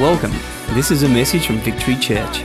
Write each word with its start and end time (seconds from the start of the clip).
Welcome. 0.00 0.32
This 0.68 0.90
is 0.90 1.02
a 1.02 1.08
message 1.10 1.46
from 1.46 1.58
Victory 1.58 1.94
Church. 1.94 2.42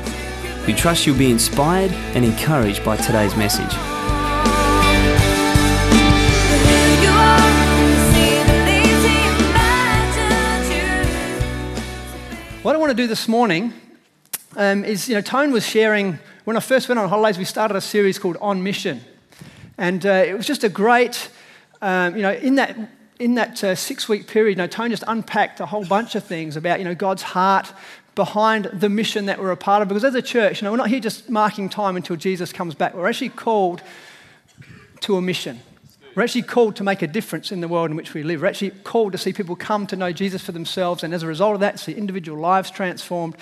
We 0.67 0.73
trust 0.73 1.07
you'll 1.07 1.17
be 1.17 1.31
inspired 1.31 1.89
and 2.13 2.25
encouraged 2.25 2.83
by 2.83 2.97
today's 2.97 3.33
message. 3.37 3.71
What 12.61 12.75
I 12.75 12.77
want 12.77 12.89
to 12.89 12.93
do 12.93 13.07
this 13.07 13.29
morning 13.29 13.71
um, 14.57 14.83
is, 14.83 15.07
you 15.07 15.15
know, 15.15 15.21
Tone 15.21 15.53
was 15.53 15.65
sharing, 15.65 16.19
when 16.43 16.57
I 16.57 16.59
first 16.59 16.89
went 16.89 16.99
on 16.99 17.07
holidays, 17.07 17.37
we 17.37 17.45
started 17.45 17.77
a 17.77 17.81
series 17.81 18.19
called 18.19 18.35
On 18.41 18.61
Mission. 18.63 18.99
And 19.77 20.05
uh, 20.05 20.25
it 20.27 20.35
was 20.35 20.45
just 20.45 20.65
a 20.65 20.69
great, 20.69 21.29
um, 21.81 22.17
you 22.17 22.21
know, 22.21 22.33
in 22.33 22.55
that, 22.55 22.75
in 23.19 23.35
that 23.35 23.63
uh, 23.63 23.75
six 23.75 24.09
week 24.09 24.27
period, 24.27 24.51
you 24.51 24.55
know, 24.55 24.67
Tone 24.67 24.89
just 24.89 25.03
unpacked 25.07 25.59
a 25.59 25.65
whole 25.65 25.85
bunch 25.85 26.15
of 26.15 26.23
things 26.23 26.55
about, 26.57 26.79
you 26.79 26.85
know, 26.85 26.95
God's 26.95 27.21
heart 27.21 27.71
behind 28.13 28.65
the 28.65 28.89
mission 28.89 29.25
that 29.25 29.39
we're 29.39 29.51
a 29.51 29.57
part 29.57 29.81
of. 29.81 29.87
Because 29.87 30.03
as 30.03 30.15
a 30.15 30.21
church, 30.21 30.61
you 30.61 30.65
know, 30.65 30.71
we're 30.71 30.77
not 30.77 30.89
here 30.89 30.99
just 30.99 31.29
marking 31.29 31.69
time 31.69 31.95
until 31.95 32.15
Jesus 32.15 32.51
comes 32.51 32.75
back. 32.75 32.93
We're 32.93 33.07
actually 33.07 33.29
called 33.29 33.81
to 35.01 35.17
a 35.17 35.21
mission. 35.21 35.59
We're 36.15 36.23
actually 36.23 36.43
called 36.43 36.77
to 36.77 36.83
make 36.83 37.01
a 37.01 37.07
difference 37.07 37.51
in 37.51 37.59
the 37.59 37.67
world 37.67 37.89
in 37.89 37.97
which 37.97 38.13
we 38.13 38.23
live. 38.23 38.41
We're 38.41 38.47
actually 38.47 38.71
called 38.71 39.11
to 39.11 39.17
see 39.17 39.33
people 39.33 39.55
come 39.57 39.85
to 39.87 39.97
know 39.97 40.13
Jesus 40.13 40.41
for 40.41 40.53
themselves, 40.53 41.03
and 41.03 41.13
as 41.13 41.23
a 41.23 41.27
result 41.27 41.55
of 41.55 41.59
that, 41.59 41.77
see 41.77 41.91
individual 41.91 42.39
lives 42.39 42.71
transformed, 42.71 43.35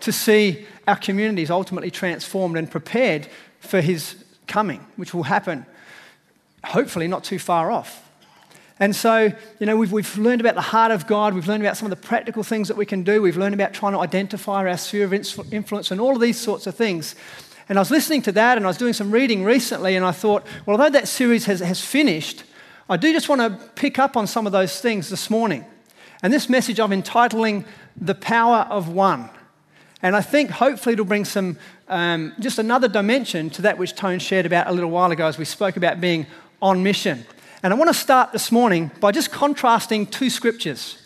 to 0.00 0.12
see 0.12 0.64
our 0.86 0.94
communities 0.94 1.50
ultimately 1.50 1.90
transformed 1.90 2.56
and 2.56 2.70
prepared 2.70 3.26
for 3.58 3.80
His 3.80 4.14
coming, 4.46 4.86
which 4.94 5.12
will 5.12 5.24
happen 5.24 5.66
hopefully 6.64 7.08
not 7.08 7.24
too 7.24 7.40
far 7.40 7.72
off. 7.72 8.09
And 8.80 8.96
so, 8.96 9.30
you 9.58 9.66
know, 9.66 9.76
we've, 9.76 9.92
we've 9.92 10.16
learned 10.16 10.40
about 10.40 10.54
the 10.54 10.62
heart 10.62 10.90
of 10.90 11.06
God. 11.06 11.34
We've 11.34 11.46
learned 11.46 11.62
about 11.62 11.76
some 11.76 11.84
of 11.84 11.90
the 11.90 12.06
practical 12.08 12.42
things 12.42 12.66
that 12.68 12.78
we 12.78 12.86
can 12.86 13.04
do. 13.04 13.20
We've 13.20 13.36
learned 13.36 13.54
about 13.54 13.74
trying 13.74 13.92
to 13.92 13.98
identify 13.98 14.66
our 14.66 14.76
sphere 14.78 15.04
of 15.04 15.12
influence 15.12 15.90
and 15.90 16.00
all 16.00 16.14
of 16.14 16.20
these 16.20 16.40
sorts 16.40 16.66
of 16.66 16.74
things. 16.74 17.14
And 17.68 17.78
I 17.78 17.82
was 17.82 17.90
listening 17.90 18.22
to 18.22 18.32
that 18.32 18.56
and 18.56 18.66
I 18.66 18.68
was 18.68 18.78
doing 18.78 18.94
some 18.94 19.12
reading 19.12 19.44
recently, 19.44 19.94
and 19.94 20.04
I 20.04 20.10
thought, 20.10 20.44
well, 20.66 20.80
although 20.80 20.90
that 20.90 21.06
series 21.06 21.44
has, 21.44 21.60
has 21.60 21.84
finished, 21.84 22.42
I 22.88 22.96
do 22.96 23.12
just 23.12 23.28
want 23.28 23.42
to 23.42 23.68
pick 23.74 23.98
up 23.98 24.16
on 24.16 24.26
some 24.26 24.46
of 24.46 24.52
those 24.52 24.80
things 24.80 25.10
this 25.10 25.30
morning. 25.30 25.64
And 26.22 26.32
this 26.32 26.48
message 26.48 26.80
I'm 26.80 26.92
entitling 26.92 27.66
The 28.00 28.14
Power 28.14 28.66
of 28.70 28.88
One. 28.88 29.30
And 30.02 30.16
I 30.16 30.22
think 30.22 30.50
hopefully 30.50 30.94
it'll 30.94 31.04
bring 31.04 31.26
some, 31.26 31.58
um, 31.86 32.32
just 32.40 32.58
another 32.58 32.88
dimension 32.88 33.50
to 33.50 33.62
that 33.62 33.76
which 33.76 33.94
Tone 33.94 34.18
shared 34.18 34.46
about 34.46 34.66
a 34.66 34.72
little 34.72 34.90
while 34.90 35.10
ago 35.12 35.26
as 35.26 35.36
we 35.36 35.44
spoke 35.44 35.76
about 35.76 36.00
being 36.00 36.26
on 36.62 36.82
mission. 36.82 37.26
And 37.62 37.74
I 37.74 37.76
want 37.76 37.88
to 37.88 37.94
start 37.94 38.32
this 38.32 38.50
morning 38.50 38.90
by 39.00 39.12
just 39.12 39.30
contrasting 39.30 40.06
two 40.06 40.30
scriptures. 40.30 40.96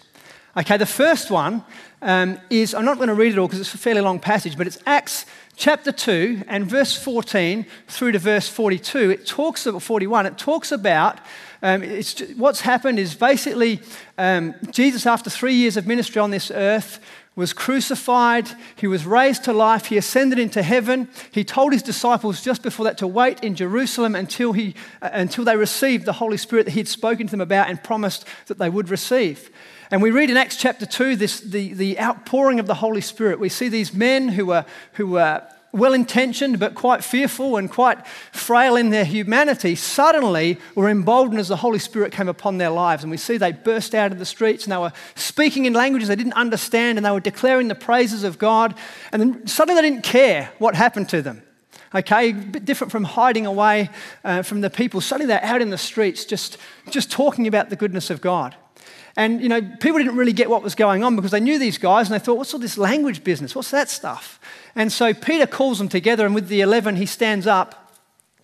Okay, 0.57 0.77
the 0.77 0.87
first 0.87 1.29
one 1.29 1.65
um, 2.01 2.39
is, 2.49 2.75
I'm 2.75 2.85
not 2.85 2.99
going 2.99 3.09
to 3.09 3.15
read 3.15 3.33
it 3.33 3.39
all 3.39 3.49
because 3.49 3.59
it's 3.59 3.75
a 3.75 3.79
fairly 3.79 4.01
long 4.01 4.21
passage, 4.21 4.57
but 4.57 4.69
it's 4.69 4.79
Acts 4.87 5.27
chapter 5.57 5.91
2 5.91 6.45
and 6.47 6.65
verse 6.65 6.97
14 6.97 7.67
through 7.89 8.13
to 8.13 8.21
verse 8.21 8.49
42, 8.49 9.11
it 9.11 9.27
talks 9.27 9.67
about 9.67 9.83
41, 9.83 10.27
it 10.27 10.39
talks 10.39 10.71
about 10.71 11.19
um, 11.61 11.83
what's 12.37 12.61
happened 12.61 13.01
is 13.01 13.17
basically 13.17 13.81
um, 14.17 14.55
Jesus, 14.71 15.07
after 15.07 15.31
three 15.31 15.55
years 15.55 15.77
of 15.77 15.89
ministry 15.89 16.21
on 16.21 16.31
this 16.31 16.53
earth, 16.53 17.01
was 17.37 17.53
crucified, 17.53 18.49
he 18.77 18.87
was 18.87 19.05
raised 19.05 19.45
to 19.45 19.53
life, 19.53 19.87
he 19.87 19.97
ascended 19.97 20.39
into 20.39 20.63
heaven. 20.63 21.09
He 21.33 21.43
told 21.43 21.73
his 21.73 21.83
disciples 21.83 22.43
just 22.43 22.63
before 22.63 22.85
that 22.85 22.99
to 22.99 23.09
wait 23.09 23.43
in 23.43 23.57
Jerusalem 23.57 24.15
until, 24.15 24.53
he, 24.53 24.75
uh, 25.03 25.11
until 25.13 25.45
they 25.45 25.57
received 25.57 26.05
the 26.05 26.13
Holy 26.13 26.37
Spirit 26.37 26.67
that 26.67 26.73
he 26.73 26.81
had 26.81 26.89
spoken 26.89 27.27
to 27.27 27.33
them 27.33 27.41
about 27.41 27.69
and 27.69 27.83
promised 27.83 28.25
that 28.47 28.59
they 28.59 28.71
would 28.71 28.89
receive. 28.89 29.51
And 29.91 30.01
we 30.01 30.13
read 30.13 30.31
in 30.31 30.37
Acts 30.37 30.57
chapter 30.57 30.87
2 30.87 31.17
this, 31.17 31.41
the, 31.41 31.75
the 31.75 31.99
outpouring 32.01 32.61
of 32.61 32.67
the 32.67 32.75
Holy 32.75 33.01
Spirit. 33.01 33.41
We 33.41 33.49
see 33.49 33.69
these 33.69 33.93
men 33.93 34.29
who 34.29 34.47
were, 34.47 34.65
who 34.93 35.09
were 35.09 35.43
well 35.75 35.93
intentioned 35.93 36.59
but 36.59 36.75
quite 36.75 37.03
fearful 37.03 37.57
and 37.57 37.71
quite 37.71 38.07
frail 38.33 38.77
in 38.77 38.91
their 38.91 39.05
humanity 39.05 39.75
suddenly 39.75 40.59
were 40.75 40.89
emboldened 40.89 41.41
as 41.41 41.49
the 41.49 41.57
Holy 41.57 41.79
Spirit 41.79 42.13
came 42.13 42.29
upon 42.29 42.59
their 42.59 42.71
lives. 42.71 43.03
And 43.03 43.11
we 43.11 43.17
see 43.17 43.37
they 43.37 43.53
burst 43.53 43.95
out 43.95 44.13
of 44.13 44.19
the 44.19 44.25
streets 44.25 44.65
and 44.65 44.73
they 44.73 44.77
were 44.77 44.93
speaking 45.15 45.65
in 45.67 45.73
languages 45.73 46.09
they 46.09 46.17
didn't 46.17 46.35
understand 46.35 46.99
and 46.99 47.05
they 47.05 47.11
were 47.11 47.21
declaring 47.21 47.69
the 47.69 47.75
praises 47.75 48.25
of 48.25 48.39
God. 48.39 48.75
And 49.13 49.21
then 49.21 49.47
suddenly 49.47 49.81
they 49.81 49.89
didn't 49.91 50.05
care 50.05 50.53
what 50.59 50.75
happened 50.75 51.09
to 51.11 51.23
them. 51.23 51.43
Okay, 51.95 52.31
a 52.31 52.33
bit 52.33 52.65
different 52.65 52.91
from 52.91 53.05
hiding 53.05 53.47
away 53.47 53.89
uh, 54.25 54.43
from 54.43 54.61
the 54.63 54.71
people. 54.71 55.01
Suddenly 55.01 55.27
they're 55.27 55.45
out 55.45 55.63
in 55.63 55.71
the 55.71 55.79
streets 55.79 56.25
just, 56.25 56.59
just 56.91 57.11
talking 57.11 57.47
about 57.47 57.71
the 57.71 57.77
goodness 57.77 58.11
of 58.11 58.21
God. 58.21 58.57
And, 59.17 59.41
you 59.41 59.49
know, 59.49 59.63
people 59.63 59.99
didn't 59.99 60.17
really 60.17 60.33
get 60.33 60.51
what 60.51 60.63
was 60.63 60.75
going 60.75 61.05
on 61.05 61.15
because 61.15 61.31
they 61.31 61.41
knew 61.41 61.59
these 61.59 61.79
guys 61.79 62.11
and 62.11 62.15
they 62.19 62.25
thought, 62.25 62.37
what's 62.37 62.53
all 62.53 62.61
this 62.61 62.77
language 62.77 63.23
business? 63.23 63.55
What's 63.55 63.71
that 63.71 63.89
stuff? 63.89 64.41
And 64.75 64.93
so 64.93 65.15
Peter 65.15 65.47
calls 65.47 65.79
them 65.79 65.89
together, 65.89 66.27
and 66.27 66.35
with 66.35 66.49
the 66.49 66.61
11, 66.63 66.97
he 66.97 67.07
stands 67.07 67.47
up 67.47 67.93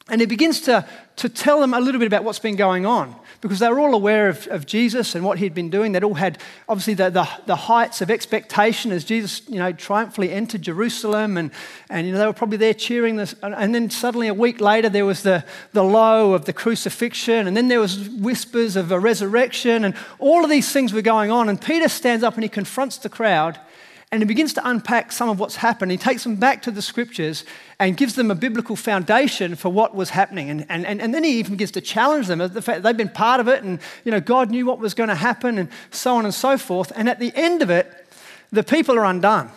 and 0.08 0.20
he 0.20 0.26
begins 0.26 0.60
to, 0.62 0.86
to 1.16 1.28
tell 1.28 1.60
them 1.60 1.74
a 1.74 1.80
little 1.80 1.98
bit 1.98 2.06
about 2.06 2.24
what's 2.24 2.38
been 2.38 2.56
going 2.56 2.86
on 2.86 3.14
because 3.40 3.58
they 3.58 3.68
were 3.68 3.80
all 3.80 3.94
aware 3.94 4.28
of, 4.28 4.46
of 4.48 4.66
Jesus 4.66 5.14
and 5.14 5.24
what 5.24 5.38
he'd 5.38 5.54
been 5.54 5.70
doing. 5.70 5.92
They'd 5.92 6.04
all 6.04 6.14
had, 6.14 6.38
obviously, 6.68 6.94
the, 6.94 7.08
the, 7.08 7.28
the, 7.46 7.56
heights 7.56 8.02
of 8.02 8.10
expectation 8.10 8.92
as 8.92 9.02
Jesus, 9.02 9.42
you 9.48 9.58
know, 9.58 9.72
triumphantly 9.72 10.30
entered 10.30 10.62
Jerusalem. 10.62 11.38
And, 11.38 11.50
and 11.88 12.06
you 12.06 12.12
know, 12.12 12.18
they 12.18 12.26
were 12.26 12.34
probably 12.34 12.58
there 12.58 12.74
cheering 12.74 13.16
this. 13.16 13.34
And 13.42 13.74
then 13.74 13.88
suddenly, 13.88 14.28
a 14.28 14.34
week 14.34 14.60
later, 14.60 14.90
there 14.90 15.06
was 15.06 15.22
the, 15.22 15.44
the 15.72 15.82
low 15.82 16.34
of 16.34 16.44
the 16.44 16.52
crucifixion. 16.52 17.46
And 17.46 17.56
then 17.56 17.68
there 17.68 17.80
was 17.80 18.10
whispers 18.10 18.76
of 18.76 18.92
a 18.92 19.00
resurrection. 19.00 19.84
And 19.84 19.94
all 20.18 20.44
of 20.44 20.50
these 20.50 20.70
things 20.70 20.92
were 20.92 21.00
going 21.00 21.30
on. 21.30 21.48
And 21.48 21.58
Peter 21.58 21.88
stands 21.88 22.22
up 22.22 22.34
and 22.34 22.42
he 22.42 22.48
confronts 22.48 22.98
the 22.98 23.08
crowd 23.08 23.58
and 24.12 24.22
he 24.22 24.26
begins 24.26 24.52
to 24.54 24.68
unpack 24.68 25.12
some 25.12 25.28
of 25.28 25.38
what's 25.38 25.56
happened. 25.56 25.92
He 25.92 25.98
takes 25.98 26.24
them 26.24 26.34
back 26.34 26.62
to 26.62 26.72
the 26.72 26.82
scriptures 26.82 27.44
and 27.78 27.96
gives 27.96 28.16
them 28.16 28.30
a 28.30 28.34
biblical 28.34 28.74
foundation 28.74 29.54
for 29.54 29.68
what 29.68 29.94
was 29.94 30.10
happening. 30.10 30.50
And, 30.50 30.66
and, 30.68 31.00
and 31.00 31.14
then 31.14 31.22
he 31.22 31.38
even 31.38 31.52
begins 31.52 31.70
to 31.72 31.80
challenge 31.80 32.26
them 32.26 32.38
the 32.38 32.60
fact 32.60 32.82
they've 32.82 32.96
been 32.96 33.08
part 33.08 33.38
of 33.38 33.46
it 33.46 33.62
and 33.62 33.78
you 34.04 34.10
know, 34.10 34.20
God 34.20 34.50
knew 34.50 34.66
what 34.66 34.80
was 34.80 34.94
going 34.94 35.10
to 35.10 35.14
happen 35.14 35.58
and 35.58 35.68
so 35.92 36.16
on 36.16 36.24
and 36.24 36.34
so 36.34 36.58
forth. 36.58 36.90
And 36.96 37.08
at 37.08 37.20
the 37.20 37.32
end 37.36 37.62
of 37.62 37.70
it, 37.70 38.08
the 38.50 38.64
people 38.64 38.96
are 38.98 39.04
undone. 39.04 39.48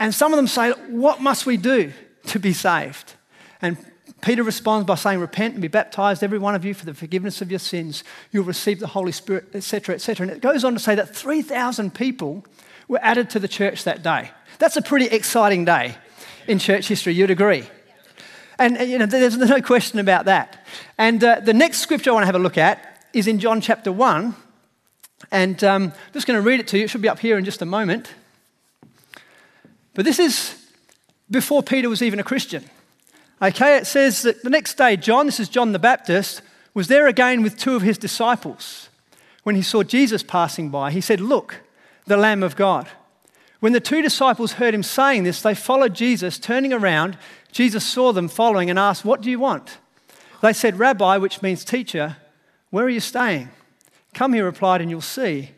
And 0.00 0.12
some 0.12 0.32
of 0.32 0.36
them 0.36 0.48
say, 0.48 0.72
What 0.88 1.20
must 1.20 1.46
we 1.46 1.56
do 1.56 1.92
to 2.26 2.40
be 2.40 2.52
saved? 2.52 3.14
And 3.62 3.76
Peter 4.20 4.42
responds 4.42 4.86
by 4.86 4.96
saying, 4.96 5.20
Repent 5.20 5.54
and 5.54 5.62
be 5.62 5.68
baptized, 5.68 6.24
every 6.24 6.38
one 6.38 6.56
of 6.56 6.64
you, 6.64 6.74
for 6.74 6.86
the 6.86 6.94
forgiveness 6.94 7.40
of 7.40 7.50
your 7.50 7.60
sins. 7.60 8.02
You'll 8.32 8.44
receive 8.44 8.80
the 8.80 8.88
Holy 8.88 9.12
Spirit, 9.12 9.46
etc., 9.54 9.94
etc. 9.94 10.26
And 10.26 10.36
it 10.36 10.42
goes 10.42 10.64
on 10.64 10.72
to 10.72 10.80
say 10.80 10.96
that 10.96 11.14
3,000 11.14 11.94
people 11.94 12.44
were 12.88 13.00
added 13.02 13.30
to 13.30 13.38
the 13.38 13.48
church 13.48 13.84
that 13.84 14.02
day. 14.02 14.30
That's 14.58 14.76
a 14.76 14.82
pretty 14.82 15.06
exciting 15.06 15.64
day 15.64 15.96
in 16.46 16.58
church 16.58 16.88
history, 16.88 17.14
you'd 17.14 17.30
agree. 17.30 17.64
And, 18.58 18.78
you 18.88 18.98
know, 18.98 19.06
there's 19.06 19.36
no 19.36 19.60
question 19.60 19.98
about 19.98 20.26
that. 20.26 20.64
And 20.96 21.22
uh, 21.24 21.40
the 21.40 21.54
next 21.54 21.78
scripture 21.78 22.10
I 22.10 22.12
want 22.12 22.22
to 22.22 22.26
have 22.26 22.34
a 22.34 22.38
look 22.38 22.58
at 22.58 23.06
is 23.12 23.26
in 23.26 23.38
John 23.38 23.60
chapter 23.60 23.90
1. 23.90 24.34
And 25.30 25.64
um, 25.64 25.84
I'm 25.84 26.12
just 26.12 26.26
going 26.26 26.38
to 26.38 26.46
read 26.46 26.60
it 26.60 26.68
to 26.68 26.78
you. 26.78 26.84
It 26.84 26.90
should 26.90 27.02
be 27.02 27.08
up 27.08 27.18
here 27.18 27.38
in 27.38 27.44
just 27.44 27.62
a 27.62 27.66
moment. 27.66 28.12
But 29.94 30.04
this 30.04 30.18
is 30.18 30.60
before 31.30 31.62
Peter 31.62 31.88
was 31.88 32.02
even 32.02 32.18
a 32.18 32.24
Christian. 32.24 32.64
Okay, 33.42 33.76
it 33.76 33.86
says 33.86 34.22
that 34.22 34.42
the 34.42 34.50
next 34.50 34.76
day, 34.76 34.96
John, 34.96 35.26
this 35.26 35.40
is 35.40 35.48
John 35.48 35.72
the 35.72 35.78
Baptist, 35.78 36.42
was 36.72 36.88
there 36.88 37.06
again 37.06 37.42
with 37.42 37.58
two 37.58 37.74
of 37.76 37.82
his 37.82 37.98
disciples. 37.98 38.88
When 39.42 39.56
he 39.56 39.62
saw 39.62 39.82
Jesus 39.82 40.22
passing 40.22 40.70
by, 40.70 40.90
he 40.90 41.00
said, 41.00 41.20
Look, 41.20 41.60
the 42.06 42.16
Lamb 42.16 42.42
of 42.42 42.56
God. 42.56 42.88
When 43.60 43.72
the 43.72 43.80
two 43.80 44.02
disciples 44.02 44.52
heard 44.52 44.74
him 44.74 44.82
saying 44.82 45.24
this, 45.24 45.40
they 45.40 45.54
followed 45.54 45.94
Jesus. 45.94 46.38
Turning 46.38 46.72
around, 46.72 47.16
Jesus 47.50 47.86
saw 47.86 48.12
them 48.12 48.28
following 48.28 48.68
and 48.68 48.78
asked, 48.78 49.04
What 49.04 49.22
do 49.22 49.30
you 49.30 49.38
want? 49.38 49.78
They 50.42 50.52
said, 50.52 50.78
Rabbi, 50.78 51.16
which 51.16 51.40
means 51.40 51.64
teacher, 51.64 52.18
where 52.70 52.84
are 52.84 52.90
you 52.90 53.00
staying? 53.00 53.48
Come, 54.12 54.34
he 54.34 54.40
replied, 54.40 54.80
and 54.80 54.90
you'll 54.90 55.00
see. 55.00 55.50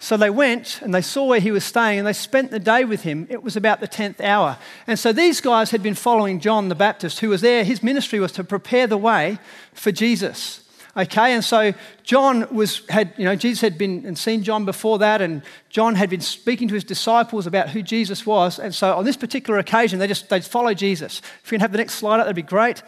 So 0.00 0.16
they 0.16 0.30
went 0.30 0.80
and 0.82 0.94
they 0.94 1.02
saw 1.02 1.24
where 1.24 1.40
he 1.40 1.50
was 1.50 1.64
staying 1.64 1.98
and 1.98 2.06
they 2.06 2.12
spent 2.12 2.50
the 2.50 2.60
day 2.60 2.84
with 2.84 3.02
him. 3.02 3.26
It 3.30 3.42
was 3.42 3.56
about 3.56 3.80
the 3.80 3.88
10th 3.88 4.20
hour. 4.20 4.58
And 4.86 4.98
so 4.98 5.12
these 5.12 5.40
guys 5.40 5.72
had 5.72 5.82
been 5.82 5.94
following 5.94 6.38
John 6.38 6.68
the 6.68 6.76
Baptist, 6.76 7.18
who 7.18 7.30
was 7.30 7.40
there. 7.40 7.64
His 7.64 7.82
ministry 7.82 8.20
was 8.20 8.30
to 8.32 8.44
prepare 8.44 8.86
the 8.86 8.96
way 8.96 9.38
for 9.72 9.90
Jesus. 9.90 10.62
Okay, 10.98 11.32
and 11.32 11.44
so 11.44 11.72
John 12.02 12.52
was 12.52 12.82
had 12.88 13.12
you 13.16 13.24
know 13.24 13.36
Jesus 13.36 13.60
had 13.60 13.78
been 13.78 14.04
and 14.04 14.18
seen 14.18 14.42
John 14.42 14.64
before 14.64 14.98
that, 14.98 15.22
and 15.22 15.42
John 15.70 15.94
had 15.94 16.10
been 16.10 16.20
speaking 16.20 16.66
to 16.66 16.74
his 16.74 16.82
disciples 16.82 17.46
about 17.46 17.68
who 17.68 17.82
Jesus 17.82 18.26
was, 18.26 18.58
and 18.58 18.74
so 18.74 18.96
on 18.96 19.04
this 19.04 19.16
particular 19.16 19.60
occasion 19.60 20.00
they 20.00 20.08
just 20.08 20.28
they'd 20.28 20.44
follow 20.44 20.74
Jesus. 20.74 21.22
If 21.44 21.52
you 21.52 21.56
can 21.56 21.60
have 21.60 21.70
the 21.70 21.78
next 21.78 21.94
slide 21.94 22.18
up, 22.18 22.26
that'd 22.26 22.34
be 22.34 22.42
great. 22.42 22.82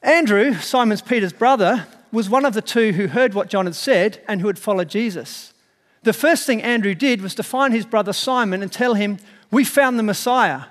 Andrew, 0.00 0.54
Simon's 0.54 1.02
Peter's 1.02 1.32
brother, 1.32 1.88
was 2.12 2.30
one 2.30 2.44
of 2.44 2.54
the 2.54 2.62
two 2.62 2.92
who 2.92 3.08
heard 3.08 3.34
what 3.34 3.48
John 3.48 3.64
had 3.64 3.74
said 3.74 4.22
and 4.28 4.40
who 4.40 4.46
had 4.46 4.58
followed 4.58 4.88
Jesus. 4.88 5.52
The 6.04 6.12
first 6.12 6.46
thing 6.46 6.62
Andrew 6.62 6.94
did 6.94 7.20
was 7.20 7.34
to 7.34 7.42
find 7.42 7.74
his 7.74 7.84
brother 7.84 8.12
Simon 8.12 8.62
and 8.62 8.70
tell 8.70 8.94
him, 8.94 9.18
"We 9.50 9.64
found 9.64 9.98
the 9.98 10.04
Messiah, 10.04 10.66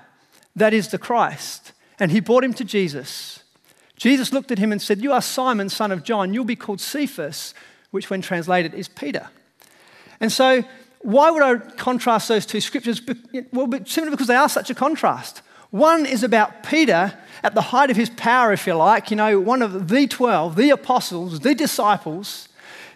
that 0.56 0.72
is 0.72 0.88
the 0.88 0.98
Christ," 0.98 1.72
and 2.00 2.10
he 2.10 2.20
brought 2.20 2.42
him 2.42 2.54
to 2.54 2.64
Jesus. 2.64 3.43
Jesus 3.96 4.32
looked 4.32 4.50
at 4.50 4.58
him 4.58 4.72
and 4.72 4.82
said, 4.82 5.02
You 5.02 5.12
are 5.12 5.22
Simon, 5.22 5.68
son 5.68 5.92
of 5.92 6.02
John. 6.02 6.34
You'll 6.34 6.44
be 6.44 6.56
called 6.56 6.80
Cephas, 6.80 7.54
which, 7.90 8.10
when 8.10 8.22
translated, 8.22 8.74
is 8.74 8.88
Peter. 8.88 9.28
And 10.20 10.32
so, 10.32 10.64
why 11.00 11.30
would 11.30 11.42
I 11.42 11.56
contrast 11.76 12.28
those 12.28 12.46
two 12.46 12.60
scriptures? 12.60 13.00
Well, 13.52 13.70
simply 13.84 14.10
because 14.10 14.26
they 14.26 14.36
are 14.36 14.48
such 14.48 14.70
a 14.70 14.74
contrast. 14.74 15.42
One 15.70 16.06
is 16.06 16.22
about 16.22 16.62
Peter 16.62 17.12
at 17.42 17.54
the 17.54 17.60
height 17.60 17.90
of 17.90 17.96
his 17.96 18.08
power, 18.10 18.52
if 18.52 18.66
you 18.66 18.74
like, 18.74 19.10
you 19.10 19.16
know, 19.16 19.38
one 19.40 19.60
of 19.60 19.88
the 19.88 20.06
12, 20.06 20.56
the 20.56 20.70
apostles, 20.70 21.40
the 21.40 21.54
disciples, 21.54 22.48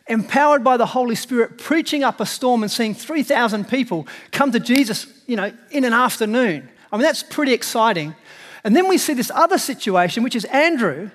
empowered 0.07 0.65
by 0.65 0.77
the 0.77 0.87
Holy 0.87 1.15
Spirit, 1.15 1.59
preaching 1.59 2.03
up 2.03 2.21
a 2.21 2.25
storm 2.25 2.63
and 2.63 2.71
seeing 2.71 2.95
3,000 2.95 3.69
people 3.69 4.07
come 4.33 4.53
to 4.53 4.61
Jesus, 4.61 5.07
you 5.27 5.37
know, 5.37 5.53
in 5.71 5.85
an 5.85 5.93
afternoon. 5.93 6.69
I 6.91 6.97
mean, 6.97 7.03
that's 7.03 7.23
pretty 7.23 7.53
exciting. 7.53 8.15
And 8.65 8.75
then 8.75 8.89
we 8.89 8.99
see 8.99 9.15
this 9.15 9.31
other 9.35 9.59
situation, 9.59 10.23
which 10.23 10.37
is 10.37 10.45
Andrew, 10.47 11.11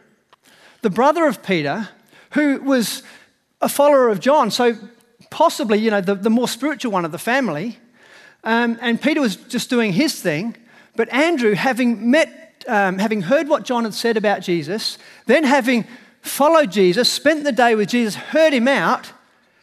the 0.82 0.90
brother 0.90 1.26
of 1.26 1.44
Peter, 1.44 1.90
who 2.32 2.62
was 2.62 3.04
a 3.62 3.70
follower 3.70 4.10
of 4.10 4.20
John. 4.20 4.52
So 4.52 4.76
possibly, 5.30 5.80
you 5.80 5.92
know, 5.92 6.02
the, 6.02 6.16
the 6.16 6.30
more 6.30 6.48
spiritual 6.48 6.92
one 6.92 7.06
of 7.06 7.12
the 7.12 7.18
family. 7.18 7.80
Um, 8.44 8.78
and 8.82 9.02
Peter 9.02 9.22
was 9.22 9.36
just 9.36 9.70
doing 9.70 9.94
his 9.94 10.22
thing. 10.22 10.56
But 10.96 11.12
Andrew, 11.12 11.54
having 11.54 12.12
met, 12.12 12.64
um, 12.68 13.00
having 13.00 13.24
heard 13.24 13.48
what 13.48 13.64
John 13.64 13.84
had 13.84 13.94
said 13.94 14.18
about 14.18 14.42
Jesus, 14.42 14.98
then 15.26 15.44
having 15.44 15.86
followed 16.22 16.72
Jesus, 16.72 17.12
spent 17.12 17.44
the 17.44 17.52
day 17.52 17.76
with 17.76 17.90
Jesus, 17.90 18.16
heard 18.16 18.54
him 18.54 18.68
out, 18.68 19.12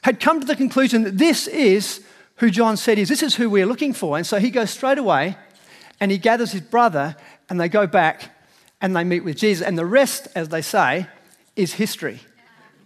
had 0.03 0.19
come 0.19 0.41
to 0.41 0.47
the 0.47 0.57
conclusion 0.57 1.05
that 1.05 1.19
this 1.19 1.47
is 1.47 2.05
who 2.37 2.51
John 2.51 2.77
said 2.77 2.99
is. 2.99 3.09
This 3.09 3.23
is 3.23 3.37
who 3.37 3.51
we're 3.51 3.67
looking 3.67 3.93
for. 3.93 4.17
And 4.17 4.27
so 4.27 4.39
he 4.39 4.51
goes 4.51 4.71
straight 4.71 4.99
away 4.99 5.37
and 6.01 6.11
he 6.11 6.19
gathers 6.19 6.53
his 6.53 6.63
brother 6.63 7.17
and 7.51 7.61
they 7.61 7.69
go 7.69 7.87
back 7.87 8.35
and 8.81 8.97
they 8.97 9.05
meet 9.05 9.25
with 9.25 9.37
Jesus. 9.37 9.67
And 9.67 9.77
the 9.77 9.85
rest, 9.85 10.29
as 10.35 10.49
they 10.49 10.63
say, 10.63 11.07
is 11.57 11.75
history. 11.75 12.21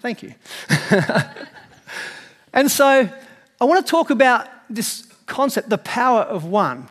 Thank 0.00 0.24
you. 0.24 0.34
And 2.54 2.70
so 2.70 3.08
I 3.60 3.64
want 3.64 3.84
to 3.84 3.90
talk 3.90 4.10
about 4.10 4.48
this 4.70 5.06
concept, 5.26 5.68
the 5.68 5.78
power 5.78 6.22
of 6.22 6.44
one. 6.44 6.88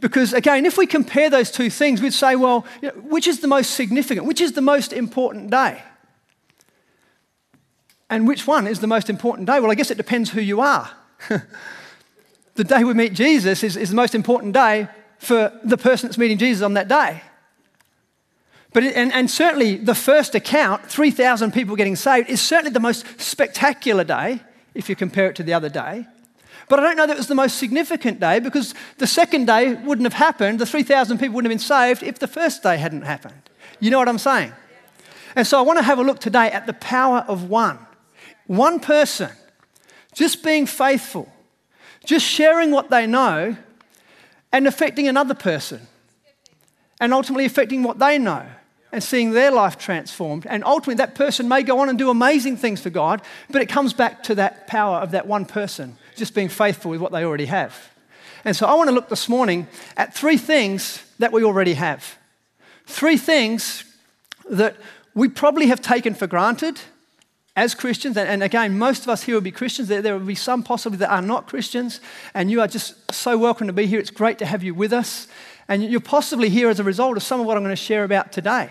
Because 0.00 0.32
again, 0.32 0.64
if 0.66 0.78
we 0.78 0.86
compare 0.86 1.30
those 1.30 1.50
two 1.50 1.70
things, 1.70 2.00
we'd 2.00 2.12
say, 2.12 2.36
well, 2.36 2.64
you 2.82 2.88
know, 2.88 2.94
which 2.94 3.26
is 3.26 3.40
the 3.40 3.48
most 3.48 3.70
significant? 3.70 4.26
Which 4.26 4.40
is 4.40 4.52
the 4.52 4.60
most 4.60 4.92
important 4.92 5.50
day? 5.50 5.82
And 8.10 8.28
which 8.28 8.46
one 8.46 8.66
is 8.66 8.80
the 8.80 8.86
most 8.86 9.10
important 9.10 9.46
day? 9.46 9.60
Well, 9.60 9.70
I 9.70 9.74
guess 9.74 9.90
it 9.90 9.96
depends 9.96 10.30
who 10.30 10.40
you 10.40 10.60
are. 10.60 10.90
the 12.54 12.64
day 12.64 12.84
we 12.84 12.94
meet 12.94 13.14
Jesus 13.14 13.64
is, 13.64 13.76
is 13.76 13.88
the 13.88 13.96
most 13.96 14.14
important 14.14 14.52
day 14.52 14.88
for 15.18 15.52
the 15.64 15.76
person 15.76 16.08
that's 16.08 16.18
meeting 16.18 16.38
Jesus 16.38 16.62
on 16.62 16.74
that 16.74 16.88
day. 16.88 17.22
But 18.72 18.84
it, 18.84 18.96
and, 18.96 19.12
and 19.12 19.30
certainly 19.30 19.76
the 19.76 19.94
first 19.94 20.34
account, 20.34 20.86
3,000 20.86 21.52
people 21.52 21.76
getting 21.76 21.96
saved, 21.96 22.28
is 22.28 22.40
certainly 22.40 22.70
the 22.70 22.80
most 22.80 23.04
spectacular 23.20 24.04
day 24.04 24.40
if 24.74 24.88
you 24.88 24.96
compare 24.96 25.28
it 25.30 25.36
to 25.36 25.42
the 25.42 25.54
other 25.54 25.68
day. 25.68 26.06
But 26.68 26.80
I 26.80 26.82
don't 26.82 26.96
know 26.96 27.06
that 27.06 27.14
it 27.14 27.18
was 27.18 27.28
the 27.28 27.34
most 27.34 27.58
significant 27.58 28.20
day 28.20 28.40
because 28.40 28.74
the 28.98 29.06
second 29.06 29.46
day 29.46 29.74
wouldn't 29.74 30.04
have 30.04 30.12
happened. 30.12 30.58
The 30.58 30.66
3,000 30.66 31.18
people 31.18 31.34
wouldn't 31.34 31.50
have 31.50 31.58
been 31.58 31.66
saved 31.66 32.02
if 32.02 32.18
the 32.18 32.26
first 32.26 32.62
day 32.62 32.76
hadn't 32.76 33.02
happened. 33.02 33.48
You 33.80 33.90
know 33.90 33.98
what 33.98 34.08
I'm 34.08 34.18
saying? 34.18 34.52
And 35.34 35.46
so 35.46 35.58
I 35.58 35.62
want 35.62 35.78
to 35.78 35.82
have 35.82 35.98
a 35.98 36.02
look 36.02 36.18
today 36.20 36.50
at 36.50 36.66
the 36.66 36.74
power 36.74 37.24
of 37.26 37.48
one. 37.48 37.78
One 38.46 38.80
person 38.80 39.30
just 40.14 40.42
being 40.42 40.66
faithful, 40.66 41.30
just 42.04 42.26
sharing 42.26 42.70
what 42.70 42.90
they 42.90 43.06
know 43.06 43.56
and 44.52 44.66
affecting 44.66 45.08
another 45.08 45.34
person, 45.34 45.86
and 47.00 47.12
ultimately 47.12 47.44
affecting 47.44 47.82
what 47.82 47.98
they 47.98 48.18
know 48.18 48.46
and 48.90 49.02
seeing 49.02 49.32
their 49.32 49.50
life 49.50 49.76
transformed. 49.76 50.46
And 50.46 50.64
ultimately, 50.64 50.94
that 50.96 51.14
person 51.14 51.48
may 51.48 51.62
go 51.62 51.80
on 51.80 51.88
and 51.88 51.98
do 51.98 52.10
amazing 52.10 52.56
things 52.56 52.80
for 52.80 52.90
God, 52.90 53.20
but 53.50 53.60
it 53.60 53.68
comes 53.68 53.92
back 53.92 54.22
to 54.24 54.34
that 54.36 54.66
power 54.66 54.96
of 54.96 55.10
that 55.10 55.26
one 55.26 55.44
person 55.44 55.96
just 56.16 56.34
being 56.34 56.48
faithful 56.48 56.90
with 56.90 57.00
what 57.00 57.12
they 57.12 57.24
already 57.24 57.46
have. 57.46 57.90
And 58.44 58.56
so 58.56 58.66
I 58.66 58.74
want 58.74 58.88
to 58.88 58.94
look 58.94 59.08
this 59.08 59.28
morning 59.28 59.66
at 59.96 60.14
three 60.14 60.38
things 60.38 61.04
that 61.18 61.32
we 61.32 61.44
already 61.44 61.74
have. 61.74 62.16
Three 62.86 63.18
things 63.18 63.84
that 64.48 64.76
we 65.14 65.28
probably 65.28 65.66
have 65.66 65.82
taken 65.82 66.14
for 66.14 66.26
granted 66.26 66.80
as 67.58 67.74
Christians. 67.74 68.16
And 68.16 68.40
again, 68.40 68.78
most 68.78 69.02
of 69.02 69.08
us 69.08 69.24
here 69.24 69.34
will 69.34 69.42
be 69.42 69.50
Christians. 69.50 69.88
There, 69.88 70.16
will 70.16 70.24
be 70.24 70.36
some 70.36 70.62
possibly 70.62 70.98
that 70.98 71.10
are 71.10 71.20
not 71.20 71.48
Christians. 71.48 72.00
And 72.32 72.52
you 72.52 72.60
are 72.60 72.68
just 72.68 73.12
so 73.12 73.36
welcome 73.36 73.66
to 73.66 73.72
be 73.72 73.86
here. 73.86 73.98
It's 73.98 74.12
great 74.12 74.38
to 74.38 74.46
have 74.46 74.62
you 74.62 74.74
with 74.74 74.92
us. 74.92 75.26
And 75.66 75.82
you're 75.82 75.98
possibly 75.98 76.50
here 76.50 76.68
as 76.68 76.78
a 76.78 76.84
result 76.84 77.16
of 77.16 77.24
some 77.24 77.40
of 77.40 77.46
what 77.46 77.56
I'm 77.56 77.64
going 77.64 77.74
to 77.74 77.76
share 77.76 78.04
about 78.04 78.30
today. 78.30 78.70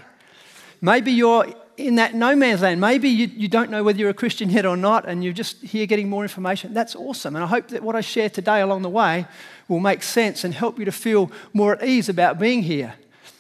Maybe 0.79 1.11
you're 1.11 1.53
in 1.75 1.95
that 1.95 2.15
no 2.15 2.33
man's 2.33 2.61
land. 2.61 2.79
Maybe 2.79 3.09
you, 3.09 3.27
you 3.27 3.49
don't 3.49 3.69
know 3.69 3.83
whether 3.83 3.99
you're 3.99 4.09
a 4.09 4.13
Christian 4.13 4.49
yet 4.49 4.65
or 4.65 4.77
not, 4.77 5.05
and 5.05 5.21
you're 5.21 5.33
just 5.33 5.61
here 5.61 5.85
getting 5.85 6.09
more 6.09 6.23
information. 6.23 6.73
That's 6.73 6.95
awesome. 6.95 7.35
And 7.35 7.43
I 7.43 7.47
hope 7.47 7.67
that 7.67 7.83
what 7.83 7.97
I 7.97 8.01
share 8.01 8.29
today 8.29 8.61
along 8.61 8.83
the 8.83 8.89
way 8.89 9.25
will 9.67 9.81
make 9.81 10.01
sense 10.01 10.45
and 10.45 10.53
help 10.53 10.79
you 10.79 10.85
to 10.85 10.93
feel 10.93 11.29
more 11.51 11.73
at 11.73 11.83
ease 11.83 12.07
about 12.07 12.39
being 12.39 12.63
here 12.63 12.93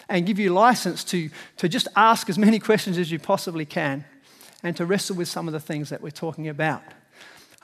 and 0.09 0.25
give 0.25 0.39
you 0.39 0.51
license 0.51 1.05
to, 1.05 1.29
to 1.55 1.69
just 1.69 1.87
ask 1.95 2.29
as 2.29 2.37
many 2.37 2.59
questions 2.69 2.97
as 2.97 3.09
you 3.09 3.17
possibly 3.17 3.65
can 3.65 4.03
and 4.63 4.75
to 4.77 4.85
wrestle 4.85 5.15
with 5.15 5.27
some 5.27 5.47
of 5.47 5.53
the 5.53 5.59
things 5.59 5.89
that 5.89 6.01
we're 6.01 6.09
talking 6.09 6.47
about. 6.47 6.81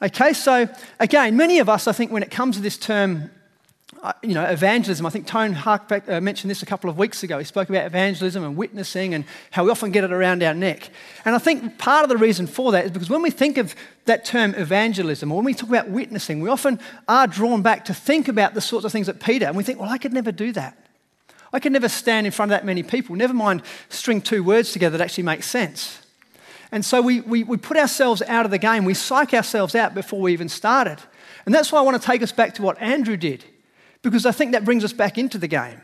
Okay, 0.02 0.34
so 0.34 0.68
again, 1.00 1.38
many 1.38 1.60
of 1.60 1.70
us, 1.70 1.88
I 1.88 1.92
think, 1.92 2.12
when 2.12 2.24
it 2.24 2.32
comes 2.32 2.56
to 2.58 2.62
this 2.62 2.78
term 2.78 3.30
you 4.22 4.34
know, 4.34 4.44
evangelism. 4.44 5.06
I 5.06 5.10
think 5.10 5.28
Tone 5.28 5.54
Harkback 5.54 6.10
uh, 6.10 6.20
mentioned 6.20 6.52
this 6.52 6.62
a 6.62 6.66
couple 6.66 6.90
of 6.90 6.98
weeks 6.98 7.24
ago. 7.24 7.40
He 7.40 7.46
spoke 7.46 7.70
about 7.70 7.86
evangelism 7.86 8.44
and 8.44 8.58
witnessing 8.58 9.14
and 9.14 9.24
how 9.52 9.64
we 9.64 9.72
often 9.72 9.92
get 9.92 10.04
it 10.04 10.12
around 10.12 10.44
our 10.44 10.54
neck. 10.54 10.90
And 11.24 11.36
I 11.36 11.38
think 11.38 11.78
part 11.78 12.04
of 12.04 12.10
the 12.10 12.18
reason 12.18 12.48
for 12.48 12.72
that 12.74 12.86
is 12.86 12.92
because 12.92 13.10
when 13.10 13.22
we 13.22 13.30
think 13.30 13.58
of 13.58 13.76
that 14.06 14.26
term 14.26 14.56
evangelism 14.56 15.32
or 15.32 15.36
when 15.36 15.46
we 15.46 15.54
talk 15.54 15.70
about 15.70 15.90
witnessing, 15.90 16.42
we 16.42 16.50
often 16.50 16.80
are 17.08 17.28
drawn 17.28 17.62
back 17.62 17.86
to 17.86 17.94
think 17.94 18.28
about 18.28 18.54
the 18.54 18.62
sorts 18.62 18.86
of 18.86 18.92
things 18.92 19.08
that 19.08 19.22
Peter, 19.22 19.46
and 19.46 19.56
we 19.56 19.64
think, 19.64 19.80
well, 19.80 19.90
I 19.90 19.98
could 19.98 20.14
never 20.14 20.32
do 20.32 20.52
that. 20.54 20.78
I 21.54 21.60
could 21.60 21.72
never 21.72 21.88
stand 21.88 22.26
in 22.26 22.32
front 22.32 22.52
of 22.52 22.58
that 22.58 22.66
many 22.66 22.84
people, 22.84 23.16
never 23.16 23.34
mind 23.34 23.62
string 23.88 24.22
two 24.22 24.44
words 24.44 24.74
together 24.74 24.98
that 24.98 25.04
actually 25.04 25.24
make 25.24 25.44
sense. 25.44 26.03
And 26.74 26.84
so 26.84 27.04
we, 27.04 27.22
we, 27.22 27.44
we 27.44 27.58
put 27.58 27.78
ourselves 27.78 28.24
out 28.24 28.46
of 28.46 28.52
the 28.52 28.58
game. 28.58 28.84
We 28.84 28.96
psych 28.96 29.32
ourselves 29.36 29.76
out 29.76 29.94
before 29.94 30.20
we 30.20 30.34
even 30.34 30.50
started. 30.50 30.98
And 31.46 31.54
that's 31.54 31.72
why 31.72 31.78
I 31.78 31.84
want 31.84 32.02
to 32.02 32.06
take 32.06 32.24
us 32.24 32.32
back 32.32 32.56
to 32.56 32.64
what 32.64 32.82
Andrew 32.82 33.16
did 33.16 33.46
because 34.02 34.26
I 34.26 34.32
think 34.32 34.54
that 34.54 34.66
brings 34.66 34.84
us 34.84 34.92
back 34.92 35.20
into 35.20 35.38
the 35.38 35.48
game. 35.48 35.80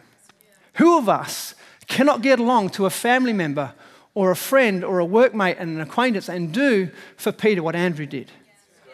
Who 0.73 0.97
of 0.97 1.07
us 1.07 1.53
cannot 1.85 2.23
get 2.23 2.39
along 2.39 2.71
to 2.71 2.87
a 2.87 2.89
family 2.89 3.33
member 3.33 3.73
or 4.15 4.31
a 4.31 4.35
friend 4.35 4.83
or 4.83 4.99
a 4.99 5.05
workmate 5.05 5.57
and 5.59 5.75
an 5.75 5.79
acquaintance 5.79 6.27
and 6.27 6.51
do 6.51 6.89
for 7.17 7.31
Peter 7.31 7.61
what 7.61 7.75
Andrew 7.75 8.07
did? 8.07 8.31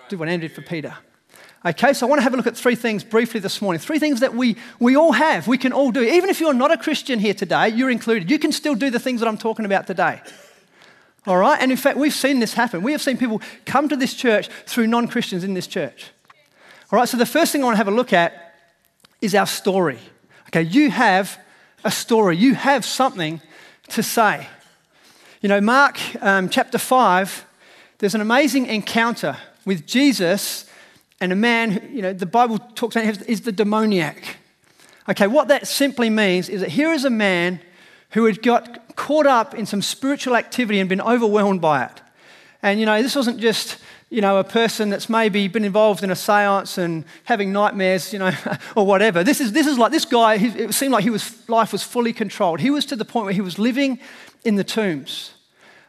Do 0.10 0.18
what 0.18 0.28
Andrew 0.28 0.50
did 0.50 0.56
for 0.56 0.64
Peter. 0.64 0.98
Okay, 1.66 1.94
so 1.94 2.06
I 2.06 2.10
want 2.10 2.20
to 2.20 2.24
have 2.24 2.34
a 2.34 2.38
look 2.38 2.46
at 2.46 2.58
three 2.58 2.76
things 2.76 3.06
briefly 3.06 3.40
this 3.40 3.62
morning. 3.62 3.80
Three 3.80 4.00
things 4.00 4.20
that 4.20 4.36
we, 4.36 4.58
we 4.82 4.98
all 4.98 5.14
have, 5.14 5.48
we 5.48 5.58
can 5.58 5.72
all 5.72 5.92
do. 5.92 6.02
Even 6.02 6.30
if 6.30 6.42
you're 6.42 6.54
not 6.54 6.72
a 6.74 6.78
Christian 6.78 7.20
here 7.20 7.34
today, 7.34 7.70
you're 7.70 7.90
included. 7.90 8.30
You 8.30 8.38
can 8.38 8.52
still 8.52 8.76
do 8.76 8.90
the 8.90 9.00
things 9.00 9.22
that 9.22 9.30
I'm 9.30 9.38
talking 9.38 9.64
about 9.64 9.88
today. 9.88 10.22
All 11.28 11.38
right? 11.38 11.60
And 11.60 11.72
in 11.72 11.78
fact, 11.78 11.98
we've 11.98 12.14
seen 12.14 12.40
this 12.40 12.54
happen. 12.54 12.84
We 12.84 12.92
have 12.92 13.02
seen 13.02 13.18
people 13.18 13.42
come 13.66 13.90
to 13.90 13.96
this 13.96 14.14
church 14.14 14.50
through 14.66 14.88
non 14.88 15.08
Christians 15.08 15.44
in 15.44 15.54
this 15.54 15.68
church. 15.68 16.12
All 16.92 17.00
right, 17.00 17.10
so 17.10 17.18
the 17.18 17.26
first 17.26 17.52
thing 17.52 17.62
I 17.62 17.66
want 17.66 17.76
to 17.76 17.78
have 17.78 17.88
a 17.88 17.92
look 17.92 18.14
at 18.14 18.54
is 19.22 19.34
our 19.34 19.48
story. 19.48 20.00
Okay, 20.50 20.62
you 20.62 20.92
have 20.92 21.40
a 21.84 21.92
story, 21.92 22.38
you 22.38 22.54
have 22.54 22.86
something 22.86 23.42
to 23.90 24.04
say. 24.04 24.48
You 25.42 25.50
know, 25.50 25.62
Mark 25.62 26.00
um, 26.22 26.48
chapter 26.50 26.78
5, 26.78 27.46
there's 27.98 28.16
an 28.16 28.22
amazing 28.22 28.68
encounter 28.68 29.38
with 29.66 29.88
Jesus 29.88 30.70
and 31.20 31.32
a 31.32 31.36
man, 31.36 31.72
who, 31.72 31.88
you 31.88 32.02
know, 32.02 32.14
the 32.14 32.26
Bible 32.26 32.60
talks 32.76 32.96
about 32.96 33.06
him 33.06 33.24
is 33.28 33.42
the 33.42 33.52
demoniac. 33.52 34.38
Okay, 35.10 35.28
what 35.28 35.48
that 35.48 35.68
simply 35.68 36.10
means 36.10 36.50
is 36.50 36.62
that 36.62 36.70
here 36.70 36.92
is 36.92 37.06
a 37.06 37.10
man 37.10 37.60
who 38.16 38.26
had 38.26 38.42
got 38.42 38.96
caught 38.96 39.28
up 39.28 39.54
in 39.54 39.66
some 39.66 39.82
spiritual 39.82 40.36
activity 40.36 40.80
and 40.80 40.90
been 40.90 41.02
overwhelmed 41.02 41.62
by 41.62 41.84
it. 41.84 42.02
And, 42.64 42.80
you 42.80 42.86
know, 42.86 43.02
this 43.04 43.16
wasn't 43.16 43.40
just 43.40 43.78
you 44.10 44.22
know, 44.22 44.38
a 44.38 44.44
person 44.44 44.90
that's 44.90 45.10
maybe 45.10 45.48
been 45.48 45.66
involved 45.66 46.04
in 46.04 46.10
a 46.10 46.16
seance 46.16 46.78
and 46.78 47.04
having 47.26 47.52
nightmares, 47.52 48.14
you 48.14 48.20
know, 48.20 48.32
or 48.76 48.86
whatever. 48.86 49.24
This 49.24 49.42
is, 49.42 49.52
this 49.52 49.68
is 49.68 49.78
like 49.78 49.92
this 49.92 50.06
guy, 50.06 50.36
it 50.36 50.74
seemed 50.74 50.94
like 50.94 51.04
he 51.04 51.10
was, 51.10 51.48
life 51.50 51.72
was 51.72 51.84
fully 51.84 52.14
controlled. 52.14 52.62
He 52.62 52.70
was 52.70 52.86
to 52.86 52.96
the 52.96 53.06
point 53.06 53.26
where 53.26 53.34
he 53.34 53.42
was 53.42 53.60
living 53.60 54.00
in 54.44 54.56
the 54.56 54.64
tombs. 54.64 55.35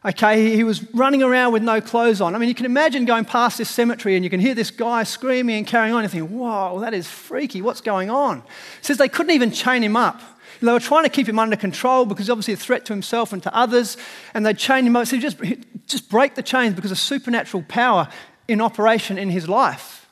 Okay, 0.07 0.55
he 0.55 0.63
was 0.63 0.85
running 0.95 1.21
around 1.21 1.53
with 1.53 1.65
no 1.65 1.81
clothes 1.81 2.21
on. 2.21 2.37
I 2.37 2.39
mean, 2.39 2.49
you 2.49 2.55
can 2.55 2.67
imagine 2.67 3.07
going 3.07 3.25
past 3.25 3.59
this 3.59 3.69
cemetery 3.69 4.15
and 4.15 4.23
you 4.23 4.31
can 4.31 4.39
hear 4.39 4.55
this 4.55 4.71
guy 4.71 5.03
screaming 5.03 5.57
and 5.57 5.67
carrying 5.67 5.93
on 5.93 6.05
and 6.05 6.13
think, 6.13 6.31
whoa, 6.31 6.79
that 6.79 6.95
is 6.95 7.09
freaky. 7.09 7.61
What's 7.61 7.81
going 7.81 8.09
on? 8.09 8.39
It 8.39 8.85
says 8.85 8.99
they 8.99 9.09
couldn't 9.09 9.33
even 9.33 9.51
chain 9.51 9.83
him 9.83 9.97
up. 9.97 10.21
They 10.63 10.71
were 10.73 10.79
trying 10.79 11.03
to 11.03 11.11
keep 11.11 11.29
him 11.29 11.41
under 11.41 11.57
control 11.57 12.07
because 12.07 12.31
obviously 12.31 12.55
a 12.55 12.57
threat 12.57 12.85
to 12.87 12.93
himself 12.93 13.33
and 13.33 13.43
to 13.43 13.55
others, 13.55 13.97
and 14.33 14.47
they 14.47 14.55
chained 14.55 14.87
him 14.87 14.95
up. 14.95 15.09
So 15.09 15.19
just, 15.19 15.39
just 15.87 16.09
break 16.09 16.37
the 16.37 16.43
chains 16.43 16.75
because 16.75 16.93
of 16.93 16.99
supernatural 16.99 17.65
power 17.69 18.09
in 18.47 18.61
operation 18.61 19.19
in 19.19 19.29
his 19.29 19.49
life. 19.49 20.09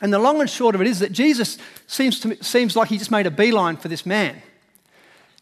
And 0.00 0.10
the 0.10 0.18
long 0.18 0.40
and 0.40 0.48
short 0.48 0.74
of 0.74 0.80
it 0.80 0.86
is 0.86 1.00
that 1.00 1.12
Jesus 1.12 1.58
seems, 1.86 2.18
to, 2.20 2.42
seems 2.42 2.76
like 2.76 2.88
he 2.88 2.96
just 2.96 3.10
made 3.10 3.26
a 3.26 3.30
beeline 3.30 3.76
for 3.76 3.88
this 3.88 4.06
man. 4.06 4.40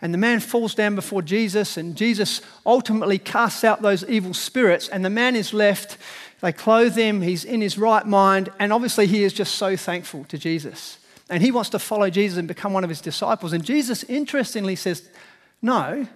And 0.02 0.12
the 0.12 0.18
man 0.18 0.40
falls 0.40 0.74
down 0.74 0.94
before 0.94 1.22
Jesus, 1.22 1.76
and 1.76 1.96
Jesus 1.96 2.42
ultimately 2.66 3.18
casts 3.18 3.64
out 3.64 3.80
those 3.80 4.04
evil 4.08 4.34
spirits, 4.34 4.88
and 4.88 5.04
the 5.04 5.10
man 5.10 5.34
is 5.34 5.54
left 5.54 5.96
They 6.40 6.52
clothe 6.52 6.96
him, 6.96 7.22
he's 7.22 7.44
in 7.44 7.62
his 7.62 7.78
right 7.78 8.06
mind, 8.06 8.50
and 8.58 8.72
obviously 8.72 9.06
he 9.06 9.24
is 9.24 9.32
just 9.32 9.54
so 9.54 9.74
thankful 9.76 10.24
to 10.24 10.36
Jesus. 10.36 10.98
And 11.30 11.42
he 11.42 11.50
wants 11.50 11.70
to 11.70 11.78
follow 11.78 12.10
Jesus 12.10 12.38
and 12.38 12.46
become 12.46 12.72
one 12.72 12.84
of 12.84 12.90
his 12.90 13.00
disciples. 13.00 13.52
And 13.52 13.64
Jesus, 13.64 14.04
interestingly, 14.04 14.76
says, 14.76 15.08
No, 15.62 16.06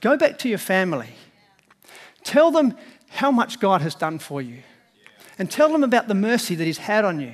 go 0.00 0.16
back 0.16 0.38
to 0.40 0.48
your 0.48 0.58
family. 0.58 1.10
Tell 2.24 2.50
them 2.50 2.76
how 3.08 3.30
much 3.30 3.60
God 3.60 3.82
has 3.82 3.94
done 3.94 4.18
for 4.18 4.42
you. 4.42 4.62
And 5.38 5.50
tell 5.50 5.70
them 5.70 5.84
about 5.84 6.08
the 6.08 6.14
mercy 6.14 6.54
that 6.56 6.64
he's 6.64 6.78
had 6.78 7.04
on 7.04 7.20
you. 7.20 7.32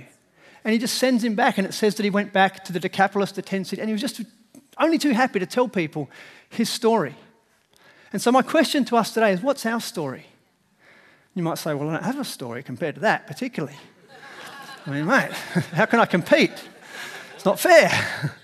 And 0.65 0.73
he 0.73 0.79
just 0.79 0.99
sends 0.99 1.25
him 1.25 1.35
back, 1.35 1.57
and 1.57 1.67
it 1.67 1.73
says 1.73 1.95
that 1.95 2.05
he 2.05 2.11
went 2.11 2.33
back 2.33 2.63
to 2.65 2.73
the 2.73 2.79
Decapolis, 2.79 3.33
the 3.33 3.43
10 3.43 3.65
cities, 3.65 3.81
and 3.81 3.89
he 3.89 3.93
was 3.93 4.03
just 4.03 4.21
only 4.83 4.99
too 4.99 5.11
happy 5.11 5.39
to 5.39 5.47
tell 5.47 5.69
people 5.69 6.11
his 6.49 6.69
story. 6.69 7.15
And 8.13 8.21
so, 8.21 8.31
my 8.31 8.43
question 8.43 8.85
to 8.87 8.97
us 8.97 9.15
today 9.15 9.33
is 9.33 9.41
what's 9.41 9.65
our 9.65 9.81
story? 9.81 10.27
You 11.35 11.43
might 11.43 11.59
say, 11.59 11.75
Well, 11.75 11.89
I 11.89 11.95
don't 11.95 12.05
have 12.05 12.19
a 12.19 12.25
story 12.25 12.63
compared 12.63 12.97
to 12.97 13.01
that, 13.03 13.27
particularly. 13.27 13.77
I 14.87 14.91
mean, 14.91 15.07
mate, 15.07 15.31
how 15.73 15.87
can 15.87 16.01
I 16.01 16.07
compete? 16.07 16.53
It's 17.35 17.45
not 17.45 17.59
fair. 17.59 17.91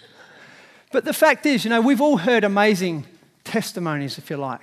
But 0.90 1.04
the 1.04 1.12
fact 1.12 1.44
is, 1.44 1.64
you 1.64 1.70
know, 1.70 1.80
we've 1.80 2.00
all 2.00 2.16
heard 2.16 2.44
amazing 2.44 3.04
testimonies, 3.44 4.16
if 4.16 4.30
you 4.30 4.36
like. 4.36 4.62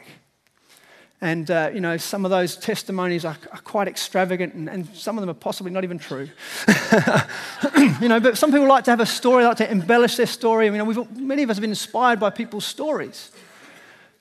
And, 1.22 1.50
uh, 1.50 1.72
you 1.74 1.80
know, 1.80 1.96
some 1.96 2.26
of 2.26 2.32
those 2.32 2.58
testimonies 2.58 3.24
are, 3.24 3.38
are 3.52 3.62
quite 3.62 3.88
extravagant, 3.88 4.54
and, 4.54 4.70
and, 4.70 4.88
some 4.96 5.18
of 5.18 5.22
them 5.22 5.30
are 5.30 5.34
possibly 5.34 5.72
not 5.72 5.86
even 5.86 5.98
true. 5.98 6.30
you 8.02 8.10
know, 8.10 8.20
but 8.20 8.38
some 8.38 8.52
people 8.52 8.68
like 8.68 8.84
to 8.84 8.92
have 8.92 9.00
a 9.00 9.06
story, 9.06 9.46
like 9.46 9.58
to 9.58 9.72
embellish 9.72 10.18
their 10.18 10.26
story. 10.26 10.68
I 10.68 10.70
mean, 10.72 11.08
many 11.16 11.44
of 11.44 11.50
us 11.50 11.56
have 11.56 11.62
been 11.62 11.70
inspired 11.70 12.20
by 12.20 12.32
people's 12.32 12.66
stories. 12.66 13.32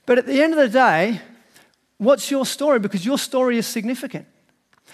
But 0.06 0.18
at 0.18 0.26
the 0.26 0.40
end 0.40 0.54
of 0.54 0.58
the 0.60 0.68
day, 0.68 1.20
what's 1.98 2.30
your 2.30 2.46
story? 2.46 2.78
Because 2.78 3.04
your 3.04 3.18
story 3.18 3.58
is 3.58 3.66
significant. 3.66 4.26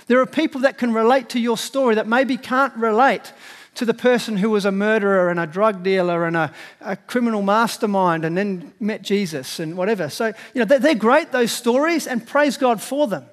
There 0.06 0.20
are 0.20 0.26
people 0.26 0.62
that 0.62 0.78
can 0.78 0.94
relate 0.94 1.28
to 1.30 1.40
your 1.40 1.58
story 1.58 1.96
that 1.96 2.06
maybe 2.06 2.36
can't 2.36 2.74
relate 2.76 3.32
to 3.74 3.84
the 3.84 3.94
person 3.94 4.36
who 4.36 4.50
was 4.50 4.64
a 4.64 4.72
murderer 4.72 5.30
and 5.30 5.38
a 5.38 5.46
drug 5.46 5.82
dealer 5.82 6.26
and 6.26 6.36
a, 6.36 6.52
a 6.80 6.96
criminal 6.96 7.42
mastermind 7.42 8.24
and 8.24 8.36
then 8.36 8.72
met 8.80 9.02
Jesus 9.02 9.60
and 9.60 9.76
whatever. 9.76 10.08
So, 10.08 10.26
you 10.26 10.58
know, 10.58 10.64
they're, 10.64 10.78
they're 10.78 10.94
great, 10.94 11.32
those 11.32 11.52
stories, 11.52 12.06
and 12.06 12.26
praise 12.26 12.56
God 12.56 12.82
for 12.82 13.06
them. 13.06 13.24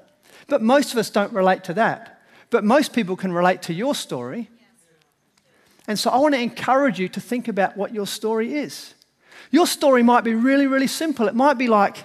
But 0.48 0.62
most 0.62 0.94
of 0.94 1.00
us 1.00 1.10
don't 1.10 1.34
relate 1.34 1.64
to 1.66 1.74
that. 1.74 2.22
But 2.50 2.64
most 2.64 2.94
people 2.94 3.16
can 3.16 3.34
relate 3.34 3.64
to 3.64 3.74
your 3.74 3.96
story. 3.96 4.50
And 5.88 5.98
so 5.98 6.10
I 6.12 6.18
want 6.18 6.36
to 6.36 6.42
encourage 6.42 7.00
you 7.00 7.10
to 7.10 7.20
think 7.20 7.48
about 7.48 7.76
what 7.76 7.94
your 7.94 8.08
story 8.08 8.56
is. 8.56 8.94
Your 9.52 9.66
story 9.66 10.04
might 10.04 10.24
be 10.24 10.34
really, 10.34 10.68
really 10.68 10.88
simple. 10.88 11.28
It 11.28 11.36
might 11.36 11.58
be 11.58 11.68
like, 11.68 11.98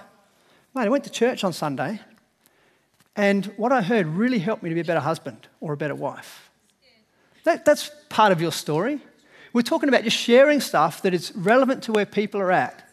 mate, 0.73 0.85
I 0.85 0.89
went 0.89 1.03
to 1.03 1.09
church 1.09 1.43
on 1.43 1.53
Sunday, 1.53 1.99
and 3.15 3.45
what 3.57 3.71
I 3.71 3.81
heard 3.81 4.07
really 4.07 4.39
helped 4.39 4.63
me 4.63 4.69
to 4.69 4.75
be 4.75 4.81
a 4.81 4.85
better 4.85 5.01
husband 5.01 5.47
or 5.59 5.73
a 5.73 5.77
better 5.77 5.95
wife. 5.95 6.49
That, 7.43 7.65
that's 7.65 7.91
part 8.09 8.31
of 8.31 8.41
your 8.41 8.51
story. 8.51 8.99
We're 9.53 9.61
talking 9.61 9.89
about 9.89 10.03
just 10.03 10.17
sharing 10.17 10.59
stuff 10.59 11.01
that 11.03 11.13
is 11.13 11.31
relevant 11.35 11.83
to 11.83 11.91
where 11.91 12.05
people 12.05 12.41
are 12.41 12.51
at 12.51 12.89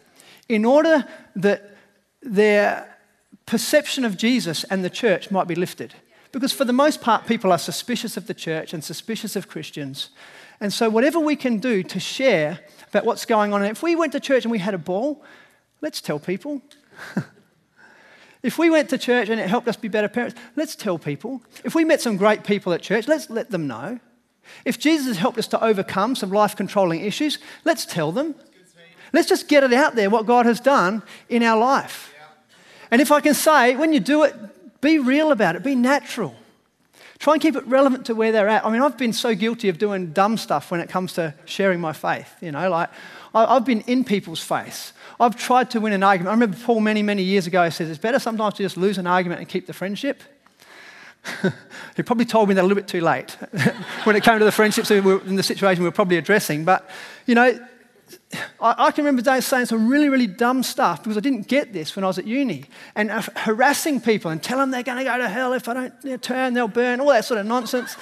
in 0.49 0.64
order 0.64 1.07
that 1.37 1.76
their 2.23 2.99
perception 3.47 4.04
of 4.04 4.16
Jesus 4.16 4.64
and 4.64 4.85
the 4.85 4.90
church 4.90 5.30
might 5.30 5.49
be 5.49 5.54
lifted. 5.54 5.95
Because 6.33 6.52
for 6.52 6.64
the 6.64 6.73
most 6.73 7.00
part, 7.00 7.26
people 7.26 7.50
are 7.50 7.59
suspicious 7.59 8.16
of 8.16 8.26
the 8.26 8.35
church 8.35 8.73
and 8.73 8.85
suspicious 8.85 9.37
of 9.37 9.49
Christians. 9.49 10.11
And 10.61 10.73
so, 10.73 10.90
whatever 10.90 11.19
we 11.19 11.35
can 11.35 11.59
do 11.59 11.83
to 11.83 11.99
share 11.99 12.61
about 12.88 13.04
what's 13.04 13.25
going 13.25 13.52
on, 13.52 13.64
if 13.64 13.83
we 13.83 13.97
went 13.97 14.12
to 14.12 14.21
church 14.21 14.45
and 14.45 14.52
we 14.52 14.59
had 14.59 14.75
a 14.75 14.78
ball, 14.78 15.25
let's 15.80 16.00
tell 16.00 16.19
people. 16.19 16.61
if 18.42 18.59
we 18.59 18.71
went 18.71 18.90
to 18.90 18.99
church 18.99 19.28
and 19.28 19.40
it 19.40 19.49
helped 19.49 19.66
us 19.66 19.76
be 19.76 19.88
better 19.88 20.09
parents, 20.09 20.38
let's 20.54 20.76
tell 20.76 20.99
people. 20.99 21.42
If 21.64 21.75
we 21.75 21.85
met 21.85 22.00
some 22.00 22.16
great 22.16 22.45
people 22.45 22.73
at 22.73 22.83
church, 22.83 23.09
let's 23.09 23.30
let 23.30 23.50
them 23.50 23.66
know. 23.66 23.99
If 24.65 24.79
Jesus 24.79 25.07
has 25.07 25.17
helped 25.17 25.39
us 25.39 25.47
to 25.49 25.65
overcome 25.65 26.15
some 26.15 26.31
life 26.31 26.57
controlling 26.57 27.01
issues, 27.01 27.39
let's 27.65 27.87
tell 27.87 28.13
them. 28.13 28.35
Let's 29.13 29.29
just 29.29 29.49
get 29.49 29.65
it 29.65 29.73
out 29.73 29.97
there 29.97 30.11
what 30.11 30.27
God 30.27 30.47
has 30.47 30.61
done 30.61 31.03
in 31.29 31.43
our 31.43 31.59
life. 31.59 32.15
And 32.91 33.01
if 33.01 33.11
I 33.11 33.21
can 33.21 33.35
say, 33.35 33.77
when 33.77 33.93
you 33.93 34.01
do 34.01 34.25
it, 34.25 34.35
be 34.81 34.99
real 34.99 35.33
about 35.33 35.57
it, 35.57 35.63
be 35.63 35.75
natural. 35.75 36.35
Try 37.19 37.35
and 37.35 37.43
keep 37.43 37.55
it 37.55 37.67
relevant 37.67 38.07
to 38.07 38.15
where 38.15 38.33
they're 38.33 38.49
at. 38.49 38.65
I 38.65 38.71
mean, 38.71 38.81
I've 38.81 38.97
been 38.97 39.13
so 39.13 39.35
guilty 39.35 39.69
of 39.69 39.79
doing 39.79 40.13
dumb 40.13 40.39
stuff 40.39 40.71
when 40.71 40.81
it 40.81 40.89
comes 40.89 41.13
to 41.15 41.35
sharing 41.45 41.81
my 41.81 41.93
faith. 41.93 42.35
You 42.41 42.51
know, 42.51 42.71
like 42.71 42.89
I've 43.35 43.67
been 43.67 43.83
in 43.83 44.05
people's 44.05 44.41
face. 44.41 44.95
I've 45.19 45.37
tried 45.37 45.71
to 45.73 45.81
win 45.81 45.93
an 45.93 46.03
argument. 46.03 46.31
I 46.31 46.33
remember 46.33 46.57
Paul 46.65 46.81
many, 46.81 47.03
many 47.03 47.23
years 47.23 47.47
ago 47.47 47.69
says 47.69 47.91
it's 47.91 47.99
better 47.99 48.19
sometimes 48.19 48.55
to 48.55 48.63
just 48.63 48.79
lose 48.79 48.97
an 48.97 49.07
argument 49.07 49.41
and 49.41 49.49
keep 49.49 49.67
the 49.67 49.75
friendship 49.75 50.23
he 51.97 52.03
probably 52.03 52.25
told 52.25 52.49
me 52.49 52.55
that 52.55 52.62
a 52.62 52.67
little 52.67 52.77
bit 52.77 52.89
too 52.89 53.00
late 53.00 53.31
when 54.05 54.17
it 54.17 54.23
came 54.23 54.39
to 54.39 54.45
the 54.45 54.53
friendships 54.53 54.91
in 54.91 55.37
the 55.37 55.43
situation 55.43 55.83
we 55.83 55.89
were 55.89 55.95
probably 55.95 56.17
addressing. 56.17 56.65
But, 56.65 56.89
you 57.27 57.35
know, 57.35 57.59
I, 58.61 58.87
I 58.87 58.91
can 58.91 59.05
remember 59.05 59.23
days 59.23 59.47
saying 59.47 59.67
some 59.67 59.89
really, 59.89 60.09
really 60.09 60.27
dumb 60.27 60.62
stuff 60.62 61.03
because 61.03 61.17
I 61.17 61.21
didn't 61.21 61.47
get 61.49 61.73
this 61.73 61.95
when 61.97 62.05
I 62.05 62.09
was 62.09 62.19
at 62.19 62.27
uni 62.27 62.65
and 62.95 63.11
uh, 63.11 63.23
harassing 63.37 64.00
people 64.00 64.31
and 64.31 64.43
telling 64.43 64.62
them 64.62 64.71
they're 64.71 64.83
going 64.83 64.99
to 64.99 65.05
go 65.05 65.19
to 65.19 65.29
hell 65.29 65.53
if 65.53 65.69
I 65.69 65.75
don't 65.75 65.95
you 66.03 66.11
know, 66.11 66.17
turn, 66.17 66.55
they'll 66.55 66.69
burn, 66.69 67.00
all 67.00 67.09
that 67.09 67.25
sort 67.25 67.41
of 67.41 67.47
nonsense. 67.47 67.97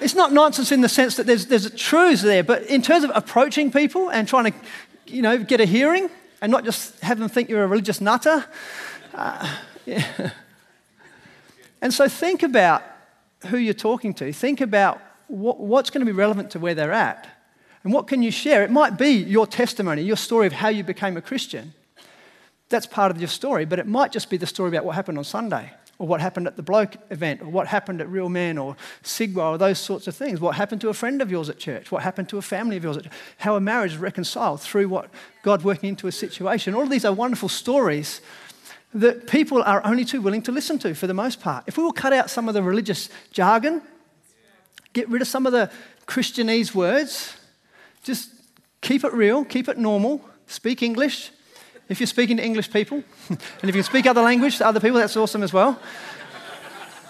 It's 0.00 0.14
not 0.14 0.32
nonsense 0.32 0.72
in 0.72 0.80
the 0.80 0.88
sense 0.88 1.16
that 1.16 1.26
there's, 1.26 1.46
there's 1.46 1.70
truths 1.72 2.22
there, 2.22 2.42
but 2.42 2.62
in 2.64 2.82
terms 2.82 3.04
of 3.04 3.10
approaching 3.14 3.70
people 3.70 4.10
and 4.10 4.28
trying 4.28 4.52
to, 4.52 4.58
you 5.06 5.22
know, 5.22 5.38
get 5.38 5.60
a 5.60 5.64
hearing 5.64 6.10
and 6.42 6.52
not 6.52 6.64
just 6.64 6.98
have 7.00 7.18
them 7.18 7.28
think 7.28 7.48
you're 7.48 7.64
a 7.64 7.66
religious 7.66 8.00
nutter. 8.00 8.44
Uh, 9.14 9.56
yeah. 9.86 10.30
And 11.82 11.92
so 11.92 12.08
think 12.08 12.42
about 12.42 12.82
who 13.46 13.58
you're 13.58 13.74
talking 13.74 14.14
to. 14.14 14.32
Think 14.32 14.60
about 14.60 15.00
what, 15.28 15.60
what's 15.60 15.90
going 15.90 16.00
to 16.00 16.10
be 16.10 16.16
relevant 16.16 16.50
to 16.52 16.58
where 16.58 16.74
they're 16.74 16.92
at. 16.92 17.28
And 17.84 17.92
what 17.92 18.08
can 18.08 18.22
you 18.22 18.30
share? 18.30 18.64
It 18.64 18.70
might 18.70 18.98
be 18.98 19.10
your 19.10 19.46
testimony, 19.46 20.02
your 20.02 20.16
story 20.16 20.46
of 20.46 20.52
how 20.52 20.68
you 20.68 20.82
became 20.82 21.16
a 21.16 21.22
Christian. 21.22 21.72
That's 22.68 22.86
part 22.86 23.12
of 23.12 23.18
your 23.18 23.28
story, 23.28 23.64
but 23.64 23.78
it 23.78 23.86
might 23.86 24.10
just 24.10 24.28
be 24.28 24.36
the 24.36 24.46
story 24.46 24.70
about 24.70 24.84
what 24.84 24.96
happened 24.96 25.18
on 25.18 25.24
Sunday, 25.24 25.70
or 25.98 26.08
what 26.08 26.20
happened 26.20 26.48
at 26.48 26.56
the 26.56 26.62
bloke 26.64 26.96
event, 27.10 27.42
or 27.42 27.46
what 27.46 27.68
happened 27.68 28.00
at 28.00 28.08
Real 28.08 28.28
Men, 28.28 28.58
or 28.58 28.76
Sigwa, 29.04 29.52
or 29.52 29.58
those 29.58 29.78
sorts 29.78 30.08
of 30.08 30.16
things. 30.16 30.40
What 30.40 30.56
happened 30.56 30.80
to 30.80 30.88
a 30.88 30.94
friend 30.94 31.22
of 31.22 31.30
yours 31.30 31.48
at 31.48 31.58
church? 31.58 31.92
What 31.92 32.02
happened 32.02 32.28
to 32.30 32.38
a 32.38 32.42
family 32.42 32.76
of 32.76 32.82
yours? 32.82 32.98
How 33.38 33.54
a 33.54 33.60
marriage 33.60 33.92
is 33.92 33.98
reconciled 33.98 34.60
through 34.60 34.88
what 34.88 35.08
God 35.42 35.62
working 35.62 35.90
into 35.90 36.08
a 36.08 36.12
situation. 36.12 36.74
All 36.74 36.82
of 36.82 36.90
these 36.90 37.04
are 37.04 37.12
wonderful 37.12 37.48
stories 37.48 38.20
that 38.96 39.26
people 39.26 39.62
are 39.62 39.84
only 39.84 40.04
too 40.04 40.22
willing 40.22 40.42
to 40.42 40.52
listen 40.52 40.78
to 40.78 40.94
for 40.94 41.06
the 41.06 41.14
most 41.14 41.40
part. 41.40 41.64
If 41.66 41.76
we 41.76 41.84
will 41.84 41.92
cut 41.92 42.12
out 42.12 42.30
some 42.30 42.48
of 42.48 42.54
the 42.54 42.62
religious 42.62 43.10
jargon, 43.30 43.82
get 44.94 45.08
rid 45.10 45.20
of 45.20 45.28
some 45.28 45.44
of 45.44 45.52
the 45.52 45.70
Christianese 46.06 46.74
words, 46.74 47.36
just 48.04 48.30
keep 48.80 49.04
it 49.04 49.12
real, 49.12 49.44
keep 49.44 49.68
it 49.68 49.76
normal, 49.76 50.22
speak 50.46 50.82
English. 50.82 51.30
If 51.88 52.00
you're 52.00 52.06
speaking 52.06 52.38
to 52.38 52.44
English 52.44 52.72
people, 52.72 53.04
and 53.28 53.38
if 53.62 53.66
you 53.66 53.72
can 53.72 53.82
speak 53.82 54.06
other 54.06 54.22
language 54.22 54.56
to 54.58 54.66
other 54.66 54.80
people, 54.80 54.98
that's 54.98 55.16
awesome 55.16 55.42
as 55.42 55.52
well. 55.52 55.78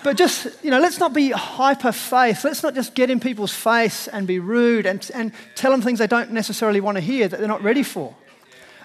But 0.02 0.16
just, 0.16 0.62
you 0.64 0.70
know, 0.70 0.80
let's 0.80 0.98
not 0.98 1.12
be 1.12 1.30
hyper 1.30 1.92
faith. 1.92 2.44
Let's 2.44 2.62
not 2.62 2.74
just 2.74 2.94
get 2.94 3.10
in 3.10 3.20
people's 3.20 3.52
face 3.52 4.08
and 4.08 4.26
be 4.26 4.38
rude 4.38 4.86
and, 4.86 5.08
and 5.14 5.32
tell 5.54 5.70
them 5.70 5.82
things 5.82 5.98
they 5.98 6.06
don't 6.06 6.32
necessarily 6.32 6.80
want 6.80 6.96
to 6.96 7.00
hear 7.00 7.28
that 7.28 7.38
they're 7.38 7.48
not 7.48 7.62
ready 7.62 7.82
for. 7.82 8.14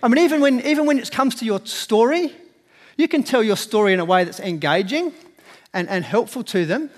I 0.03 0.07
mean, 0.07 0.23
even 0.23 0.41
when, 0.41 0.61
even 0.61 0.85
when 0.85 0.97
it 0.97 1.11
comes 1.11 1.35
to 1.35 1.45
your 1.45 1.63
story, 1.65 2.35
you 2.97 3.07
can 3.07 3.23
tell 3.23 3.43
your 3.43 3.57
story 3.57 3.93
in 3.93 3.99
a 3.99 4.05
way 4.05 4.23
that's 4.23 4.39
engaging 4.39 5.13
and, 5.73 5.89
and 5.89 6.03
helpful 6.03 6.43
to 6.45 6.65
them 6.65 6.89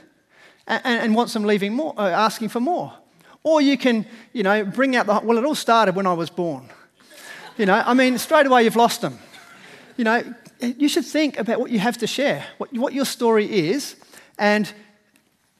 and, 0.68 0.82
and 0.86 1.16
wants 1.16 1.34
them 1.34 1.44
leaving 1.44 1.74
more, 1.74 1.94
uh, 1.98 2.10
asking 2.10 2.50
for 2.50 2.60
more. 2.60 2.94
Or 3.44 3.62
you 3.62 3.78
can, 3.78 4.06
you 4.32 4.44
know, 4.44 4.64
bring 4.64 4.96
out 4.96 5.06
the, 5.06 5.20
well, 5.24 5.38
it 5.38 5.44
all 5.44 5.56
started 5.56 5.96
when 5.96 6.08
I 6.08 6.14
was 6.14 6.30
born. 6.30 6.70
You 7.58 7.66
know, 7.66 7.84
I 7.86 7.94
mean, 7.94 8.18
straight 8.18 8.46
away 8.46 8.64
you've 8.64 8.76
lost 8.76 9.02
them. 9.02 9.20
You 9.98 10.06
know, 10.06 10.24
you 10.60 10.88
should 10.88 11.06
think 11.06 11.38
about 11.38 11.60
what 11.60 11.70
you 11.70 11.80
have 11.80 11.98
to 12.00 12.08
share, 12.08 12.46
what, 12.58 12.74
what 12.74 12.94
your 12.94 13.06
story 13.06 13.70
is, 13.70 13.96
and 14.40 14.72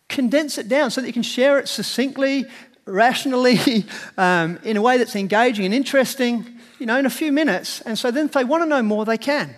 condense 0.10 0.58
it 0.58 0.68
down 0.70 0.92
so 0.92 1.02
that 1.02 1.08
you 1.08 1.14
can 1.14 1.24
share 1.24 1.60
it 1.60 1.68
succinctly, 1.68 2.46
rationally, 2.86 3.86
um, 4.18 4.60
in 4.64 4.78
a 4.78 4.82
way 4.82 4.98
that's 4.98 5.16
engaging 5.16 5.66
and 5.66 5.74
interesting, 5.74 6.46
you 6.80 6.86
know, 6.86 6.98
in 6.98 7.06
a 7.06 7.12
few 7.12 7.32
minutes. 7.32 7.82
And 7.82 8.00
so 8.00 8.12
then 8.12 8.28
if 8.28 8.32
they 8.32 8.44
want 8.44 8.64
to 8.64 8.68
know 8.68 8.82
more, 8.82 9.06
they 9.06 9.18
can. 9.18 9.56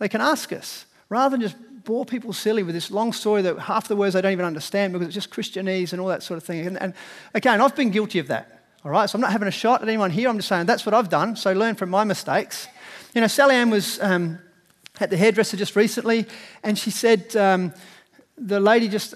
They 0.00 0.08
can 0.08 0.20
ask 0.20 0.52
us 0.52 0.86
rather 1.08 1.36
than 1.36 1.42
just 1.42 1.56
bore 1.84 2.04
people 2.04 2.32
silly 2.32 2.62
with 2.62 2.74
this 2.74 2.90
long 2.90 3.12
story 3.12 3.42
that 3.42 3.58
half 3.58 3.86
the 3.86 3.96
words 3.96 4.14
they 4.14 4.22
don't 4.22 4.32
even 4.32 4.44
understand 4.44 4.92
because 4.92 5.06
it's 5.06 5.14
just 5.14 5.30
Christianese 5.30 5.92
and 5.92 6.00
all 6.00 6.08
that 6.08 6.22
sort 6.22 6.38
of 6.38 6.44
thing. 6.44 6.66
And, 6.66 6.80
and 6.80 6.94
again, 7.34 7.60
I've 7.60 7.76
been 7.76 7.90
guilty 7.90 8.18
of 8.18 8.26
that. 8.28 8.64
All 8.82 8.90
right, 8.90 9.08
so 9.08 9.16
I'm 9.16 9.20
not 9.20 9.30
having 9.30 9.46
a 9.46 9.52
shot 9.52 9.82
at 9.82 9.88
anyone 9.88 10.10
here. 10.10 10.28
I'm 10.28 10.38
just 10.38 10.48
saying 10.48 10.66
that's 10.66 10.86
what 10.86 10.94
I've 10.94 11.10
done. 11.10 11.36
So 11.36 11.52
learn 11.52 11.74
from 11.74 11.90
my 11.90 12.02
mistakes. 12.04 12.66
You 13.14 13.20
know, 13.20 13.26
Sally 13.26 13.54
Ann 13.54 13.68
was 13.68 14.00
um, 14.00 14.38
at 15.00 15.10
the 15.10 15.18
hairdresser 15.18 15.58
just 15.58 15.76
recently, 15.76 16.26
and 16.62 16.78
she 16.78 16.90
said 16.90 17.36
um, 17.36 17.74
the 18.38 18.58
lady 18.58 18.88
just 18.88 19.14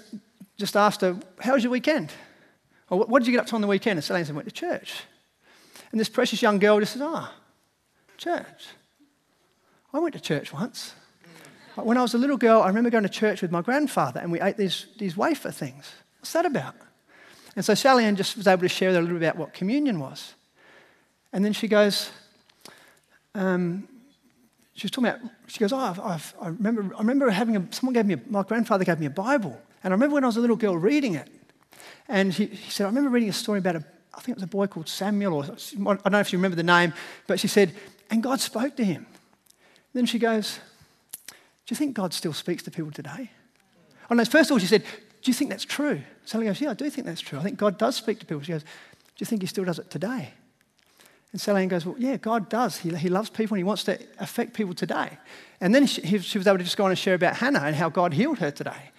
just 0.57 0.75
asked 0.75 1.01
her, 1.01 1.17
"How 1.39 1.53
was 1.53 1.63
your 1.63 1.71
weekend?" 1.71 2.11
Or 2.91 2.99
what 2.99 3.19
did 3.19 3.27
you 3.27 3.33
get 3.33 3.39
up 3.39 3.47
to 3.47 3.55
on 3.55 3.61
the 3.61 3.67
weekend? 3.67 3.97
And 3.97 4.03
Sally 4.03 4.19
Ann 4.19 4.27
said, 4.27 4.35
"Went 4.35 4.47
to 4.47 4.53
church." 4.53 5.01
And 5.91 5.99
this 5.99 6.09
precious 6.09 6.43
young 6.43 6.59
girl 6.59 6.79
just 6.79 6.93
said, 6.93 7.01
"Ah, 7.03 7.33
oh, 7.33 8.13
church." 8.17 8.67
I 9.95 9.99
went 9.99 10.13
to 10.13 10.19
church 10.19 10.51
once. 10.51 10.93
When 11.75 11.97
I 11.97 12.01
was 12.01 12.13
a 12.13 12.17
little 12.17 12.35
girl, 12.37 12.61
I 12.61 12.67
remember 12.67 12.89
going 12.89 13.03
to 13.03 13.09
church 13.09 13.41
with 13.41 13.51
my 13.51 13.61
grandfather 13.61 14.19
and 14.19 14.31
we 14.31 14.41
ate 14.41 14.57
these, 14.57 14.87
these 14.97 15.15
wafer 15.15 15.51
things. 15.51 15.89
What's 16.19 16.33
that 16.33 16.45
about? 16.45 16.75
And 17.55 17.63
so 17.63 17.73
Sally 17.73 18.03
Ann 18.03 18.17
just 18.17 18.35
was 18.35 18.47
able 18.47 18.63
to 18.63 18.69
share 18.69 18.89
a 18.89 18.93
little 18.93 19.07
bit 19.07 19.27
about 19.27 19.37
what 19.37 19.53
communion 19.53 19.99
was. 19.99 20.33
And 21.31 21.45
then 21.45 21.53
she 21.53 21.69
goes, 21.69 22.11
um, 23.35 23.87
she 24.73 24.85
was 24.85 24.91
talking 24.91 25.07
about, 25.07 25.21
she 25.47 25.59
goes, 25.59 25.71
oh, 25.71 25.77
I've, 25.77 25.99
I've, 26.01 26.33
i 26.41 26.47
remember, 26.47 26.93
I 26.95 26.99
remember 26.99 27.29
having 27.29 27.55
a, 27.55 27.65
someone 27.71 27.93
gave 27.93 28.05
me, 28.05 28.15
a, 28.15 28.21
my 28.29 28.43
grandfather 28.43 28.83
gave 28.83 28.99
me 28.99 29.05
a 29.05 29.09
Bible. 29.11 29.57
And 29.83 29.93
I 29.93 29.95
remember 29.95 30.15
when 30.15 30.25
I 30.25 30.27
was 30.27 30.37
a 30.37 30.41
little 30.41 30.57
girl 30.57 30.77
reading 30.77 31.15
it. 31.15 31.29
And 32.09 32.33
he, 32.33 32.47
he 32.47 32.69
said, 32.69 32.83
I 32.83 32.87
remember 32.87 33.09
reading 33.09 33.29
a 33.29 33.33
story 33.33 33.59
about 33.59 33.77
a, 33.77 33.85
I 34.13 34.19
think 34.19 34.29
it 34.29 34.35
was 34.35 34.43
a 34.43 34.47
boy 34.47 34.67
called 34.67 34.89
Samuel, 34.89 35.35
or 35.35 35.43
I 35.43 35.83
don't 35.83 36.11
know 36.11 36.19
if 36.19 36.33
you 36.33 36.37
remember 36.37 36.55
the 36.55 36.63
name, 36.63 36.93
but 37.27 37.39
she 37.39 37.47
said, 37.47 37.73
and 38.09 38.21
God 38.21 38.41
spoke 38.41 38.75
to 38.75 38.83
him. 38.83 39.05
Then 39.95 40.05
she 40.05 40.19
goes, 40.19 40.59
Do 41.29 41.35
you 41.69 41.77
think 41.77 41.95
God 41.95 42.13
still 42.13 42.33
speaks 42.33 42.61
to 42.63 42.71
people 42.71 42.91
today? 42.91 43.31
Oh, 44.11 44.13
no, 44.13 44.25
first 44.25 44.51
of 44.51 44.55
all, 44.55 44.59
she 44.59 44.67
said, 44.67 44.83
Do 44.83 45.31
you 45.31 45.33
think 45.33 45.49
that's 45.49 45.63
true? 45.63 46.01
Sally 46.25 46.45
goes, 46.45 46.59
Yeah, 46.59 46.71
I 46.71 46.73
do 46.73 46.89
think 46.89 47.07
that's 47.07 47.21
true. 47.21 47.39
I 47.39 47.43
think 47.43 47.57
God 47.57 47.77
does 47.77 47.95
speak 47.95 48.19
to 48.19 48.25
people. 48.25 48.43
She 48.43 48.51
goes, 48.51 48.63
Do 48.63 48.67
you 49.19 49.25
think 49.25 49.41
he 49.41 49.47
still 49.47 49.63
does 49.63 49.79
it 49.79 49.89
today? 49.89 50.33
And 51.31 51.39
Sally 51.39 51.65
goes, 51.67 51.85
Well, 51.85 51.95
yeah, 51.97 52.17
God 52.17 52.49
does. 52.49 52.77
He, 52.77 52.93
he 52.93 53.07
loves 53.07 53.29
people 53.29 53.55
and 53.55 53.59
he 53.59 53.63
wants 53.63 53.85
to 53.85 53.97
affect 54.19 54.53
people 54.53 54.73
today. 54.73 55.17
And 55.61 55.73
then 55.73 55.87
she, 55.87 56.19
she 56.19 56.37
was 56.37 56.45
able 56.45 56.57
to 56.57 56.65
just 56.65 56.75
go 56.75 56.83
on 56.83 56.91
and 56.91 56.99
share 56.99 57.15
about 57.15 57.37
Hannah 57.37 57.61
and 57.61 57.73
how 57.73 57.87
God 57.87 58.13
healed 58.13 58.39
her 58.39 58.51
today. 58.51 58.91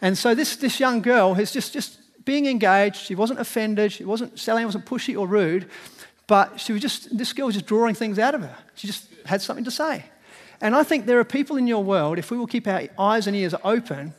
And 0.00 0.16
so 0.16 0.32
this, 0.32 0.54
this 0.54 0.78
young 0.78 1.02
girl 1.02 1.34
is 1.34 1.50
just, 1.50 1.72
just 1.72 1.98
being 2.24 2.46
engaged. 2.46 2.98
She 2.98 3.16
wasn't 3.16 3.40
offended. 3.40 3.90
She 3.90 4.04
wasn't, 4.04 4.38
Sally 4.38 4.64
wasn't 4.64 4.86
pushy 4.86 5.18
or 5.18 5.26
rude. 5.26 5.68
But 6.28 6.60
she 6.60 6.72
was 6.72 6.82
just, 6.82 7.18
this 7.18 7.32
girl 7.32 7.46
was 7.46 7.56
just 7.56 7.66
drawing 7.66 7.96
things 7.96 8.20
out 8.20 8.36
of 8.36 8.42
her. 8.42 8.56
She 8.76 8.86
just 8.86 9.08
had 9.24 9.42
something 9.42 9.64
to 9.64 9.72
say. 9.72 10.04
And 10.60 10.74
I 10.74 10.82
think 10.82 11.06
there 11.06 11.18
are 11.18 11.24
people 11.24 11.56
in 11.56 11.66
your 11.66 11.84
world, 11.84 12.18
if 12.18 12.30
we 12.30 12.38
will 12.38 12.46
keep 12.46 12.66
our 12.66 12.82
eyes 12.98 13.26
and 13.26 13.36
ears 13.36 13.54
open, 13.62 14.14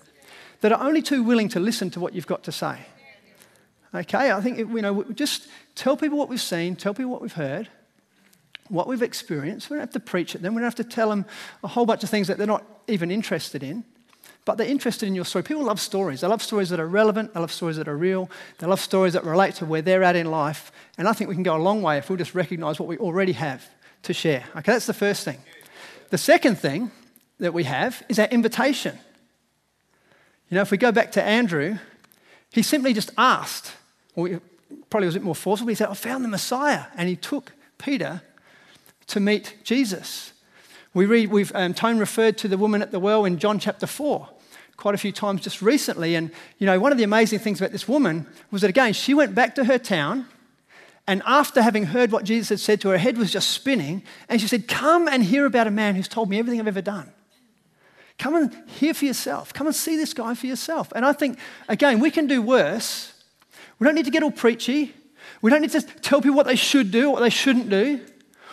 that 0.62 0.72
are 0.72 0.82
only 0.82 1.02
too 1.02 1.24
willing 1.24 1.50
to 1.50 1.60
listen 1.60 1.90
to 1.92 2.00
what 2.00 2.14
you've 2.14 2.28
got 2.28 2.44
to 2.44 2.52
say. 2.52 2.78
Okay, 3.94 4.32
I 4.32 4.42
think, 4.42 4.58
you 4.58 4.82
know, 4.82 5.04
just 5.14 5.48
tell 5.76 5.96
people 5.96 6.18
what 6.18 6.30
we've 6.30 6.42
seen, 6.42 6.76
tell 6.76 6.94
people 6.94 7.12
what 7.12 7.22
we've 7.22 7.34
heard, 7.34 7.70
what 8.70 8.88
we've 8.88 9.02
experienced. 9.02 9.70
We 9.70 9.76
don't 9.76 9.82
have 9.82 9.94
to 9.94 10.00
preach 10.00 10.36
it 10.36 10.42
them, 10.42 10.54
we 10.54 10.60
don't 10.60 10.66
have 10.66 10.76
to 10.76 10.84
tell 10.84 11.10
them 11.10 11.26
a 11.64 11.68
whole 11.68 11.86
bunch 11.86 12.04
of 12.04 12.10
things 12.10 12.28
that 12.28 12.38
they're 12.38 12.48
not 12.48 12.66
even 12.88 13.12
interested 13.12 13.64
in, 13.64 13.84
but 14.46 14.58
they're 14.58 14.68
interested 14.68 15.08
in 15.08 15.16
your 15.16 15.26
story. 15.26 15.44
People 15.44 15.64
love 15.64 15.80
stories. 15.80 16.22
They 16.22 16.28
love 16.28 16.42
stories 16.44 16.70
that 16.70 16.80
are 16.80 16.88
relevant, 16.88 17.34
they 17.34 17.40
love 17.40 17.52
stories 17.52 17.78
that 17.78 17.88
are 17.88 17.98
real, 17.98 18.30
they 18.60 18.68
love 18.68 18.80
stories 18.80 19.14
that 19.14 19.24
relate 19.24 19.56
to 19.56 19.66
where 19.66 19.82
they're 19.82 20.04
at 20.04 20.16
in 20.16 20.30
life. 20.30 20.72
And 20.98 21.08
I 21.08 21.14
think 21.14 21.30
we 21.30 21.36
can 21.36 21.44
go 21.44 21.56
a 21.56 21.58
long 21.58 21.82
way 21.82 21.98
if 21.98 22.10
we'll 22.10 22.18
just 22.18 22.36
recognize 22.36 22.80
what 22.80 22.88
we 22.88 22.98
already 22.98 23.34
have 23.34 23.68
to 24.04 24.14
share. 24.14 24.44
Okay, 24.56 24.74
that's 24.74 24.86
the 24.86 24.94
first 24.94 25.24
thing. 25.24 25.38
The 26.10 26.18
second 26.18 26.58
thing 26.58 26.92
that 27.40 27.54
we 27.54 27.64
have 27.66 28.04
is 28.10 28.20
our 28.20 28.28
invitation. 28.28 28.98
You 30.50 30.56
know, 30.56 30.62
if 30.62 30.72
we 30.72 30.78
go 30.78 30.92
back 30.92 31.12
to 31.14 31.24
Andrew, 31.24 31.78
he 32.52 32.62
simply 32.62 32.94
just 32.94 33.12
asked, 33.18 33.74
or 34.16 34.42
probably 34.90 35.08
was 35.08 35.16
a 35.16 35.20
bit 35.20 35.26
more 35.26 35.36
forceful, 35.36 35.68
he 35.68 35.76
said, 35.76 35.90
I 35.90 35.94
found 35.94 36.24
the 36.24 36.30
Messiah. 36.30 36.86
And 36.96 37.10
he 37.10 37.16
took 37.16 37.52
Peter 37.78 38.22
to 39.08 39.20
meet 39.20 39.58
Jesus. 39.64 40.34
We 40.94 41.06
read, 41.06 41.30
we've, 41.30 41.52
um, 41.54 41.74
Tone 41.74 42.00
referred 42.00 42.38
to 42.40 42.48
the 42.48 42.58
woman 42.58 42.82
at 42.82 42.92
the 42.92 43.00
well 43.00 43.26
in 43.26 43.38
John 43.38 43.60
chapter 43.60 43.88
4 43.88 44.30
quite 44.78 44.94
a 44.94 44.98
few 44.98 45.12
times 45.12 45.42
just 45.42 45.62
recently. 45.62 46.16
And, 46.16 46.32
you 46.60 46.68
know, 46.68 46.80
one 46.80 46.92
of 46.92 46.98
the 47.00 47.04
amazing 47.04 47.40
things 47.40 47.60
about 47.60 47.72
this 47.72 47.88
woman 47.88 48.28
was 48.52 48.62
that, 48.62 48.70
again, 48.70 48.94
she 48.94 49.14
went 49.14 49.36
back 49.36 49.56
to 49.56 49.66
her 49.66 49.80
town 49.80 50.28
and 51.08 51.24
after 51.26 51.62
having 51.62 51.86
heard 51.86 52.12
what 52.12 52.26
Jesus 52.26 52.50
had 52.50 52.60
said 52.60 52.82
to 52.82 52.90
her, 52.90 52.96
her 52.96 53.00
head 53.00 53.18
was 53.18 53.32
just 53.32 53.52
spinning. 53.52 54.04
And 54.28 54.42
she 54.42 54.48
said, 54.48 54.68
Come 54.68 55.08
and 55.08 55.24
hear 55.24 55.46
about 55.46 55.66
a 55.66 55.72
man 55.72 55.96
who's 55.96 56.10
told 56.10 56.30
me 56.30 56.38
everything 56.38 56.60
I've 56.60 56.68
ever 56.68 56.82
done. 56.82 57.10
Come 58.18 58.36
and 58.36 58.64
hear 58.68 58.94
for 58.94 59.06
yourself. 59.06 59.54
Come 59.54 59.68
and 59.68 59.76
see 59.76 59.96
this 59.96 60.14
guy 60.14 60.34
for 60.36 60.48
yourself. 60.48 60.92
And 60.96 61.06
I 61.06 61.14
think, 61.14 61.40
again, 61.70 62.00
we 62.00 62.12
can 62.12 62.28
do 62.28 62.42
worse. 62.42 63.14
We 63.80 63.86
don't 63.86 63.96
need 63.96 64.06
to 64.06 64.12
get 64.12 64.24
all 64.24 64.32
preachy. 64.32 64.94
We 65.42 65.50
don't 65.50 65.62
need 65.62 65.72
to 65.72 65.82
tell 65.82 66.20
people 66.20 66.36
what 66.36 66.48
they 66.48 66.56
should 66.56 66.92
do, 66.92 67.10
what 67.10 67.22
they 67.22 67.30
shouldn't 67.30 67.70
do, 67.70 68.02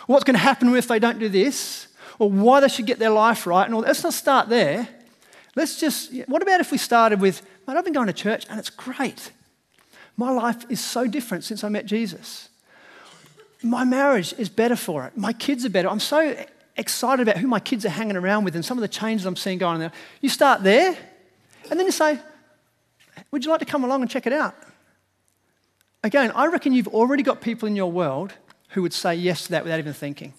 what's 0.05 0.23
going 0.23 0.35
to 0.35 0.39
happen 0.39 0.73
if 0.75 0.87
they 0.87 0.99
don't 0.99 1.19
do 1.19 1.29
this, 1.29 1.87
or 2.19 2.29
why 2.29 2.59
they 2.59 2.67
should 2.69 2.85
get 2.85 2.99
their 2.99 3.09
life 3.09 3.47
right. 3.47 3.65
And 3.65 3.73
all. 3.73 3.81
Let's 3.81 4.03
not 4.03 4.13
start 4.13 4.47
there. 4.47 4.87
Let's 5.55 5.79
just, 5.79 6.13
what 6.27 6.41
about 6.41 6.61
if 6.61 6.71
we 6.71 6.77
started 6.77 7.19
with, 7.19 7.41
mate, 7.67 7.75
I've 7.75 7.83
been 7.83 7.93
going 7.93 8.07
to 8.07 8.13
church 8.13 8.45
and 8.49 8.59
it's 8.59 8.69
great. 8.69 9.31
My 10.17 10.31
life 10.31 10.65
is 10.69 10.79
so 10.79 11.07
different 11.07 11.43
since 11.43 11.63
I 11.63 11.69
met 11.69 11.85
Jesus. 11.85 12.49
My 13.61 13.83
marriage 13.83 14.33
is 14.37 14.49
better 14.49 14.75
for 14.75 15.05
it. 15.05 15.17
My 15.17 15.33
kids 15.33 15.65
are 15.65 15.69
better. 15.69 15.89
I'm 15.89 15.99
so 15.99 16.35
excited 16.77 17.27
about 17.27 17.37
who 17.37 17.47
my 17.47 17.59
kids 17.59 17.85
are 17.85 17.89
hanging 17.89 18.15
around 18.15 18.43
with 18.43 18.55
and 18.55 18.63
some 18.63 18.77
of 18.77 18.81
the 18.81 18.87
changes 18.87 19.25
I'm 19.25 19.35
seeing 19.35 19.57
going 19.57 19.75
on 19.75 19.79
there. 19.79 19.91
You 20.21 20.29
start 20.29 20.63
there, 20.63 20.95
and 21.69 21.79
then 21.79 21.85
you 21.85 21.91
say, 21.91 22.19
Would 23.31 23.43
you 23.43 23.51
like 23.51 23.59
to 23.59 23.65
come 23.65 23.83
along 23.83 24.01
and 24.01 24.09
check 24.09 24.27
it 24.27 24.33
out? 24.33 24.55
Again, 26.03 26.31
I 26.35 26.47
reckon 26.47 26.73
you've 26.73 26.89
already 26.89 27.23
got 27.23 27.41
people 27.41 27.67
in 27.67 27.75
your 27.75 27.91
world 27.91 28.33
who 28.69 28.81
would 28.83 28.93
say 28.93 29.15
yes 29.15 29.45
to 29.45 29.51
that 29.51 29.63
without 29.63 29.79
even 29.79 29.93
thinking. 29.93 30.33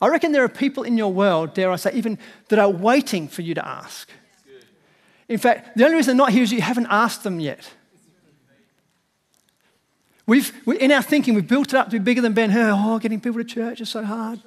I 0.00 0.08
reckon 0.08 0.32
there 0.32 0.44
are 0.44 0.48
people 0.48 0.82
in 0.82 0.98
your 0.98 1.12
world, 1.12 1.54
dare 1.54 1.70
I 1.70 1.76
say, 1.76 1.92
even 1.92 2.18
that 2.48 2.58
are 2.58 2.68
waiting 2.68 3.28
for 3.28 3.42
you 3.42 3.54
to 3.54 3.66
ask. 3.66 4.10
In 5.28 5.38
fact, 5.38 5.76
the 5.76 5.84
only 5.84 5.96
reason 5.96 6.16
they're 6.16 6.26
not 6.26 6.32
here 6.32 6.42
is 6.42 6.52
you 6.52 6.60
haven't 6.60 6.88
asked 6.90 7.22
them 7.22 7.40
yet. 7.40 7.70
We've, 10.26 10.52
we, 10.66 10.78
in 10.78 10.90
our 10.90 11.02
thinking, 11.02 11.34
we've 11.34 11.46
built 11.46 11.68
it 11.68 11.74
up 11.74 11.86
to 11.86 11.92
be 11.92 11.98
bigger 12.00 12.20
than 12.20 12.32
Ben 12.32 12.50
Hur. 12.50 12.72
Oh, 12.74 12.98
getting 12.98 13.20
people 13.20 13.40
to 13.40 13.44
church 13.44 13.80
is 13.80 13.88
so 13.88 14.02
hard. 14.02 14.40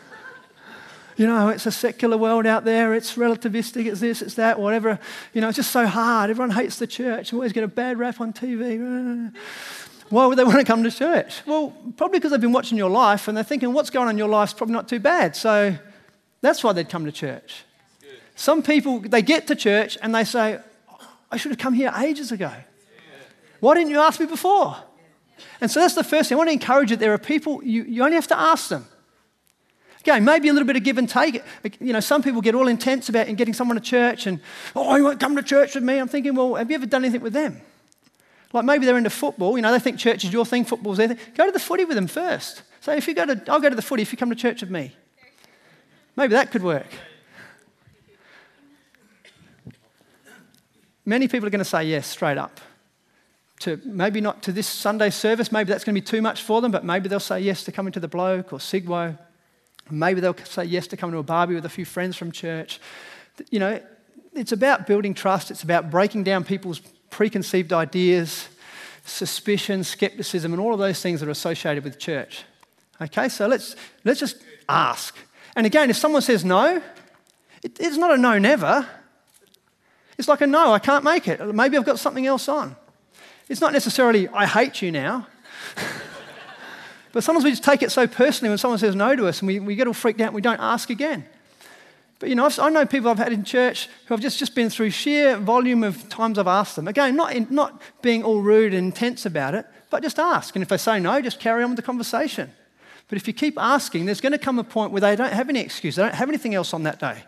you 1.16 1.26
know, 1.26 1.50
it's 1.50 1.66
a 1.66 1.72
secular 1.72 2.16
world 2.16 2.46
out 2.46 2.64
there. 2.64 2.94
It's 2.94 3.16
relativistic. 3.16 3.86
It's 3.86 4.00
this, 4.00 4.22
it's 4.22 4.34
that, 4.34 4.58
whatever. 4.58 4.98
You 5.34 5.42
know, 5.42 5.48
it's 5.48 5.56
just 5.56 5.72
so 5.72 5.86
hard. 5.86 6.30
Everyone 6.30 6.50
hates 6.50 6.78
the 6.78 6.86
church. 6.86 7.32
We 7.32 7.36
always 7.36 7.52
get 7.52 7.64
a 7.64 7.68
bad 7.68 7.98
rap 7.98 8.18
on 8.20 8.32
TV. 8.32 9.30
Why 10.08 10.26
would 10.26 10.38
they 10.38 10.44
want 10.44 10.58
to 10.58 10.64
come 10.64 10.82
to 10.84 10.90
church? 10.90 11.42
Well, 11.46 11.74
probably 11.96 12.18
because 12.18 12.30
they've 12.30 12.40
been 12.40 12.52
watching 12.52 12.78
your 12.78 12.90
life 12.90 13.28
and 13.28 13.36
they're 13.36 13.44
thinking 13.44 13.72
what's 13.74 13.90
going 13.90 14.08
on 14.08 14.14
in 14.14 14.18
your 14.18 14.28
life 14.28 14.50
is 14.50 14.54
probably 14.54 14.74
not 14.74 14.88
too 14.88 15.00
bad. 15.00 15.36
So 15.36 15.76
that's 16.40 16.64
why 16.64 16.72
they'd 16.72 16.88
come 16.88 17.04
to 17.04 17.12
church. 17.12 17.64
Some 18.36 18.62
people, 18.62 19.00
they 19.00 19.22
get 19.22 19.46
to 19.48 19.54
church 19.54 19.98
and 20.00 20.14
they 20.14 20.24
say, 20.24 20.60
I 21.30 21.36
should 21.36 21.50
have 21.50 21.58
come 21.58 21.74
here 21.74 21.92
ages 21.98 22.32
ago. 22.32 22.52
Why 23.62 23.74
didn't 23.76 23.90
you 23.90 24.00
ask 24.00 24.18
me 24.18 24.26
before? 24.26 24.74
And 25.60 25.70
so 25.70 25.78
that's 25.78 25.94
the 25.94 26.02
first 26.02 26.28
thing. 26.28 26.34
I 26.34 26.38
want 26.38 26.48
to 26.48 26.52
encourage 26.52 26.90
you. 26.90 26.96
There 26.96 27.12
are 27.12 27.18
people, 27.18 27.62
you, 27.62 27.84
you 27.84 28.02
only 28.02 28.16
have 28.16 28.26
to 28.26 28.36
ask 28.36 28.68
them. 28.68 28.84
Okay, 30.00 30.18
maybe 30.18 30.48
a 30.48 30.52
little 30.52 30.66
bit 30.66 30.74
of 30.74 30.82
give 30.82 30.98
and 30.98 31.08
take. 31.08 31.44
You 31.78 31.92
know, 31.92 32.00
some 32.00 32.24
people 32.24 32.40
get 32.40 32.56
all 32.56 32.66
intense 32.66 33.08
about 33.08 33.28
getting 33.36 33.54
someone 33.54 33.76
to 33.76 33.80
church 33.80 34.26
and, 34.26 34.40
oh, 34.74 34.96
you 34.96 35.04
won't 35.04 35.20
come 35.20 35.36
to 35.36 35.44
church 35.44 35.76
with 35.76 35.84
me. 35.84 35.98
I'm 35.98 36.08
thinking, 36.08 36.34
well, 36.34 36.56
have 36.56 36.68
you 36.72 36.74
ever 36.74 36.86
done 36.86 37.04
anything 37.04 37.20
with 37.20 37.34
them? 37.34 37.60
Like 38.52 38.64
maybe 38.64 38.84
they're 38.84 38.98
into 38.98 39.10
football. 39.10 39.56
You 39.56 39.62
know, 39.62 39.70
they 39.70 39.78
think 39.78 39.96
church 39.96 40.24
is 40.24 40.32
your 40.32 40.44
thing, 40.44 40.64
football's 40.64 40.96
their 40.96 41.06
thing. 41.06 41.18
Go 41.36 41.46
to 41.46 41.52
the 41.52 41.60
footy 41.60 41.84
with 41.84 41.94
them 41.94 42.08
first. 42.08 42.64
So 42.80 42.92
if 42.92 43.06
you 43.06 43.14
go 43.14 43.26
to, 43.26 43.40
I'll 43.46 43.60
go 43.60 43.70
to 43.70 43.76
the 43.76 43.80
footy 43.80 44.02
if 44.02 44.10
you 44.10 44.18
come 44.18 44.30
to 44.30 44.34
church 44.34 44.62
with 44.62 44.72
me. 44.72 44.92
Maybe 46.16 46.32
that 46.32 46.50
could 46.50 46.64
work. 46.64 46.88
Many 51.04 51.28
people 51.28 51.46
are 51.46 51.50
going 51.50 51.60
to 51.60 51.64
say 51.64 51.84
yes 51.84 52.08
straight 52.08 52.38
up 52.38 52.60
to 53.62 53.80
maybe 53.84 54.20
not 54.20 54.42
to 54.42 54.52
this 54.52 54.66
Sunday 54.66 55.10
service, 55.10 55.52
maybe 55.52 55.68
that's 55.68 55.84
going 55.84 55.94
to 55.94 56.00
be 56.00 56.04
too 56.04 56.20
much 56.20 56.42
for 56.42 56.60
them, 56.60 56.72
but 56.72 56.84
maybe 56.84 57.08
they'll 57.08 57.20
say 57.20 57.40
yes 57.40 57.64
to 57.64 57.72
coming 57.72 57.92
to 57.92 58.00
the 58.00 58.08
bloke 58.08 58.52
or 58.52 58.58
Sigwo. 58.58 59.16
Maybe 59.90 60.20
they'll 60.20 60.36
say 60.44 60.64
yes 60.64 60.86
to 60.88 60.96
coming 60.96 61.12
to 61.12 61.18
a 61.18 61.22
barbie 61.22 61.54
with 61.54 61.64
a 61.64 61.68
few 61.68 61.84
friends 61.84 62.16
from 62.16 62.32
church. 62.32 62.80
You 63.50 63.60
know, 63.60 63.80
it's 64.34 64.52
about 64.52 64.86
building 64.86 65.14
trust, 65.14 65.50
it's 65.50 65.62
about 65.62 65.90
breaking 65.90 66.24
down 66.24 66.44
people's 66.44 66.80
preconceived 67.10 67.72
ideas, 67.72 68.48
suspicion, 69.04 69.84
skepticism, 69.84 70.52
and 70.52 70.60
all 70.60 70.72
of 70.72 70.78
those 70.78 71.00
things 71.00 71.20
that 71.20 71.28
are 71.28 71.32
associated 71.32 71.84
with 71.84 71.98
church. 71.98 72.44
Okay, 73.00 73.28
so 73.28 73.46
let's, 73.46 73.76
let's 74.04 74.18
just 74.18 74.36
ask. 74.68 75.16
And 75.54 75.66
again, 75.66 75.88
if 75.88 75.96
someone 75.96 76.22
says 76.22 76.44
no, 76.44 76.82
it, 77.62 77.78
it's 77.78 77.96
not 77.96 78.12
a 78.12 78.16
no 78.16 78.38
never. 78.38 78.88
It's 80.18 80.28
like 80.28 80.40
a 80.40 80.46
no, 80.46 80.72
I 80.72 80.78
can't 80.78 81.04
make 81.04 81.28
it. 81.28 81.54
Maybe 81.54 81.76
I've 81.76 81.84
got 81.84 81.98
something 81.98 82.26
else 82.26 82.48
on. 82.48 82.76
It's 83.52 83.60
not 83.60 83.74
necessarily, 83.74 84.28
I 84.28 84.46
hate 84.46 84.80
you 84.80 84.90
now. 84.90 85.26
but 87.12 87.22
sometimes 87.22 87.44
we 87.44 87.50
just 87.50 87.62
take 87.62 87.82
it 87.82 87.92
so 87.92 88.06
personally 88.06 88.48
when 88.48 88.56
someone 88.56 88.78
says 88.78 88.96
no 88.96 89.14
to 89.14 89.26
us 89.26 89.40
and 89.40 89.46
we, 89.46 89.60
we 89.60 89.76
get 89.76 89.86
all 89.86 89.92
freaked 89.92 90.22
out 90.22 90.28
and 90.28 90.34
we 90.34 90.40
don't 90.40 90.58
ask 90.58 90.88
again. 90.88 91.26
But 92.18 92.30
you 92.30 92.34
know, 92.34 92.46
I've, 92.46 92.58
i 92.58 92.70
know 92.70 92.86
people 92.86 93.10
I've 93.10 93.18
had 93.18 93.30
in 93.30 93.44
church 93.44 93.90
who 94.06 94.14
have 94.14 94.22
just, 94.22 94.38
just 94.38 94.54
been 94.54 94.70
through 94.70 94.88
sheer 94.88 95.36
volume 95.36 95.84
of 95.84 96.08
times 96.08 96.38
I've 96.38 96.46
asked 96.46 96.76
them. 96.76 96.88
Again, 96.88 97.14
not, 97.14 97.34
in, 97.34 97.46
not 97.50 97.78
being 98.00 98.24
all 98.24 98.40
rude 98.40 98.72
and 98.72 98.86
intense 98.86 99.26
about 99.26 99.54
it, 99.54 99.66
but 99.90 100.02
just 100.02 100.18
ask. 100.18 100.56
And 100.56 100.62
if 100.62 100.70
they 100.70 100.78
say 100.78 100.98
no, 100.98 101.20
just 101.20 101.38
carry 101.38 101.62
on 101.62 101.72
with 101.72 101.76
the 101.76 101.82
conversation. 101.82 102.50
But 103.08 103.16
if 103.16 103.28
you 103.28 103.34
keep 103.34 103.60
asking, 103.60 104.06
there's 104.06 104.22
going 104.22 104.32
to 104.32 104.38
come 104.38 104.58
a 104.58 104.64
point 104.64 104.92
where 104.92 105.02
they 105.02 105.14
don't 105.14 105.34
have 105.34 105.50
any 105.50 105.60
excuse, 105.60 105.96
they 105.96 106.02
don't 106.04 106.14
have 106.14 106.30
anything 106.30 106.54
else 106.54 106.72
on 106.72 106.84
that 106.84 106.98
day. 106.98 107.22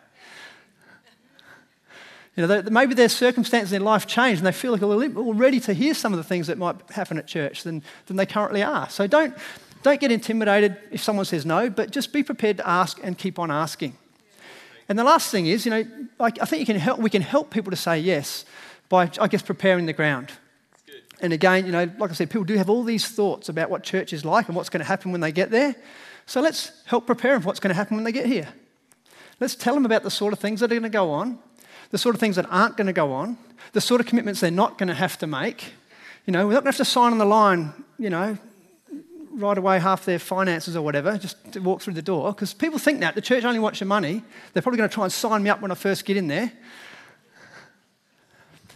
You 2.37 2.47
know, 2.47 2.63
maybe 2.71 2.95
their 2.95 3.09
circumstances 3.09 3.73
in 3.73 3.85
life 3.85 4.07
change 4.07 4.39
and 4.39 4.47
they 4.47 4.53
feel 4.53 4.73
like 4.73 4.83
a 4.83 4.87
little 4.87 5.23
more 5.23 5.35
ready 5.35 5.61
to 5.61 5.73
hear 5.73 5.95
some 5.95 6.13
of 6.13 6.17
the 6.17 6.25
things 6.25 6.49
that 6.49 6.59
might 6.59 6.77
happen 6.91 7.17
at 7.17 7.29
church 7.29 7.63
than, 7.63 7.83
than 8.07 8.17
they 8.17 8.27
currently 8.27 8.63
are. 8.63 8.89
So 8.89 9.07
don't, 9.07 9.37
don't 9.85 10.01
get 10.01 10.11
intimidated 10.11 10.77
if 10.91 11.03
someone 11.03 11.27
says 11.27 11.47
no, 11.47 11.71
but 11.71 11.91
just 11.91 12.13
be 12.13 12.25
prepared 12.25 12.57
to 12.57 12.69
ask 12.69 12.99
and 13.05 13.17
keep 13.17 13.39
on 13.39 13.53
asking. 13.53 13.97
And 14.89 14.99
the 14.99 15.05
last 15.05 15.31
thing 15.31 15.47
is, 15.47 15.65
you 15.65 15.71
know, 15.71 15.85
I, 16.19 16.27
I 16.27 16.45
think 16.45 16.67
can 16.67 16.77
help, 16.77 16.99
we 16.99 17.11
can 17.11 17.23
help 17.23 17.51
people 17.51 17.71
to 17.71 17.77
say 17.77 17.99
yes 18.01 18.45
by, 18.89 19.11
I 19.21 19.29
guess, 19.29 19.43
preparing 19.43 19.87
the 19.87 19.93
ground. 19.93 20.33
And 21.21 21.33
again, 21.33 21.65
you 21.65 21.73
know, 21.73 21.89
like 21.99 22.11
I 22.11 22.15
said, 22.15 22.31
people 22.31 22.45
do 22.45 22.57
have 22.57 22.69
all 22.69 22.83
these 22.83 23.09
thoughts 23.09 23.49
about 23.49 23.71
what 23.71 23.83
church 23.83 24.13
is 24.13 24.25
like 24.25 24.49
and 24.49 24.57
what's 24.57 24.69
going 24.69 24.81
to 24.81 24.87
happen 24.87 25.13
when 25.13 25.21
they 25.21 25.33
get 25.33 25.51
there. 25.51 25.75
So 26.27 26.41
let's 26.41 26.73
help 26.87 27.07
prepare 27.07 27.33
them 27.33 27.43
for 27.43 27.47
what's 27.47 27.61
going 27.61 27.71
to 27.71 27.77
happen 27.77 27.97
when 27.97 28.05
they 28.05 28.13
get 28.13 28.27
here. 28.27 28.49
Let's 29.41 29.55
tell 29.55 29.75
them 29.75 29.87
about 29.87 30.03
the 30.03 30.11
sort 30.11 30.33
of 30.33 30.39
things 30.39 30.61
that 30.61 30.67
are 30.67 30.75
going 30.75 30.83
to 30.83 30.89
go 30.89 31.11
on, 31.11 31.39
the 31.95 31.99
sort 31.99 32.13
of 32.13 32.21
things 32.21 32.35
that 32.35 32.45
aren't 32.51 32.77
going 32.77 32.89
to 32.89 32.93
go 32.93 33.13
on, 33.13 33.39
the 33.73 33.81
sort 33.81 34.01
of 34.01 34.07
commitments 34.09 34.41
they're 34.41 34.51
not 34.51 34.79
going 34.79 34.89
to 34.89 34.95
have 34.95 35.17
to 35.17 35.29
make. 35.29 35.75
You 36.27 36.33
know, 36.33 36.45
we're 36.45 36.55
not 36.55 36.65
going 36.65 36.73
to 36.73 36.79
have 36.79 36.87
to 36.89 36.93
sign 36.93 37.13
on 37.13 37.19
the 37.19 37.25
line, 37.25 37.73
you 38.01 38.11
know, 38.11 38.37
right 39.31 39.57
away 39.57 39.79
half 39.79 40.05
their 40.05 40.19
finances 40.19 40.75
or 40.75 40.83
whatever 40.83 41.17
just 41.17 41.53
to 41.53 41.61
walk 41.61 41.83
through 41.83 41.95
the 41.95 42.03
door. 42.03 42.33
Because 42.33 42.53
people 42.53 42.81
think 42.81 42.99
that 42.99 43.15
the 43.15 43.21
church 43.21 43.45
only 43.45 43.61
wants 43.61 43.79
your 43.79 43.87
money. 43.87 44.25
They're 44.53 44.61
probably 44.61 44.79
going 44.79 44.91
to 44.91 44.93
try 44.93 45.05
and 45.05 45.13
sign 45.13 45.45
me 45.45 45.51
up 45.51 45.61
when 45.61 45.71
I 45.71 45.77
first 45.77 46.05
get 46.05 46.17
in 46.17 46.27
there. 46.27 46.51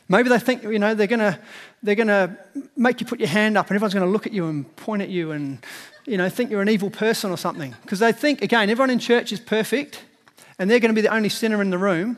Maybe 0.08 0.28
they 0.28 0.38
think, 0.38 0.62
you 0.62 0.78
know, 0.78 0.94
they're 0.94 1.08
going 1.08 1.18
to, 1.18 1.40
they're 1.82 1.96
going 1.96 2.06
to 2.06 2.38
make 2.76 3.00
you 3.00 3.06
put 3.08 3.18
your 3.18 3.30
hand 3.30 3.58
up 3.58 3.66
and 3.66 3.74
everyone's 3.74 3.94
going 3.94 4.06
to 4.06 4.12
look 4.12 4.28
at 4.28 4.32
you 4.32 4.46
and 4.46 4.76
point 4.76 5.02
at 5.02 5.08
you 5.08 5.32
and, 5.32 5.58
you 6.06 6.18
know, 6.18 6.28
think 6.28 6.52
you're 6.52 6.62
an 6.62 6.68
evil 6.68 6.88
person 6.88 7.32
or 7.32 7.36
something. 7.36 7.74
Because 7.82 7.98
they 7.98 8.12
think, 8.12 8.42
again, 8.42 8.70
everyone 8.70 8.90
in 8.90 9.00
church 9.00 9.32
is 9.32 9.40
perfect 9.40 10.04
and 10.56 10.70
they're 10.70 10.78
going 10.78 10.94
to 10.94 10.94
be 10.94 11.00
the 11.00 11.12
only 11.12 11.28
sinner 11.28 11.60
in 11.60 11.70
the 11.70 11.78
room. 11.78 12.16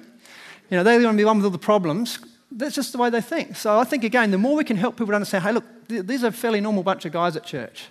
You 0.70 0.76
know, 0.76 0.82
they're 0.84 1.00
going 1.00 1.14
to 1.14 1.16
be 1.16 1.24
the 1.24 1.26
one 1.26 1.38
with 1.38 1.44
all 1.44 1.50
the 1.50 1.58
problems. 1.58 2.20
That's 2.52 2.74
just 2.74 2.92
the 2.92 2.98
way 2.98 3.10
they 3.10 3.20
think. 3.20 3.56
So 3.56 3.78
I 3.78 3.84
think, 3.84 4.04
again, 4.04 4.30
the 4.30 4.38
more 4.38 4.56
we 4.56 4.64
can 4.64 4.76
help 4.76 4.96
people 4.96 5.14
understand, 5.14 5.44
hey, 5.44 5.52
look, 5.52 5.64
these 5.88 6.24
are 6.24 6.28
a 6.28 6.32
fairly 6.32 6.60
normal 6.60 6.82
bunch 6.82 7.04
of 7.04 7.12
guys 7.12 7.36
at 7.36 7.44
church. 7.44 7.88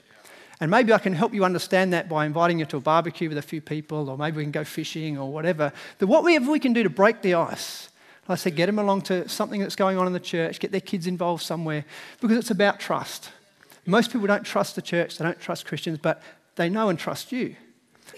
And 0.62 0.70
maybe 0.70 0.92
I 0.92 0.98
can 0.98 1.14
help 1.14 1.34
you 1.34 1.46
understand 1.46 1.94
that 1.94 2.10
by 2.10 2.26
inviting 2.26 2.60
you 2.60 2.66
to 2.66 2.78
a 2.78 2.82
barbecue 2.82 3.30
with 3.30 3.38
a 3.38 3.42
few 3.42 3.62
people, 3.62 4.10
or 4.10 4.18
maybe 4.18 4.38
we 4.38 4.44
can 4.44 4.52
go 4.52 4.66
fishing 4.66 5.18
or 5.18 5.32
whatever. 5.32 5.72
But 5.98 6.08
whatever 6.08 6.52
we 6.52 6.60
can 6.60 6.74
do 6.74 6.84
to 6.84 6.90
break 6.90 7.22
the 7.22 7.36
ice, 7.36 7.90
like 8.28 8.38
I 8.38 8.40
said, 8.40 8.56
get 8.56 8.66
them 8.66 8.80
along 8.80 9.04
to 9.04 9.28
something 9.30 9.62
that's 9.62 9.78
going 9.78 9.98
on 9.98 10.06
in 10.08 10.14
the 10.14 10.20
church, 10.20 10.60
get 10.60 10.72
their 10.72 10.82
kids 10.82 11.08
involved 11.08 11.44
somewhere, 11.44 11.86
because 12.20 12.38
it's 12.38 12.52
about 12.52 12.80
trust. 12.80 13.32
Most 13.86 14.12
people 14.12 14.28
don't 14.28 14.44
trust 14.44 14.76
the 14.76 14.82
church, 14.82 15.18
they 15.18 15.26
don't 15.26 15.40
trust 15.40 15.66
Christians, 15.66 15.98
but 15.98 16.22
they 16.56 16.70
know 16.70 16.90
and 16.90 17.00
trust 17.00 17.32
you. 17.32 17.56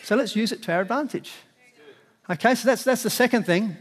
So 0.04 0.16
let's 0.16 0.36
use 0.36 0.52
it 0.52 0.64
to 0.64 0.74
our 0.74 0.82
advantage. 0.82 1.32
Okay, 2.30 2.56
so 2.56 2.68
that's, 2.68 2.84
that's 2.84 3.04
the 3.04 3.10
second 3.10 3.46
thing. 3.46 3.78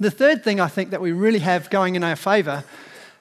The 0.00 0.10
third 0.10 0.44
thing 0.44 0.60
I 0.60 0.68
think 0.68 0.90
that 0.90 1.00
we 1.00 1.12
really 1.12 1.40
have 1.40 1.70
going 1.70 1.96
in 1.96 2.04
our 2.04 2.16
favour, 2.16 2.64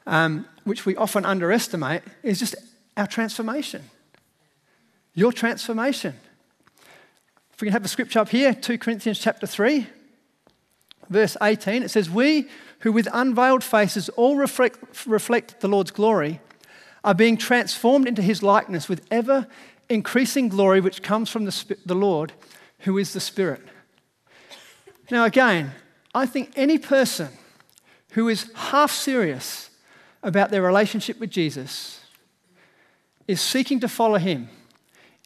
um, 0.06 0.46
which 0.64 0.86
we 0.86 0.96
often 0.96 1.26
underestimate, 1.26 2.04
is 2.22 2.40
just 2.40 2.56
our 2.96 3.08
transformation. 3.08 3.84
Your 5.14 5.32
transformation. 5.32 6.16
If 7.54 7.62
we 7.62 7.66
can 7.66 7.74
have 7.74 7.86
a 7.86 7.88
scripture 7.88 8.20
up 8.20 8.30
here, 8.30 8.54
2 8.54 8.78
Corinthians 8.78 9.18
chapter 9.18 9.48
3, 9.48 9.88
verse 11.10 11.36
18, 11.42 11.82
it 11.82 11.90
says, 11.90 12.10
We 12.10 12.48
who 12.82 12.92
with 12.92 13.08
unveiled 13.12 13.64
faces 13.64 14.10
all 14.10 14.36
reflect, 14.36 15.08
reflect 15.08 15.62
the 15.62 15.68
Lord's 15.68 15.92
glory 15.92 16.40
are 17.04 17.16
being 17.16 17.38
transformed 17.38 18.08
into 18.08 18.22
his 18.22 18.44
likeness 18.44 18.88
with 18.88 19.06
ever 19.10 19.48
increasing 19.90 20.50
glory 20.50 20.82
which 20.82 21.02
comes 21.02 21.30
from 21.30 21.46
the, 21.46 21.78
the 21.86 21.96
Lord, 21.96 22.34
who 22.80 22.98
is 22.98 23.14
the 23.14 23.20
Spirit. 23.20 23.62
Now, 25.10 25.26
again, 25.26 25.72
I 26.18 26.26
think 26.26 26.54
any 26.56 26.80
person 26.80 27.30
who 28.14 28.28
is 28.28 28.52
half 28.56 28.92
serious 28.92 29.70
about 30.24 30.50
their 30.50 30.64
relationship 30.64 31.20
with 31.20 31.30
Jesus 31.30 32.00
is 33.28 33.40
seeking 33.40 33.80
to 33.82 33.88
follow 33.88 34.18
him, 34.18 34.50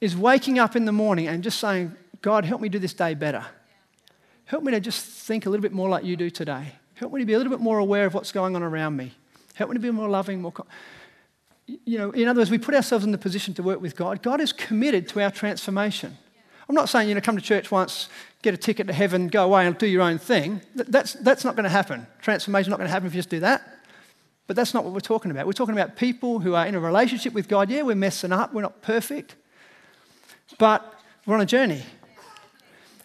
is 0.02 0.18
waking 0.18 0.60
up 0.60 0.76
in 0.76 0.84
the 0.84 0.92
morning 0.92 1.30
and 1.30 1.44
just 1.44 1.62
saying, 1.62 1.96
God, 2.22 2.44
help 2.44 2.60
me 2.60 2.68
do 2.68 2.78
this 2.78 2.94
day 2.94 3.14
better. 3.14 3.46
Help 4.44 4.66
me 4.66 4.74
to 4.74 4.82
just 4.82 5.06
think 5.06 5.46
a 5.46 5.50
little 5.50 5.62
bit 5.62 5.72
more 5.72 5.88
like 5.88 6.04
you 6.04 6.18
do 6.18 6.30
today. 6.30 6.74
Help 6.96 7.14
me 7.14 7.22
to 7.22 7.26
be 7.26 7.36
a 7.36 7.38
little 7.38 7.52
bit 7.52 7.62
more 7.62 7.80
aware 7.80 8.06
of 8.06 8.14
what's 8.14 8.34
going 8.34 8.58
on 8.58 8.62
around 8.62 8.98
me. 8.98 9.14
Help 9.54 9.70
me 9.70 9.76
to 9.76 9.80
be 9.80 9.92
more 9.92 10.10
loving, 10.10 10.42
more. 10.42 10.52
you 11.68 12.00
know, 12.00 12.12
in 12.12 12.28
other 12.28 12.42
words, 12.42 12.52
we 12.52 12.58
put 12.58 12.76
ourselves 12.76 13.06
in 13.06 13.14
the 13.14 13.18
position 13.18 13.54
to 13.54 13.64
work 13.64 13.80
with 13.80 13.96
God. 13.96 14.22
God 14.22 14.42
is 14.42 14.52
committed 14.52 15.08
to 15.10 15.22
our 15.22 15.32
transformation. 15.32 16.18
I'm 16.72 16.76
not 16.76 16.88
saying, 16.88 17.10
you 17.10 17.16
know, 17.16 17.20
come 17.20 17.36
to 17.36 17.42
church 17.42 17.70
once, 17.70 18.08
get 18.44 18.54
a 18.54 18.58
ticket 18.58 18.88
to 18.88 18.94
heaven, 18.94 19.28
go 19.28 19.44
away 19.44 19.68
and 19.68 19.78
do 19.78 19.86
your 19.86 20.04
own 20.04 20.18
thing. 20.18 20.62
That's, 20.74 21.16
that's 21.16 21.44
not 21.44 21.58
going 21.58 21.66
to 21.66 21.70
happen. 21.70 22.08
Transformation 22.22 22.68
is 22.68 22.70
not 22.70 22.78
going 22.78 22.88
to 22.88 22.92
happen 22.94 23.08
if 23.08 23.14
you 23.14 23.20
just 23.20 23.30
do 23.30 23.42
that. 23.42 23.84
But 24.48 24.56
that's 24.56 24.74
not 24.74 24.86
what 24.86 24.94
we're 24.94 25.02
talking 25.02 25.32
about. 25.32 25.46
We're 25.46 25.52
talking 25.52 25.74
about 25.74 25.98
people 25.98 26.40
who 26.40 26.56
are 26.56 26.66
in 26.66 26.74
a 26.74 26.80
relationship 26.80 27.34
with 27.34 27.50
God. 27.50 27.70
Yeah, 27.70 27.82
we're 27.82 27.98
messing 27.98 28.32
up, 28.32 28.54
we're 28.54 28.62
not 28.62 28.82
perfect, 28.82 29.36
but 30.60 30.98
we're 31.26 31.36
on 31.36 31.42
a 31.42 31.46
journey. 31.46 31.84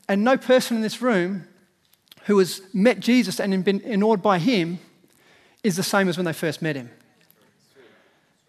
And 0.08 0.22
no 0.22 0.36
person 0.36 0.76
in 0.76 0.82
this 0.84 1.02
room 1.02 1.48
who 2.26 2.38
has 2.38 2.60
met 2.72 3.00
Jesus 3.00 3.40
and 3.40 3.64
been 3.64 3.80
enamored 3.80 4.22
by 4.22 4.38
him 4.38 4.78
is 5.64 5.74
the 5.74 5.82
same 5.82 6.08
as 6.08 6.16
when 6.16 6.24
they 6.24 6.32
first 6.32 6.62
met 6.62 6.76
him. 6.76 6.88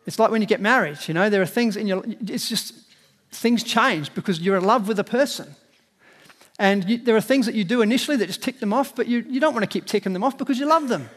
It's 0.06 0.20
like 0.20 0.30
when 0.30 0.42
you 0.42 0.48
get 0.48 0.62
married, 0.62 1.00
you 1.08 1.16
know, 1.16 1.28
there 1.28 1.42
are 1.42 1.48
things 1.48 1.76
in 1.76 1.88
your, 1.88 2.04
it's 2.06 2.48
just, 2.48 2.84
things 3.32 3.64
change 3.64 4.14
because 4.14 4.40
you're 4.40 4.58
in 4.58 4.64
love 4.64 4.88
with 4.88 5.00
a 5.00 5.04
person. 5.04 5.56
And 6.60 6.90
you, 6.90 6.98
there 6.98 7.16
are 7.16 7.22
things 7.22 7.46
that 7.46 7.56
you 7.56 7.64
do 7.64 7.82
initially 7.82 8.18
that 8.18 8.28
just 8.28 8.42
tick 8.42 8.60
them 8.60 8.74
off, 8.74 8.96
but 8.96 9.08
you, 9.08 9.26
you 9.30 9.40
don't 9.40 9.54
want 9.54 9.64
to 9.64 9.70
keep 9.70 9.86
ticking 9.86 10.14
them 10.14 10.24
off 10.24 10.38
because 10.38 10.58
you 10.60 10.66
love 10.66 10.88
them. 10.88 11.10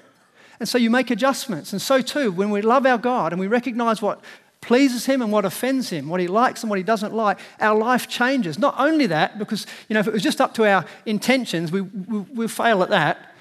And 0.58 0.68
so 0.68 0.76
you 0.76 0.90
make 0.90 1.10
adjustments. 1.10 1.72
And 1.72 1.80
so, 1.80 2.02
too, 2.02 2.30
when 2.30 2.50
we 2.50 2.60
love 2.60 2.84
our 2.84 2.98
God 2.98 3.32
and 3.32 3.40
we 3.40 3.46
recognize 3.46 4.02
what 4.02 4.20
pleases 4.60 5.06
Him 5.06 5.22
and 5.22 5.32
what 5.32 5.46
offends 5.46 5.88
Him, 5.88 6.08
what 6.08 6.20
He 6.20 6.28
likes 6.28 6.62
and 6.62 6.68
what 6.68 6.78
He 6.78 6.82
doesn't 6.82 7.14
like, 7.14 7.38
our 7.58 7.76
life 7.76 8.06
changes. 8.08 8.58
Not 8.58 8.74
only 8.78 9.06
that, 9.06 9.38
because 9.38 9.66
you 9.88 9.94
know, 9.94 10.00
if 10.00 10.06
it 10.06 10.12
was 10.12 10.22
just 10.22 10.40
up 10.40 10.52
to 10.54 10.66
our 10.66 10.84
intentions, 11.06 11.72
we, 11.72 11.80
we, 11.80 12.18
we'll 12.34 12.48
fail 12.48 12.82
at 12.82 12.90
that. 12.90 13.34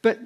But 0.00 0.18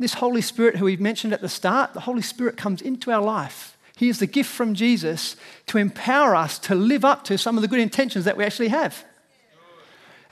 this 0.00 0.14
Holy 0.14 0.42
Spirit, 0.42 0.76
who 0.76 0.86
we 0.86 0.96
mentioned 0.96 1.32
at 1.32 1.40
the 1.40 1.48
start, 1.48 1.94
the 1.94 2.00
Holy 2.00 2.22
Spirit 2.22 2.56
comes 2.56 2.82
into 2.82 3.12
our 3.12 3.22
life. 3.22 3.71
He 4.02 4.08
is 4.08 4.18
the 4.18 4.26
gift 4.26 4.50
from 4.50 4.74
Jesus 4.74 5.36
to 5.68 5.78
empower 5.78 6.34
us 6.34 6.58
to 6.58 6.74
live 6.74 7.04
up 7.04 7.22
to 7.26 7.38
some 7.38 7.56
of 7.56 7.62
the 7.62 7.68
good 7.68 7.78
intentions 7.78 8.24
that 8.24 8.36
we 8.36 8.42
actually 8.42 8.66
have. 8.66 9.04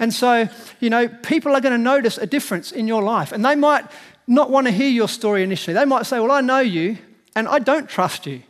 And 0.01 0.13
so, 0.13 0.49
you 0.81 0.91
know, 0.91 1.07
people 1.07 1.55
are 1.55 1.61
going 1.61 1.75
to 1.75 1.79
notice 1.79 2.19
a 2.19 2.27
difference 2.27 2.73
in 2.73 2.89
your 2.89 3.01
life. 3.01 3.31
And 3.31 3.45
they 3.45 3.55
might 3.55 3.85
not 4.27 4.51
want 4.51 4.67
to 4.67 4.73
hear 4.73 4.89
your 4.89 5.07
story 5.07 5.45
initially. 5.45 5.75
They 5.75 5.85
might 5.85 6.05
say, 6.07 6.19
Well, 6.19 6.33
I 6.33 6.41
know 6.41 6.59
you, 6.59 6.99
and 7.37 7.47
I 7.47 7.61
don't 7.61 7.89
trust 7.89 8.27
you. 8.27 8.43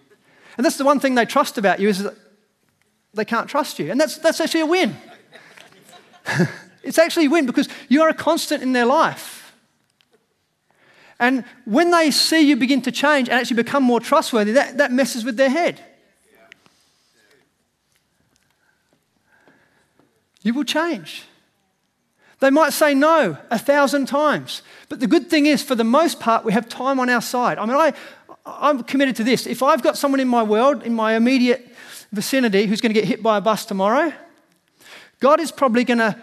And 0.57 0.65
that's 0.65 0.79
the 0.79 0.87
one 0.87 1.01
thing 1.01 1.17
they 1.17 1.27
trust 1.27 1.59
about 1.59 1.81
you 1.81 1.91
is 1.91 2.03
that 2.03 2.15
they 3.13 3.27
can't 3.27 3.47
trust 3.47 3.79
you. 3.79 3.91
And 3.91 4.01
that's, 4.01 4.17
that's 4.17 4.41
actually 4.41 4.61
a 4.61 4.67
win. 4.67 4.97
it's 6.83 6.97
actually 6.97 7.27
a 7.27 7.31
win 7.31 7.45
because 7.45 7.69
you 7.91 8.01
are 8.01 8.09
a 8.09 8.15
constant 8.15 8.63
in 8.63 8.73
their 8.73 8.87
life. 8.87 9.40
And 11.21 11.45
when 11.67 11.91
they 11.91 12.11
see 12.11 12.41
you 12.41 12.57
begin 12.57 12.81
to 12.83 12.91
change 12.91 13.29
and 13.29 13.39
actually 13.39 13.57
become 13.57 13.85
more 13.85 14.01
trustworthy, 14.01 14.53
that, 14.53 14.79
that 14.79 14.91
messes 14.91 15.23
with 15.23 15.37
their 15.37 15.51
head. 15.51 15.81
You 20.43 20.55
will 20.55 20.65
change. 20.65 21.25
They 22.41 22.49
might 22.49 22.73
say 22.73 22.95
no 22.95 23.37
a 23.51 23.59
thousand 23.59 24.07
times. 24.07 24.63
But 24.89 25.01
the 25.01 25.07
good 25.07 25.29
thing 25.29 25.45
is, 25.45 25.63
for 25.63 25.75
the 25.75 25.85
most 25.85 26.19
part, 26.21 26.43
we 26.43 26.55
have 26.55 26.67
time 26.71 26.99
on 26.99 27.11
our 27.11 27.21
side. 27.21 27.59
I 27.59 27.67
mean, 27.67 27.77
I, 27.77 27.93
I'm 28.47 28.83
committed 28.83 29.15
to 29.17 29.25
this. 29.25 29.47
If 29.47 29.63
I've 29.63 29.83
got 29.83 29.99
someone 29.99 30.21
in 30.21 30.29
my 30.29 30.43
world, 30.43 30.83
in 30.83 30.95
my 30.95 31.17
immediate 31.17 31.69
vicinity, 32.13 32.65
who's 32.65 32.81
going 32.81 32.95
to 32.95 32.99
get 32.99 33.07
hit 33.07 33.23
by 33.23 33.37
a 33.37 33.41
bus 33.43 33.67
tomorrow, 33.67 34.11
God 35.21 35.39
is 35.39 35.53
probably 35.53 35.85
going 35.85 35.99
to 35.99 36.17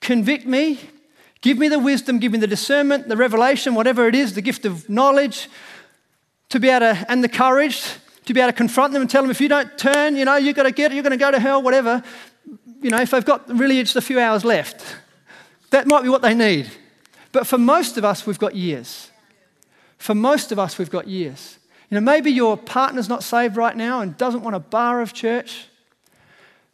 convict 0.00 0.46
me, 0.46 0.78
give 1.40 1.58
me 1.58 1.68
the 1.68 1.78
wisdom, 1.78 2.18
give 2.18 2.32
me 2.32 2.38
the 2.38 2.46
discernment, 2.46 3.08
the 3.08 3.16
revelation, 3.16 3.74
whatever 3.74 4.08
it 4.08 4.14
is, 4.14 4.34
the 4.34 4.42
gift 4.42 4.64
of 4.64 4.88
knowledge, 4.88 5.48
to 6.48 6.60
be 6.60 6.68
able 6.68 6.80
to, 6.80 7.06
and 7.10 7.22
the 7.22 7.28
courage 7.28 7.82
to 8.26 8.34
be 8.34 8.40
able 8.40 8.50
to 8.50 8.56
confront 8.56 8.92
them 8.92 9.02
and 9.02 9.10
tell 9.10 9.22
them, 9.22 9.30
if 9.30 9.40
you 9.40 9.48
don't 9.48 9.78
turn, 9.78 10.16
you 10.16 10.24
know, 10.24 10.36
you've 10.36 10.56
got 10.56 10.64
to 10.64 10.72
get 10.72 10.90
it, 10.90 10.94
you're 10.94 11.02
going 11.02 11.12
to 11.12 11.16
go 11.16 11.30
to 11.30 11.38
hell, 11.38 11.62
whatever. 11.62 12.02
You 12.82 12.90
know, 12.90 13.00
if 13.00 13.12
they've 13.12 13.24
got 13.24 13.48
really 13.48 13.80
just 13.82 13.96
a 13.96 14.00
few 14.00 14.20
hours 14.20 14.44
left. 14.44 14.84
That 15.70 15.86
might 15.86 16.02
be 16.02 16.08
what 16.08 16.22
they 16.22 16.34
need. 16.34 16.70
But 17.32 17.46
for 17.46 17.58
most 17.58 17.96
of 17.96 18.04
us, 18.04 18.26
we've 18.26 18.38
got 18.38 18.54
years. 18.54 19.10
For 19.98 20.14
most 20.14 20.52
of 20.52 20.58
us, 20.58 20.76
we've 20.76 20.90
got 20.90 21.06
years. 21.06 21.58
You 21.88 21.96
know, 21.96 22.00
maybe 22.00 22.32
your 22.32 22.56
partner's 22.56 23.08
not 23.08 23.22
saved 23.22 23.56
right 23.56 23.76
now 23.76 24.00
and 24.00 24.16
doesn't 24.16 24.42
want 24.42 24.56
a 24.56 24.60
bar 24.60 25.00
of 25.00 25.12
church. 25.12 25.68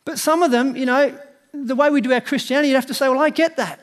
But 0.05 0.19
some 0.19 0.43
of 0.43 0.51
them, 0.51 0.75
you 0.75 0.87
know, 0.87 1.17
the 1.53 1.75
way 1.75 1.91
we 1.91 2.01
do 2.01 2.13
our 2.13 2.21
Christianity, 2.21 2.69
you'd 2.69 2.77
have 2.77 2.87
to 2.87 2.95
say, 2.95 3.09
well, 3.09 3.21
I 3.21 3.29
get 3.29 3.59
that. 3.59 3.79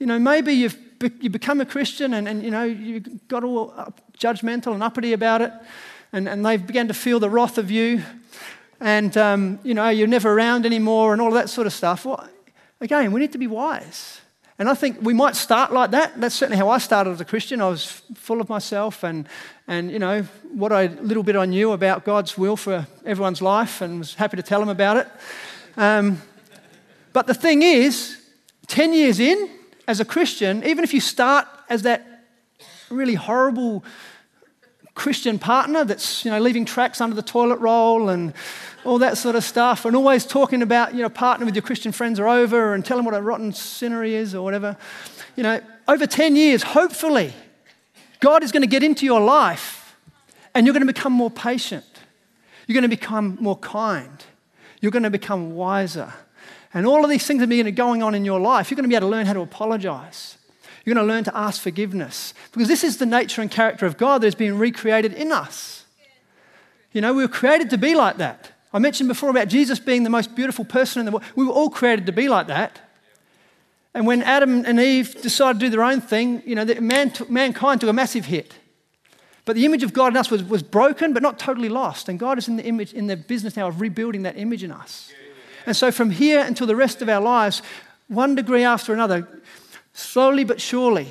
You 0.00 0.06
know, 0.06 0.18
maybe 0.18 0.52
you've 0.52 0.76
you 1.20 1.30
become 1.30 1.60
a 1.60 1.64
Christian 1.64 2.12
and, 2.12 2.28
and 2.28 2.42
you 2.42 2.50
know, 2.50 2.64
you 2.64 3.00
got 3.28 3.44
all 3.44 3.72
judgmental 4.18 4.74
and 4.74 4.82
uppity 4.82 5.12
about 5.12 5.40
it, 5.40 5.52
and, 6.12 6.28
and 6.28 6.44
they've 6.44 6.66
begun 6.66 6.88
to 6.88 6.94
feel 6.94 7.20
the 7.20 7.30
wrath 7.30 7.56
of 7.56 7.70
you, 7.70 8.02
and, 8.80 9.16
um, 9.16 9.58
you 9.62 9.72
know, 9.72 9.88
you're 9.88 10.08
never 10.08 10.32
around 10.32 10.66
anymore 10.66 11.12
and 11.12 11.22
all 11.22 11.28
of 11.28 11.34
that 11.34 11.48
sort 11.48 11.66
of 11.66 11.72
stuff. 11.72 12.04
Well, 12.04 12.28
Again, 12.82 13.12
we 13.12 13.20
need 13.20 13.32
to 13.32 13.38
be 13.38 13.46
wise. 13.46 14.22
And 14.58 14.68
I 14.68 14.74
think 14.74 14.98
we 15.02 15.12
might 15.12 15.36
start 15.36 15.70
like 15.70 15.90
that. 15.90 16.18
That's 16.18 16.34
certainly 16.34 16.56
how 16.56 16.70
I 16.70 16.78
started 16.78 17.10
as 17.10 17.20
a 17.20 17.26
Christian. 17.26 17.60
I 17.60 17.68
was 17.68 18.02
full 18.14 18.40
of 18.40 18.48
myself 18.48 19.04
and, 19.04 19.28
and 19.68 19.90
you 19.90 19.98
know, 19.98 20.22
what 20.54 20.72
I 20.72 20.86
little 20.86 21.22
bit 21.22 21.36
I 21.36 21.44
knew 21.44 21.72
about 21.72 22.04
God's 22.04 22.38
will 22.38 22.56
for 22.56 22.86
everyone's 23.04 23.42
life 23.42 23.82
and 23.82 23.98
was 23.98 24.14
happy 24.14 24.38
to 24.38 24.42
tell 24.42 24.60
them 24.60 24.70
about 24.70 24.96
it. 24.96 25.08
Um, 25.76 26.22
But 27.12 27.26
the 27.26 27.34
thing 27.34 27.62
is, 27.62 28.16
10 28.68 28.92
years 28.94 29.20
in, 29.20 29.50
as 29.86 30.00
a 30.00 30.04
Christian, 30.04 30.64
even 30.64 30.84
if 30.84 30.94
you 30.94 31.00
start 31.00 31.46
as 31.68 31.82
that 31.82 32.06
really 32.90 33.14
horrible 33.14 33.84
Christian 34.94 35.38
partner 35.38 35.84
that's 35.84 36.24
you 36.24 36.30
know 36.30 36.38
leaving 36.38 36.64
tracks 36.64 37.00
under 37.00 37.14
the 37.16 37.22
toilet 37.22 37.58
roll 37.60 38.08
and 38.08 38.34
all 38.84 38.98
that 38.98 39.16
sort 39.16 39.36
of 39.36 39.44
stuff, 39.44 39.84
and 39.84 39.94
always 39.94 40.26
talking 40.26 40.62
about 40.62 40.94
you 40.94 41.02
know 41.02 41.08
partner 41.08 41.46
with 41.46 41.54
your 41.54 41.62
Christian 41.62 41.92
friends 41.92 42.18
are 42.18 42.28
over 42.28 42.74
and 42.74 42.84
tell 42.84 42.96
them 42.96 43.06
what 43.06 43.14
a 43.14 43.22
rotten 43.22 43.52
sinner 43.52 44.02
he 44.02 44.14
is 44.14 44.34
or 44.34 44.42
whatever. 44.42 44.76
You 45.36 45.42
know, 45.42 45.60
over 45.88 46.06
10 46.06 46.36
years, 46.36 46.62
hopefully, 46.62 47.32
God 48.20 48.42
is 48.42 48.52
going 48.52 48.62
to 48.62 48.68
get 48.68 48.82
into 48.82 49.06
your 49.06 49.20
life 49.20 49.96
and 50.54 50.66
you're 50.66 50.74
going 50.74 50.86
to 50.86 50.92
become 50.92 51.12
more 51.12 51.30
patient. 51.30 51.84
You're 52.66 52.74
going 52.74 52.88
to 52.88 52.96
become 52.96 53.38
more 53.40 53.56
kind. 53.56 54.24
You're 54.80 54.92
going 54.92 55.04
to 55.04 55.10
become 55.10 55.54
wiser. 55.54 56.12
And 56.72 56.86
all 56.86 57.04
of 57.04 57.10
these 57.10 57.26
things 57.26 57.42
are 57.42 57.70
going 57.70 58.02
on 58.02 58.14
in 58.14 58.24
your 58.24 58.40
life. 58.40 58.70
You're 58.70 58.76
going 58.76 58.84
to 58.84 58.88
be 58.88 58.94
able 58.94 59.08
to 59.08 59.10
learn 59.10 59.26
how 59.26 59.32
to 59.32 59.40
apologize. 59.40 60.38
You're 60.84 60.94
going 60.94 61.06
to 61.06 61.12
learn 61.12 61.24
to 61.24 61.36
ask 61.36 61.60
forgiveness. 61.60 62.32
Because 62.52 62.68
this 62.68 62.84
is 62.84 62.98
the 62.98 63.06
nature 63.06 63.42
and 63.42 63.50
character 63.50 63.86
of 63.86 63.96
God 63.96 64.20
that 64.20 64.26
has 64.26 64.34
been 64.34 64.58
recreated 64.58 65.12
in 65.12 65.32
us. 65.32 65.84
You 66.92 67.00
know, 67.00 67.12
we 67.12 67.22
were 67.22 67.28
created 67.28 67.70
to 67.70 67.78
be 67.78 67.94
like 67.94 68.18
that. 68.18 68.52
I 68.72 68.78
mentioned 68.78 69.08
before 69.08 69.30
about 69.30 69.48
Jesus 69.48 69.78
being 69.78 70.04
the 70.04 70.10
most 70.10 70.34
beautiful 70.34 70.64
person 70.64 71.00
in 71.00 71.06
the 71.06 71.12
world. 71.12 71.24
We 71.34 71.44
were 71.44 71.52
all 71.52 71.70
created 71.70 72.06
to 72.06 72.12
be 72.12 72.28
like 72.28 72.46
that. 72.46 72.80
And 73.92 74.06
when 74.06 74.22
Adam 74.22 74.64
and 74.64 74.78
Eve 74.78 75.20
decided 75.20 75.58
to 75.58 75.66
do 75.66 75.70
their 75.70 75.82
own 75.82 76.00
thing, 76.00 76.42
you 76.46 76.54
know, 76.54 76.64
man 76.80 77.12
mankind 77.28 77.80
took 77.80 77.90
a 77.90 77.92
massive 77.92 78.26
hit. 78.26 78.54
But 79.44 79.56
the 79.56 79.64
image 79.64 79.82
of 79.82 79.92
God 79.92 80.12
in 80.12 80.16
us 80.16 80.30
was, 80.30 80.44
was 80.44 80.62
broken, 80.62 81.12
but 81.12 81.22
not 81.22 81.38
totally 81.38 81.68
lost. 81.68 82.08
And 82.08 82.18
God 82.18 82.38
is 82.38 82.46
in 82.46 82.56
the 82.56 82.64
image, 82.64 82.92
in 82.92 83.08
the 83.08 83.16
business 83.16 83.56
now 83.56 83.66
of 83.66 83.80
rebuilding 83.80 84.22
that 84.22 84.38
image 84.38 84.62
in 84.62 84.70
us. 84.70 85.10
And 85.66 85.76
so 85.76 85.90
from 85.90 86.10
here 86.10 86.40
until 86.40 86.66
the 86.66 86.76
rest 86.76 87.02
of 87.02 87.08
our 87.08 87.20
lives, 87.20 87.62
one 88.08 88.34
degree 88.34 88.64
after 88.64 88.92
another, 88.92 89.28
slowly 89.92 90.44
but 90.44 90.60
surely, 90.60 91.08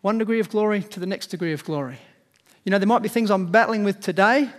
one 0.00 0.18
degree 0.18 0.40
of 0.40 0.50
glory 0.50 0.82
to 0.82 1.00
the 1.00 1.06
next 1.06 1.28
degree 1.28 1.52
of 1.52 1.64
glory. 1.64 1.98
You 2.64 2.70
know, 2.70 2.78
there 2.78 2.86
might 2.86 3.02
be 3.02 3.08
things 3.08 3.30
I'm 3.30 3.46
battling 3.46 3.84
with 3.84 4.00
today, 4.00 4.50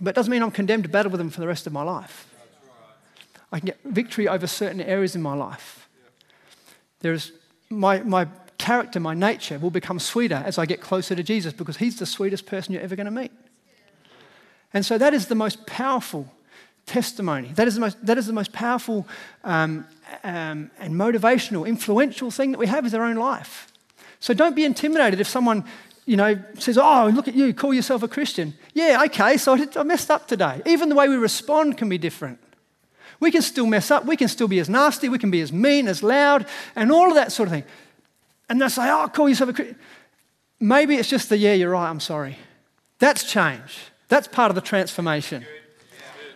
but 0.00 0.10
it 0.10 0.16
doesn't 0.16 0.30
mean 0.30 0.42
I'm 0.42 0.50
condemned 0.50 0.84
to 0.84 0.88
battle 0.88 1.10
with 1.10 1.18
them 1.18 1.30
for 1.30 1.40
the 1.40 1.46
rest 1.46 1.66
of 1.66 1.72
my 1.72 1.82
life. 1.82 2.26
I 3.52 3.58
can 3.58 3.66
get 3.66 3.78
victory 3.84 4.28
over 4.28 4.46
certain 4.46 4.80
areas 4.80 5.14
in 5.14 5.22
my 5.22 5.34
life. 5.34 5.88
There's 7.00 7.32
my, 7.68 8.00
my 8.00 8.26
character, 8.58 8.98
my 8.98 9.14
nature 9.14 9.58
will 9.58 9.70
become 9.70 9.98
sweeter 9.98 10.42
as 10.46 10.58
I 10.58 10.66
get 10.66 10.80
closer 10.80 11.14
to 11.14 11.22
Jesus 11.22 11.52
because 11.52 11.76
he's 11.76 11.98
the 11.98 12.06
sweetest 12.06 12.46
person 12.46 12.72
you're 12.72 12.82
ever 12.82 12.96
going 12.96 13.06
to 13.06 13.10
meet. 13.10 13.32
And 14.72 14.86
so 14.86 14.96
that 14.98 15.12
is 15.12 15.26
the 15.26 15.34
most 15.34 15.66
powerful 15.66 16.32
testimony. 16.86 17.52
That 17.54 17.68
is 17.68 17.74
the 17.74 17.80
most, 17.80 18.04
that 18.04 18.18
is 18.18 18.26
the 18.26 18.32
most 18.32 18.52
powerful 18.52 19.06
um, 19.44 19.86
um, 20.24 20.70
and 20.78 20.94
motivational, 20.94 21.66
influential 21.66 22.30
thing 22.30 22.52
that 22.52 22.58
we 22.58 22.66
have 22.66 22.86
is 22.86 22.94
our 22.94 23.04
own 23.04 23.16
life. 23.16 23.72
So 24.20 24.34
don't 24.34 24.54
be 24.54 24.64
intimidated 24.64 25.20
if 25.20 25.26
someone, 25.26 25.64
you 26.06 26.16
know, 26.16 26.40
says, 26.58 26.78
"Oh, 26.78 27.10
look 27.12 27.28
at 27.28 27.34
you, 27.34 27.52
call 27.54 27.74
yourself 27.74 28.02
a 28.02 28.08
Christian." 28.08 28.54
Yeah, 28.74 29.02
okay, 29.06 29.36
so 29.36 29.56
I 29.76 29.82
messed 29.82 30.10
up 30.10 30.28
today. 30.28 30.62
Even 30.66 30.88
the 30.88 30.94
way 30.94 31.08
we 31.08 31.16
respond 31.16 31.76
can 31.76 31.88
be 31.88 31.98
different. 31.98 32.38
We 33.20 33.30
can 33.30 33.42
still 33.42 33.66
mess 33.66 33.90
up. 33.90 34.04
We 34.04 34.16
can 34.16 34.28
still 34.28 34.48
be 34.48 34.58
as 34.58 34.68
nasty. 34.68 35.08
We 35.08 35.18
can 35.18 35.30
be 35.30 35.40
as 35.40 35.52
mean, 35.52 35.88
as 35.88 36.02
loud, 36.02 36.46
and 36.76 36.92
all 36.92 37.08
of 37.08 37.14
that 37.14 37.32
sort 37.32 37.48
of 37.48 37.52
thing. 37.52 37.64
And 38.48 38.60
they 38.60 38.68
say, 38.68 38.90
"Oh, 38.90 39.08
call 39.08 39.28
yourself 39.28 39.50
a 39.50 39.52
Christian." 39.52 39.78
Maybe 40.60 40.96
it's 40.96 41.08
just 41.08 41.28
the, 41.28 41.36
"Yeah, 41.36 41.54
you're 41.54 41.70
right. 41.70 41.88
I'm 41.88 42.00
sorry." 42.00 42.38
That's 42.98 43.24
change. 43.24 43.90
That's 44.08 44.28
part 44.28 44.50
of 44.50 44.54
the 44.54 44.60
transformation. 44.60 45.44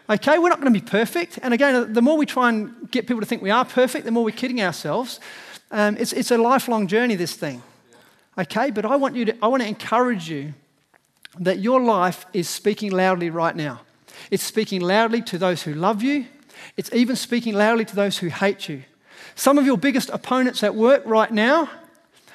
Okay, 0.09 0.39
we're 0.39 0.49
not 0.49 0.61
going 0.61 0.73
to 0.73 0.81
be 0.81 0.87
perfect. 0.87 1.41
And 1.43 1.53
again, 1.53 1.93
the 1.93 2.03
more 2.03 2.17
we 2.17 2.27
try 2.27 2.49
and 2.49 2.89
get 2.93 3.09
people 3.09 3.21
to 3.21 3.27
think 3.27 3.43
we 3.43 3.51
are 3.51 3.65
perfect, 3.65 4.05
the 4.05 4.13
more 4.13 4.23
we're 4.23 4.31
kidding 4.31 4.63
ourselves. 4.63 5.19
Um, 5.73 5.97
it's, 5.97 6.13
it's 6.13 6.31
a 6.31 6.39
lifelong 6.39 6.87
journey, 6.87 7.17
this 7.17 7.35
thing. 7.35 7.61
Okay, 8.39 8.71
but 8.71 8.85
I 8.85 8.95
want, 8.95 9.17
you 9.17 9.25
to, 9.25 9.37
I 9.43 9.49
want 9.49 9.63
to 9.63 9.69
encourage 9.69 10.31
you 10.31 10.55
that 11.41 11.59
your 11.59 11.81
life 11.81 12.25
is 12.33 12.49
speaking 12.49 12.93
loudly 12.93 13.31
right 13.31 13.57
now. 13.57 13.81
It's 14.31 14.45
speaking 14.45 14.81
loudly 14.81 15.23
to 15.23 15.39
those 15.39 15.63
who 15.63 15.75
love 15.75 16.03
you, 16.03 16.27
it's 16.77 16.93
even 16.93 17.17
speaking 17.17 17.55
loudly 17.55 17.85
to 17.85 17.97
those 17.97 18.19
who 18.19 18.29
hate 18.29 18.69
you. 18.69 18.83
Some 19.35 19.59
of 19.59 19.67
your 19.67 19.77
biggest 19.77 20.09
opponents 20.11 20.63
at 20.63 20.75
work 20.75 21.03
right 21.05 21.31
now, 21.31 21.69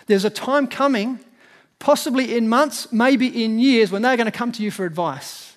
there's 0.08 0.26
a 0.26 0.30
time 0.30 0.68
coming, 0.68 1.20
possibly 1.80 2.36
in 2.36 2.50
months, 2.50 2.92
maybe 2.92 3.44
in 3.44 3.60
years, 3.60 3.92
when 3.92 4.02
they're 4.02 4.18
going 4.18 4.26
to 4.26 4.32
come 4.32 4.52
to 4.52 4.62
you 4.62 4.72
for 4.72 4.86
advice 4.86 5.51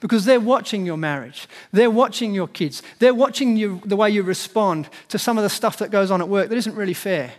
because 0.00 0.24
they're 0.24 0.40
watching 0.40 0.86
your 0.86 0.96
marriage. 0.96 1.48
They're 1.72 1.90
watching 1.90 2.34
your 2.34 2.48
kids. 2.48 2.82
They're 2.98 3.14
watching 3.14 3.56
you, 3.56 3.82
the 3.84 3.96
way 3.96 4.10
you 4.10 4.22
respond 4.22 4.88
to 5.08 5.18
some 5.18 5.38
of 5.38 5.44
the 5.44 5.50
stuff 5.50 5.78
that 5.78 5.90
goes 5.90 6.10
on 6.10 6.20
at 6.20 6.28
work 6.28 6.48
that 6.48 6.56
isn't 6.56 6.74
really 6.74 6.94
fair. 6.94 7.32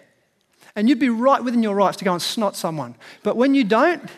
And 0.75 0.87
you'd 0.87 0.99
be 0.99 1.09
right 1.09 1.43
within 1.43 1.63
your 1.63 1.75
rights 1.75 1.97
to 1.97 2.05
go 2.05 2.13
and 2.13 2.21
snot 2.21 2.55
someone. 2.55 2.95
But 3.23 3.37
when 3.37 3.55
you 3.55 3.63
don't, 3.63 4.09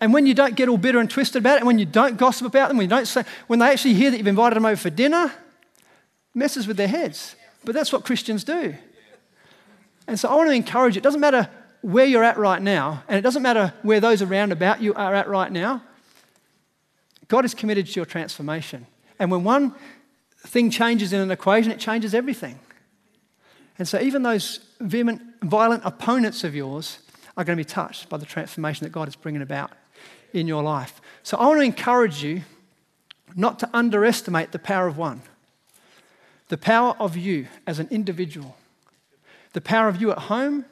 and 0.00 0.12
when 0.12 0.26
you 0.26 0.34
don't 0.34 0.56
get 0.56 0.68
all 0.68 0.78
bitter 0.78 0.98
and 0.98 1.08
twisted 1.08 1.42
about 1.42 1.54
it, 1.54 1.58
and 1.58 1.66
when 1.66 1.78
you 1.78 1.86
don't 1.86 2.16
gossip 2.16 2.46
about 2.46 2.68
them, 2.68 2.76
when, 2.76 2.84
you 2.84 2.90
don't 2.90 3.06
say, 3.06 3.24
when 3.46 3.60
they 3.60 3.66
actually 3.66 3.94
hear 3.94 4.10
that 4.10 4.18
you've 4.18 4.26
invited 4.26 4.56
them 4.56 4.66
over 4.66 4.76
for 4.76 4.90
dinner, 4.90 5.32
messes 6.34 6.66
with 6.66 6.76
their 6.76 6.88
heads. 6.88 7.36
But 7.64 7.74
that's 7.74 7.92
what 7.92 8.04
Christians 8.04 8.42
do. 8.42 8.74
And 10.08 10.18
so 10.18 10.28
I 10.28 10.34
want 10.34 10.48
to 10.48 10.54
encourage 10.54 10.96
you. 10.96 10.98
It 10.98 11.04
doesn't 11.04 11.20
matter 11.20 11.48
where 11.82 12.04
you're 12.04 12.24
at 12.24 12.36
right 12.36 12.60
now, 12.60 13.04
and 13.08 13.16
it 13.16 13.22
doesn't 13.22 13.42
matter 13.42 13.72
where 13.82 14.00
those 14.00 14.22
around 14.22 14.52
about 14.52 14.82
you 14.82 14.94
are 14.94 15.14
at 15.14 15.28
right 15.28 15.50
now. 15.50 15.82
God 17.32 17.46
is 17.46 17.54
committed 17.54 17.86
to 17.86 17.92
your 17.92 18.04
transformation. 18.04 18.86
And 19.18 19.30
when 19.30 19.42
one 19.42 19.74
thing 20.40 20.68
changes 20.68 21.14
in 21.14 21.20
an 21.20 21.30
equation, 21.30 21.72
it 21.72 21.78
changes 21.78 22.12
everything. 22.14 22.58
And 23.78 23.88
so 23.88 23.98
even 23.98 24.22
those 24.22 24.60
vehement, 24.80 25.22
violent 25.42 25.82
opponents 25.86 26.44
of 26.44 26.54
yours 26.54 26.98
are 27.34 27.42
going 27.42 27.56
to 27.56 27.64
be 27.64 27.66
touched 27.66 28.10
by 28.10 28.18
the 28.18 28.26
transformation 28.26 28.84
that 28.84 28.90
God 28.90 29.08
is 29.08 29.16
bringing 29.16 29.40
about 29.40 29.70
in 30.34 30.46
your 30.46 30.62
life. 30.62 31.00
So 31.22 31.38
I 31.38 31.46
want 31.46 31.60
to 31.60 31.64
encourage 31.64 32.22
you 32.22 32.42
not 33.34 33.58
to 33.60 33.70
underestimate 33.72 34.52
the 34.52 34.58
power 34.58 34.86
of 34.86 34.98
one, 34.98 35.22
the 36.48 36.58
power 36.58 36.94
of 36.98 37.16
you 37.16 37.46
as 37.66 37.78
an 37.78 37.88
individual, 37.90 38.58
the 39.54 39.62
power 39.62 39.88
of 39.88 40.02
you 40.02 40.10
at 40.10 40.18
home 40.18 40.66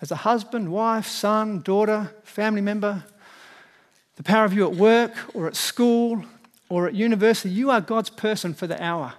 as 0.00 0.10
a 0.10 0.16
husband, 0.16 0.72
wife, 0.72 1.06
son, 1.06 1.60
daughter, 1.60 2.14
family 2.22 2.62
member, 2.62 3.04
the 4.16 4.22
power 4.22 4.44
of 4.44 4.52
you 4.52 4.64
at 4.64 4.76
work 4.76 5.12
or 5.34 5.46
at 5.46 5.56
school 5.56 6.24
or 6.68 6.86
at 6.86 6.94
university, 6.94 7.50
you 7.50 7.70
are 7.70 7.80
God's 7.80 8.10
person 8.10 8.54
for 8.54 8.66
the 8.66 8.82
hour. 8.82 9.14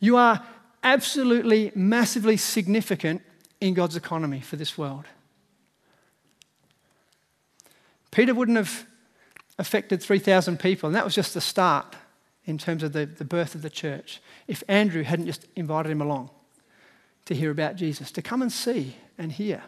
You 0.00 0.16
are 0.16 0.44
absolutely, 0.82 1.72
massively 1.74 2.36
significant 2.36 3.22
in 3.60 3.74
God's 3.74 3.96
economy 3.96 4.40
for 4.40 4.56
this 4.56 4.76
world. 4.76 5.06
Peter 8.10 8.34
wouldn't 8.34 8.58
have 8.58 8.86
affected 9.58 10.02
3,000 10.02 10.58
people, 10.58 10.88
and 10.88 10.94
that 10.94 11.04
was 11.04 11.14
just 11.14 11.34
the 11.34 11.40
start 11.40 11.96
in 12.44 12.58
terms 12.58 12.82
of 12.82 12.92
the, 12.92 13.06
the 13.06 13.24
birth 13.24 13.54
of 13.54 13.62
the 13.62 13.70
church. 13.70 14.20
If 14.46 14.62
Andrew 14.68 15.02
hadn't 15.02 15.26
just 15.26 15.46
invited 15.56 15.90
him 15.90 16.00
along 16.00 16.30
to 17.24 17.34
hear 17.34 17.50
about 17.50 17.76
Jesus, 17.76 18.12
to 18.12 18.22
come 18.22 18.42
and 18.42 18.52
see 18.52 18.96
and 19.16 19.32
hear. 19.32 19.62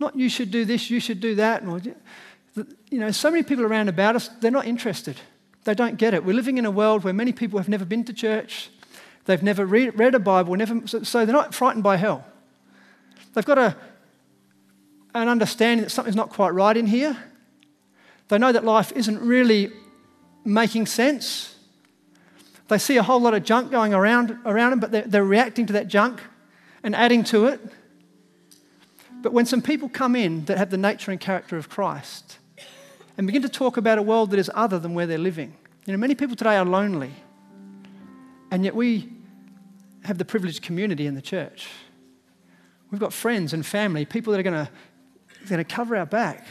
Not 0.00 0.16
you 0.16 0.28
should 0.28 0.50
do 0.50 0.64
this, 0.64 0.90
you 0.90 1.00
should 1.00 1.20
do 1.20 1.36
that 1.36 1.62
you 2.90 2.98
know, 2.98 3.10
so 3.10 3.30
many 3.30 3.42
people 3.42 3.64
around 3.64 3.88
about 3.88 4.16
us, 4.16 4.28
they're 4.40 4.50
not 4.50 4.66
interested. 4.66 5.16
They 5.64 5.74
don't 5.74 5.96
get 5.96 6.14
it. 6.14 6.24
We're 6.24 6.34
living 6.34 6.58
in 6.58 6.64
a 6.64 6.70
world 6.70 7.04
where 7.04 7.12
many 7.12 7.32
people 7.32 7.58
have 7.58 7.68
never 7.68 7.84
been 7.84 8.04
to 8.04 8.12
church, 8.12 8.70
they've 9.26 9.42
never 9.42 9.66
read, 9.66 9.98
read 9.98 10.14
a 10.14 10.18
Bible, 10.18 10.56
never, 10.56 10.86
so 10.86 11.26
they're 11.26 11.34
not 11.34 11.54
frightened 11.54 11.84
by 11.84 11.96
hell. 11.96 12.24
They've 13.34 13.44
got 13.44 13.58
a, 13.58 13.76
an 15.14 15.28
understanding 15.28 15.84
that 15.84 15.90
something's 15.90 16.16
not 16.16 16.30
quite 16.30 16.50
right 16.50 16.76
in 16.76 16.86
here. 16.86 17.16
They 18.28 18.38
know 18.38 18.52
that 18.52 18.64
life 18.64 18.92
isn't 18.92 19.20
really 19.20 19.72
making 20.44 20.86
sense. 20.86 21.54
They 22.68 22.78
see 22.78 22.96
a 22.96 23.02
whole 23.02 23.20
lot 23.20 23.34
of 23.34 23.42
junk 23.44 23.70
going 23.70 23.94
around, 23.94 24.38
around 24.44 24.70
them, 24.70 24.80
but 24.80 24.90
they're, 24.92 25.06
they're 25.06 25.24
reacting 25.24 25.66
to 25.66 25.72
that 25.74 25.88
junk 25.88 26.22
and 26.82 26.94
adding 26.94 27.24
to 27.24 27.46
it. 27.46 27.60
But 29.20 29.32
when 29.32 29.46
some 29.46 29.62
people 29.62 29.88
come 29.88 30.14
in 30.14 30.44
that 30.44 30.58
have 30.58 30.70
the 30.70 30.78
nature 30.78 31.10
and 31.10 31.20
character 31.20 31.56
of 31.56 31.68
Christ 31.68 32.38
and 33.18 33.26
begin 33.26 33.42
to 33.42 33.48
talk 33.48 33.76
about 33.76 33.98
a 33.98 34.02
world 34.02 34.30
that 34.30 34.38
is 34.38 34.50
other 34.54 34.78
than 34.78 34.94
where 34.94 35.06
they're 35.06 35.18
living, 35.18 35.52
you 35.84 35.92
know, 35.92 35.98
many 35.98 36.14
people 36.14 36.36
today 36.36 36.56
are 36.56 36.64
lonely, 36.64 37.12
and 38.50 38.64
yet 38.64 38.74
we 38.74 39.12
have 40.04 40.16
the 40.16 40.24
privileged 40.24 40.62
community 40.62 41.06
in 41.06 41.14
the 41.14 41.20
church. 41.20 41.68
We've 42.90 43.00
got 43.00 43.12
friends 43.12 43.52
and 43.52 43.66
family, 43.66 44.06
people 44.06 44.32
that 44.32 44.40
are 44.40 44.42
going 44.42 44.66
to, 45.48 45.64
cover 45.64 45.96
our 45.96 46.06
back, 46.06 46.46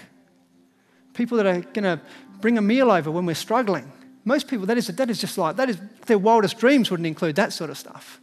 people 1.14 1.38
that 1.38 1.46
are 1.46 1.62
going 1.62 1.84
to 1.84 2.02
bring 2.42 2.58
a 2.58 2.62
meal 2.62 2.92
over 2.92 3.10
when 3.10 3.26
we're 3.26 3.34
struggling. 3.34 3.92
Most 4.26 4.48
people, 4.48 4.66
that 4.66 4.78
is, 4.78 4.88
that 4.88 5.10
is 5.10 5.20
just 5.20 5.38
like, 5.38 5.56
that 5.56 5.70
is, 5.70 5.80
their 6.06 6.20
wildest 6.20 6.60
dreams 6.60 6.92
wouldn't 6.92 7.08
include 7.08 7.38
that 7.38 7.54
sort 7.54 7.70
of 7.70 7.78
stuff. 7.78 8.20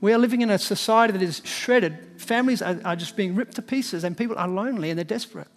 We 0.00 0.12
are 0.12 0.18
living 0.18 0.42
in 0.42 0.50
a 0.50 0.58
society 0.58 1.12
that 1.12 1.22
is 1.22 1.42
shredded. 1.44 1.98
Families 2.18 2.62
are, 2.62 2.80
are 2.84 2.96
just 2.96 3.16
being 3.16 3.34
ripped 3.34 3.56
to 3.56 3.62
pieces, 3.62 4.04
and 4.04 4.16
people 4.16 4.38
are 4.38 4.48
lonely 4.48 4.90
and 4.90 4.98
they're 4.98 5.04
desperate. 5.04 5.48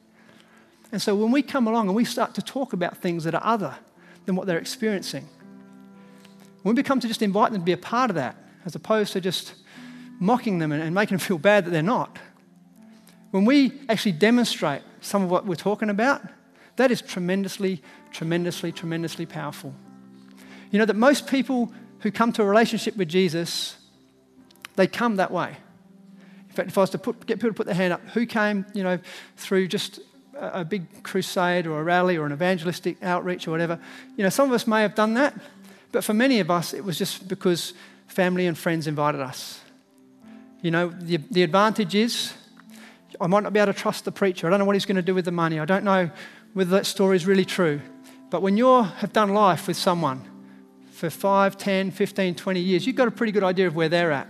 And 0.91 1.01
so 1.01 1.15
when 1.15 1.31
we 1.31 1.41
come 1.41 1.67
along 1.67 1.87
and 1.87 1.95
we 1.95 2.05
start 2.05 2.35
to 2.35 2.41
talk 2.41 2.73
about 2.73 2.97
things 2.97 3.23
that 3.25 3.35
are 3.35 3.43
other 3.43 3.75
than 4.25 4.35
what 4.35 4.47
they're 4.47 4.57
experiencing, 4.57 5.27
when 6.63 6.75
we 6.75 6.83
come 6.83 6.99
to 6.99 7.07
just 7.07 7.21
invite 7.21 7.51
them 7.51 7.61
to 7.61 7.65
be 7.65 7.71
a 7.71 7.77
part 7.77 8.09
of 8.09 8.15
that, 8.15 8.35
as 8.65 8.75
opposed 8.75 9.13
to 9.13 9.21
just 9.21 9.53
mocking 10.19 10.59
them 10.59 10.71
and, 10.71 10.81
and 10.81 10.93
making 10.93 11.17
them 11.17 11.25
feel 11.25 11.37
bad 11.37 11.65
that 11.65 11.71
they're 11.71 11.81
not. 11.81 12.17
When 13.31 13.45
we 13.45 13.73
actually 13.89 14.13
demonstrate 14.13 14.81
some 15.01 15.23
of 15.23 15.29
what 15.29 15.45
we're 15.45 15.55
talking 15.55 15.89
about, 15.89 16.21
that 16.77 16.91
is 16.91 17.01
tremendously, 17.01 17.81
tremendously, 18.11 18.71
tremendously 18.71 19.25
powerful. 19.25 19.73
You 20.71 20.79
know 20.79 20.85
that 20.85 20.95
most 20.95 21.27
people 21.27 21.71
who 21.99 22.11
come 22.11 22.31
to 22.33 22.43
a 22.43 22.45
relationship 22.45 22.95
with 22.95 23.09
Jesus, 23.09 23.77
they 24.75 24.87
come 24.87 25.17
that 25.17 25.31
way. 25.31 25.57
In 26.49 26.55
fact, 26.55 26.69
if 26.69 26.77
I 26.77 26.81
was 26.81 26.89
to 26.91 26.97
put, 26.97 27.25
get 27.25 27.37
people 27.37 27.49
to 27.49 27.55
put 27.55 27.65
their 27.65 27.75
hand 27.75 27.93
up, 27.93 28.01
who 28.09 28.25
came, 28.25 28.65
you 28.73 28.83
know, 28.83 28.99
through 29.35 29.67
just 29.67 29.99
a, 30.39 30.65
big 30.65 31.03
crusade 31.03 31.67
or 31.67 31.79
a 31.79 31.83
rally 31.83 32.17
or 32.17 32.25
an 32.25 32.31
evangelistic 32.31 33.01
outreach 33.03 33.47
or 33.47 33.51
whatever, 33.51 33.79
you 34.15 34.23
know, 34.23 34.29
some 34.29 34.47
of 34.47 34.53
us 34.53 34.67
may 34.67 34.81
have 34.81 34.95
done 34.95 35.13
that, 35.15 35.33
but 35.91 36.03
for 36.03 36.13
many 36.13 36.39
of 36.39 36.51
us, 36.51 36.73
it 36.73 36.83
was 36.83 36.97
just 36.97 37.27
because 37.27 37.73
family 38.07 38.47
and 38.47 38.57
friends 38.57 38.87
invited 38.87 39.21
us. 39.21 39.61
You 40.61 40.71
know, 40.71 40.89
the, 40.89 41.17
the 41.31 41.43
advantage 41.43 41.95
is 41.95 42.33
I 43.19 43.27
might 43.27 43.43
not 43.43 43.53
be 43.53 43.59
able 43.59 43.73
to 43.73 43.79
trust 43.79 44.05
the 44.05 44.11
preacher. 44.11 44.47
I 44.47 44.49
don't 44.49 44.59
know 44.59 44.65
what 44.65 44.75
he's 44.75 44.85
going 44.85 44.97
to 44.97 45.01
do 45.01 45.15
with 45.15 45.25
the 45.25 45.31
money. 45.31 45.59
I 45.59 45.65
don't 45.65 45.83
know 45.83 46.09
whether 46.53 46.71
that 46.71 46.85
story 46.85 47.15
is 47.15 47.25
really 47.25 47.45
true. 47.45 47.81
But 48.29 48.41
when 48.41 48.57
you 48.57 48.83
have 48.83 49.13
done 49.13 49.33
life 49.33 49.67
with 49.67 49.77
someone 49.77 50.21
for 50.91 51.09
5, 51.09 51.57
10, 51.57 51.91
15, 51.91 52.35
20 52.35 52.59
years, 52.59 52.85
you've 52.85 52.95
got 52.95 53.07
a 53.07 53.11
pretty 53.11 53.31
good 53.31 53.43
idea 53.43 53.67
of 53.67 53.75
where 53.75 53.89
they're 53.89 54.11
at. 54.11 54.27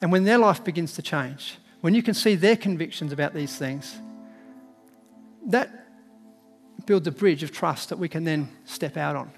And 0.00 0.12
when 0.12 0.24
their 0.24 0.38
life 0.38 0.64
begins 0.64 0.94
to 0.94 1.02
change, 1.02 1.58
when 1.80 1.94
you 1.94 2.02
can 2.02 2.14
see 2.14 2.34
their 2.34 2.56
convictions 2.56 3.12
about 3.12 3.34
these 3.34 3.56
things, 3.56 3.98
that 5.48 5.86
builds 6.86 7.06
a 7.06 7.10
bridge 7.10 7.42
of 7.42 7.52
trust 7.52 7.88
that 7.88 7.98
we 7.98 8.08
can 8.08 8.24
then 8.24 8.48
step 8.64 8.96
out 8.96 9.16
on. 9.16 9.30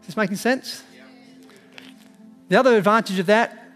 Is 0.00 0.06
this 0.06 0.16
making 0.16 0.36
sense? 0.36 0.82
The 2.48 2.58
other 2.58 2.76
advantage 2.76 3.18
of 3.18 3.26
that 3.26 3.68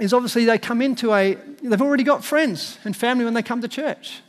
is 0.00 0.12
obviously 0.12 0.44
they 0.44 0.58
come 0.58 0.80
into 0.80 1.12
a, 1.12 1.34
they've 1.62 1.82
already 1.82 2.02
got 2.02 2.24
friends 2.24 2.78
and 2.84 2.96
family 2.96 3.24
when 3.24 3.34
they 3.34 3.42
come 3.42 3.60
to 3.60 3.68
church. 3.68 4.22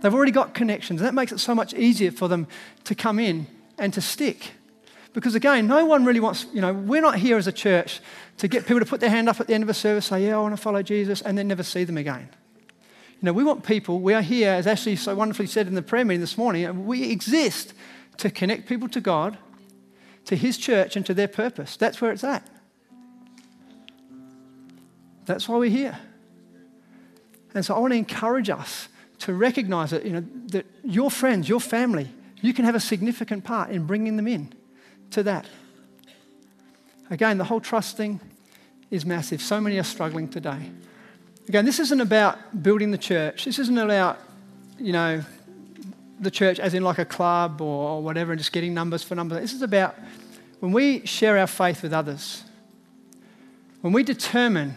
They've 0.00 0.14
already 0.14 0.32
got 0.32 0.54
connections. 0.54 1.00
And 1.00 1.06
that 1.06 1.14
makes 1.14 1.32
it 1.32 1.38
so 1.38 1.54
much 1.54 1.74
easier 1.74 2.10
for 2.10 2.28
them 2.28 2.46
to 2.84 2.94
come 2.94 3.18
in 3.18 3.46
and 3.78 3.92
to 3.94 4.00
stick. 4.00 4.52
Because 5.12 5.34
again, 5.34 5.66
no 5.66 5.86
one 5.86 6.04
really 6.04 6.20
wants, 6.20 6.46
you 6.52 6.60
know, 6.60 6.72
we're 6.72 7.00
not 7.00 7.16
here 7.16 7.38
as 7.38 7.46
a 7.46 7.52
church 7.52 8.00
to 8.38 8.48
get 8.48 8.62
people 8.66 8.80
to 8.80 8.86
put 8.86 9.00
their 9.00 9.10
hand 9.10 9.28
up 9.28 9.40
at 9.40 9.46
the 9.46 9.54
end 9.54 9.62
of 9.62 9.68
a 9.68 9.74
service, 9.74 10.06
say, 10.06 10.26
yeah, 10.26 10.36
I 10.36 10.40
want 10.40 10.54
to 10.54 10.60
follow 10.60 10.82
Jesus, 10.82 11.22
and 11.22 11.36
then 11.38 11.48
never 11.48 11.62
see 11.62 11.84
them 11.84 11.96
again. 11.96 12.28
You 13.20 13.26
know, 13.26 13.32
we 13.32 13.44
want 13.44 13.64
people, 13.64 14.00
we 14.00 14.12
are 14.12 14.20
here, 14.20 14.50
as 14.50 14.66
Ashley 14.66 14.94
so 14.94 15.14
wonderfully 15.14 15.46
said 15.46 15.66
in 15.66 15.74
the 15.74 15.82
prayer 15.82 16.04
meeting 16.04 16.20
this 16.20 16.36
morning, 16.36 16.84
we 16.86 17.10
exist 17.10 17.72
to 18.18 18.30
connect 18.30 18.68
people 18.68 18.88
to 18.88 19.00
God, 19.00 19.38
to 20.26 20.36
His 20.36 20.58
church, 20.58 20.96
and 20.96 21.06
to 21.06 21.14
their 21.14 21.28
purpose. 21.28 21.76
That's 21.76 22.00
where 22.00 22.12
it's 22.12 22.24
at. 22.24 22.46
That's 25.24 25.48
why 25.48 25.56
we're 25.56 25.70
here. 25.70 25.98
And 27.54 27.64
so 27.64 27.74
I 27.74 27.78
want 27.78 27.94
to 27.94 27.96
encourage 27.96 28.50
us 28.50 28.88
to 29.20 29.32
recognize 29.32 29.92
that, 29.92 30.04
you 30.04 30.12
know, 30.12 30.24
that 30.48 30.66
your 30.84 31.10
friends, 31.10 31.48
your 31.48 31.60
family, 31.60 32.10
you 32.42 32.52
can 32.52 32.66
have 32.66 32.74
a 32.74 32.80
significant 32.80 33.44
part 33.44 33.70
in 33.70 33.86
bringing 33.86 34.16
them 34.16 34.28
in 34.28 34.52
to 35.12 35.22
that. 35.22 35.46
Again, 37.08 37.38
the 37.38 37.44
whole 37.44 37.60
trust 37.60 37.96
thing 37.96 38.20
is 38.90 39.06
massive. 39.06 39.40
So 39.40 39.58
many 39.58 39.78
are 39.78 39.84
struggling 39.84 40.28
today. 40.28 40.70
Again, 41.48 41.64
this 41.64 41.78
isn't 41.78 42.00
about 42.00 42.62
building 42.62 42.90
the 42.90 42.98
church. 42.98 43.44
This 43.44 43.58
isn't 43.60 43.78
about, 43.78 44.18
you 44.78 44.92
know, 44.92 45.22
the 46.18 46.30
church 46.30 46.58
as 46.58 46.74
in 46.74 46.82
like 46.82 46.98
a 46.98 47.04
club 47.04 47.60
or, 47.60 48.02
whatever 48.02 48.32
and 48.32 48.38
just 48.38 48.52
getting 48.52 48.74
numbers 48.74 49.02
for 49.02 49.14
numbers. 49.14 49.40
This 49.40 49.52
is 49.52 49.62
about 49.62 49.94
when 50.60 50.72
we 50.72 51.06
share 51.06 51.38
our 51.38 51.46
faith 51.46 51.82
with 51.82 51.92
others, 51.92 52.42
when 53.82 53.92
we 53.92 54.02
determine 54.02 54.74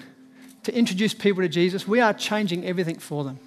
to 0.63 0.75
introduce 0.75 1.13
people 1.13 1.41
to 1.41 1.49
Jesus, 1.49 1.87
we 1.87 2.01
are 2.01 2.13
changing 2.13 2.65
everything 2.65 2.99
for 2.99 3.23
them. 3.23 3.39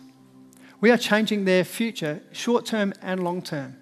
We 0.81 0.91
are 0.91 0.97
changing 0.97 1.45
their 1.45 1.63
future, 1.63 2.21
short 2.33 2.67
term 2.67 2.93
and 3.03 3.23
long 3.23 3.43
term. 3.43 3.77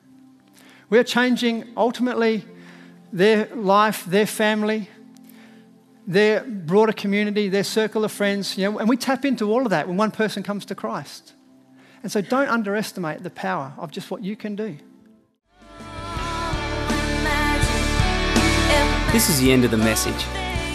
We 0.90 0.98
are 0.98 1.04
changing 1.04 1.72
ultimately 1.76 2.44
their 3.12 3.46
life, 3.54 4.04
their 4.04 4.26
family, 4.26 4.90
their 6.06 6.42
broader 6.44 6.92
community, 6.92 7.48
their 7.48 7.64
circle 7.64 8.04
of 8.04 8.12
friends. 8.12 8.56
You 8.56 8.70
know, 8.70 8.78
and 8.78 8.88
we 8.88 8.96
tap 8.96 9.24
into 9.24 9.50
all 9.50 9.62
of 9.62 9.70
that 9.70 9.88
when 9.88 9.96
one 9.96 10.10
person 10.10 10.42
comes 10.42 10.64
to 10.66 10.74
Christ. 10.74 11.34
And 12.02 12.10
so 12.10 12.20
don't 12.20 12.48
underestimate 12.48 13.22
the 13.22 13.30
power 13.30 13.74
of 13.76 13.90
just 13.90 14.10
what 14.10 14.22
you 14.22 14.36
can 14.36 14.56
do. 14.56 14.78
This 19.12 19.28
is 19.28 19.40
the 19.40 19.50
end 19.50 19.64
of 19.64 19.70
the 19.70 19.76
message. 19.76 20.22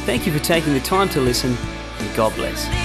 Thank 0.06 0.28
you 0.28 0.34
for 0.34 0.44
taking 0.44 0.74
the 0.74 0.82
time 0.82 1.10
to 1.10 1.22
listen 1.22 1.58
and 2.00 2.16
God 2.16 2.36
bless. 2.36 2.85